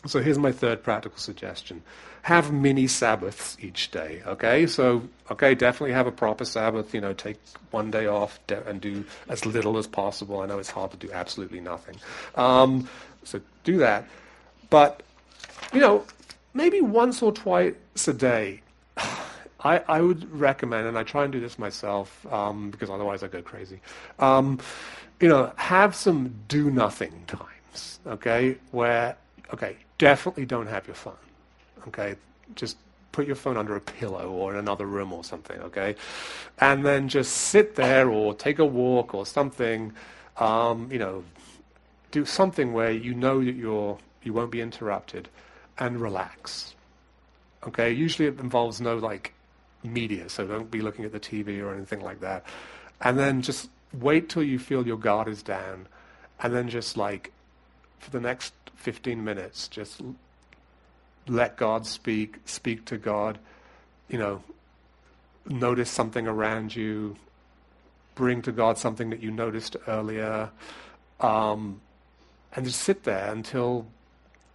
So 0.08 0.20
here's 0.20 0.40
my 0.40 0.52
third 0.52 0.82
practical 0.82 1.20
suggestion. 1.20 1.84
Have 2.24 2.52
mini 2.52 2.88
Sabbaths 2.88 3.56
each 3.60 3.92
day, 3.92 4.24
okay? 4.26 4.66
So, 4.66 5.04
okay, 5.30 5.54
definitely 5.54 5.94
have 5.94 6.08
a 6.08 6.12
proper 6.12 6.44
Sabbath, 6.44 6.94
you 6.96 7.02
know, 7.02 7.14
take 7.14 7.38
one 7.70 7.92
day 7.92 8.08
off 8.08 8.40
de- 8.48 8.68
and 8.68 8.82
do 8.82 9.06
as 9.30 9.46
little 9.46 9.78
as 9.78 9.86
possible. 9.86 10.42
I 10.42 10.48
know 10.48 10.58
it's 10.58 10.72
hard 10.72 10.92
to 10.92 10.98
do 10.98 11.12
absolutely 11.12 11.62
nothing. 11.62 11.98
Um, 12.36 12.90
so 13.24 13.42
do 13.64 13.78
that. 13.78 14.08
But 14.72 15.04
you 15.72 15.80
know, 15.80 16.06
maybe 16.56 16.82
once 16.82 17.22
or 17.22 17.32
twice 17.32 17.76
a 18.08 18.14
day, 18.14 18.62
I, 19.64 19.78
I 19.88 20.02
would 20.02 20.32
recommend, 20.32 20.88
and 20.88 20.98
I 20.98 21.04
try 21.04 21.24
and 21.24 21.32
do 21.32 21.40
this 21.40 21.60
myself 21.60 22.26
um, 22.34 22.72
because 22.72 22.90
otherwise 22.90 23.22
I 23.22 23.28
go 23.28 23.44
crazy. 23.44 23.80
Um, 24.18 24.60
you 25.20 25.30
know, 25.30 25.54
have 25.56 25.94
some 25.94 26.34
do 26.48 26.72
nothing 26.72 27.24
times, 27.28 28.00
okay, 28.08 28.58
where, 28.72 29.16
okay, 29.54 29.78
definitely 30.00 30.48
don't 30.48 30.66
have 30.66 30.88
your 30.88 30.96
phone, 30.96 31.14
okay, 31.88 32.16
just 32.56 32.78
put 33.12 33.28
your 33.28 33.36
phone 33.36 33.56
under 33.56 33.76
a 33.76 33.82
pillow 33.82 34.32
or 34.32 34.54
in 34.54 34.58
another 34.58 34.88
room 34.88 35.14
or 35.14 35.24
something, 35.24 35.60
okay, 35.60 35.96
and 36.58 36.84
then 36.84 37.08
just 37.08 37.32
sit 37.34 37.76
there 37.76 38.10
or 38.10 38.34
take 38.34 38.58
a 38.58 38.66
walk 38.66 39.14
or 39.14 39.28
something, 39.28 39.94
um, 40.38 40.92
you 40.92 40.98
know, 40.98 41.24
do 42.10 42.26
something 42.26 42.74
where 42.74 42.92
you 42.92 43.14
know 43.14 43.46
that 43.46 43.56
you're 43.56 44.00
you 44.24 44.34
won't 44.34 44.52
be 44.52 44.62
interrupted, 44.62 45.30
and 45.78 46.00
relax. 46.00 46.76
Okay, 47.66 47.92
usually 47.92 48.28
it 48.28 48.40
involves 48.40 48.82
no 48.82 48.98
like 48.98 49.34
media, 49.84 50.30
so 50.30 50.46
don't 50.46 50.70
be 50.70 50.82
looking 50.82 51.06
at 51.06 51.12
the 51.12 51.20
TV 51.20 51.62
or 51.62 51.74
anything 51.74 52.02
like 52.02 52.20
that, 52.22 52.46
and 53.02 53.18
then 53.18 53.42
just 53.42 53.70
wait 53.94 54.30
till 54.30 54.44
you 54.44 54.58
feel 54.58 54.86
your 54.86 54.98
guard 54.98 55.28
is 55.28 55.44
down, 55.44 55.88
and 56.40 56.54
then 56.54 56.70
just 56.70 56.98
like 56.98 57.32
for 58.00 58.10
the 58.12 58.20
next 58.20 58.54
15 58.76 59.24
minutes, 59.24 59.68
just 59.68 60.02
let 61.28 61.56
God 61.56 61.86
speak, 61.86 62.38
speak 62.46 62.86
to 62.86 62.98
God, 62.98 63.38
you 64.10 64.18
know, 64.18 64.44
notice 65.48 65.90
something 65.90 66.28
around 66.28 66.76
you, 66.76 67.16
bring 68.16 68.42
to 68.42 68.52
God 68.52 68.78
something 68.78 69.12
that 69.12 69.22
you 69.22 69.32
noticed 69.32 69.78
earlier, 69.88 70.50
um, 71.20 71.80
and 72.54 72.66
just 72.66 72.82
sit 72.82 73.04
there 73.04 73.32
until, 73.32 73.86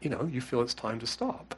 you 0.00 0.10
know, 0.10 0.28
you 0.30 0.40
feel 0.40 0.60
it's 0.60 0.74
time 0.74 0.98
to 1.00 1.06
stop. 1.06 1.54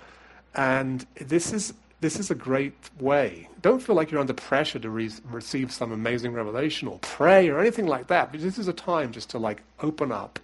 And 0.55 1.07
this 1.21 1.53
is 1.53 1.75
this 2.01 2.19
is 2.19 2.31
a 2.31 2.35
great 2.35 2.75
way. 3.01 3.49
Don't 3.61 3.81
feel 3.81 3.97
like 3.97 4.11
you're 4.11 4.21
under 4.21 4.33
pressure 4.33 4.79
to 4.79 4.89
re- 4.89 5.11
receive 5.25 5.73
some 5.73 5.91
amazing 5.91 6.33
revelation 6.33 6.87
or 6.87 6.99
pray 7.01 7.49
or 7.49 7.59
anything 7.59 7.87
like 7.87 8.07
that. 8.07 8.31
But 8.31 8.41
this 8.41 8.57
is 8.57 8.69
a 8.69 8.73
time 8.73 9.11
just 9.11 9.31
to 9.31 9.39
like 9.39 9.63
open 9.81 10.13
up 10.13 10.39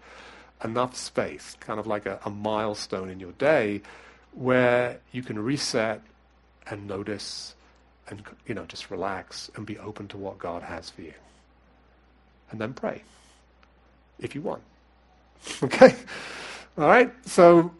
enough 0.64 0.96
space, 0.96 1.56
kind 1.60 1.78
of 1.78 1.86
like 1.86 2.06
a, 2.06 2.18
a 2.24 2.30
milestone 2.30 3.08
in 3.08 3.20
your 3.20 3.32
day, 3.32 3.82
where 4.32 4.98
you 5.12 5.22
can 5.22 5.38
reset 5.38 6.02
and 6.66 6.88
notice 6.88 7.54
and 8.08 8.22
you 8.46 8.54
know 8.54 8.64
just 8.64 8.90
relax 8.90 9.50
and 9.54 9.64
be 9.64 9.78
open 9.78 10.08
to 10.08 10.16
what 10.16 10.38
God 10.38 10.62
has 10.62 10.90
for 10.90 11.02
you. 11.02 11.14
And 12.50 12.60
then 12.60 12.74
pray 12.74 13.02
if 14.18 14.34
you 14.34 14.40
want. 14.40 14.62
okay? 15.62 15.94
All 16.76 16.86
right? 16.86 17.12
So 17.26 17.72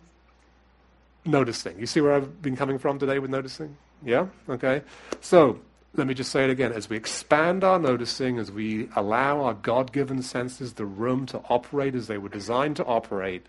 noticing. 1.25 1.79
You 1.79 1.87
see 1.87 2.01
where 2.01 2.14
I've 2.14 2.43
been 2.43 2.57
coming 2.57 2.79
from 2.79 2.99
today 2.99 3.18
with 3.18 3.31
noticing? 3.31 3.77
Yeah? 4.05 4.27
Okay? 4.49 4.83
So 5.20 5.61
let 5.95 6.07
me 6.07 6.14
just 6.14 6.31
say 6.31 6.45
it 6.45 6.51
again. 6.51 6.72
As 6.72 6.89
we 6.89 6.97
expand 6.97 7.64
our 7.64 7.79
noticing, 7.79 8.39
as 8.39 8.51
we 8.51 8.89
allow 8.97 9.43
our 9.43 9.55
God 9.55 9.93
given 9.93 10.22
senses 10.22 10.75
the 10.75 10.85
room 10.85 11.27
to 11.27 11.41
operate 11.49 11.95
as 11.95 12.07
they 12.09 12.18
were 12.18 12.29
designed 12.29 12.77
to 12.77 12.85
operate, 12.85 13.47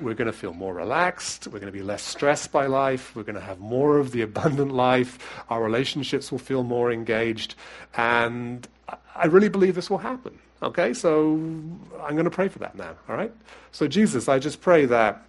we're 0.00 0.14
going 0.14 0.26
to 0.26 0.32
feel 0.32 0.52
more 0.52 0.74
relaxed. 0.74 1.46
We're 1.46 1.60
going 1.60 1.72
to 1.72 1.78
be 1.78 1.82
less 1.82 2.02
stressed 2.02 2.52
by 2.52 2.66
life. 2.66 3.14
We're 3.16 3.22
going 3.22 3.36
to 3.36 3.40
have 3.40 3.60
more 3.60 3.98
of 3.98 4.10
the 4.10 4.22
abundant 4.30 4.72
life. 4.72 5.18
Our 5.48 5.62
relationships 5.62 6.30
will 6.30 6.38
feel 6.38 6.62
more 6.62 6.92
engaged. 6.92 7.54
And 7.96 8.66
I 9.14 9.26
really 9.26 9.48
believe 9.48 9.74
this 9.74 9.88
will 9.88 9.98
happen. 9.98 10.38
Okay? 10.62 10.92
So 10.92 11.34
I'm 11.34 12.12
going 12.12 12.24
to 12.24 12.30
pray 12.30 12.48
for 12.48 12.58
that 12.58 12.76
now. 12.76 12.94
All 13.08 13.16
right? 13.16 13.32
So, 13.72 13.86
Jesus, 13.86 14.28
I 14.28 14.38
just 14.38 14.60
pray 14.60 14.86
that 14.86 15.22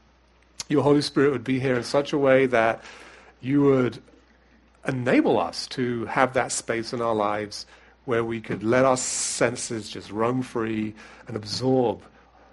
your 0.69 0.83
Holy 0.83 1.01
Spirit 1.01 1.31
would 1.31 1.43
be 1.43 1.59
here 1.59 1.75
in 1.75 1.83
such 1.83 2.13
a 2.13 2.17
way 2.17 2.45
that 2.47 2.83
you 3.41 3.61
would 3.61 3.99
enable 4.87 5.39
us 5.39 5.67
to 5.67 6.05
have 6.05 6.33
that 6.33 6.51
space 6.51 6.93
in 6.93 7.01
our 7.01 7.15
lives 7.15 7.65
where 8.05 8.23
we 8.23 8.39
could 8.39 8.63
let 8.63 8.85
our 8.85 8.97
senses 8.97 9.89
just 9.89 10.11
roam 10.11 10.41
free 10.41 10.93
and 11.27 11.35
absorb 11.35 12.01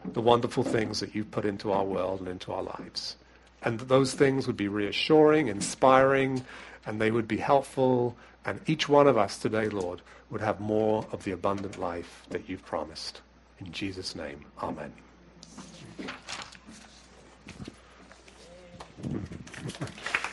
the 0.05 0.21
wonderful 0.21 0.65
things 0.65 1.01
that 1.01 1.15
you've 1.15 1.31
put 1.31 1.45
into 1.45 1.73
our 1.73 1.85
world 1.85 2.21
and 2.21 2.29
into 2.29 2.53
our 2.53 2.62
lives. 2.62 3.17
And 3.62 3.81
those 3.81 4.12
things 4.12 4.47
would 4.47 4.57
be 4.57 4.69
reassuring, 4.69 5.49
inspiring, 5.49 6.45
and 6.85 7.01
they 7.01 7.11
would 7.11 7.29
be 7.29 7.39
helpful. 7.39 8.17
And 8.45 8.61
each 8.67 8.89
one 8.89 9.07
of 9.07 9.17
us 9.17 9.39
today, 9.39 9.69
Lord, 9.69 10.03
would 10.29 10.43
have 10.43 10.61
more 10.61 11.07
of 11.12 11.25
the 11.25 11.31
abundant 11.31 11.79
life 11.79 12.25
that 12.31 12.49
you've 12.49 12.65
promised. 12.65 13.21
In 13.61 13.73
Jesus' 13.73 14.15
name, 14.15 14.45
amen. 14.61 14.93
Thank 19.05 19.80
you. 19.80 20.24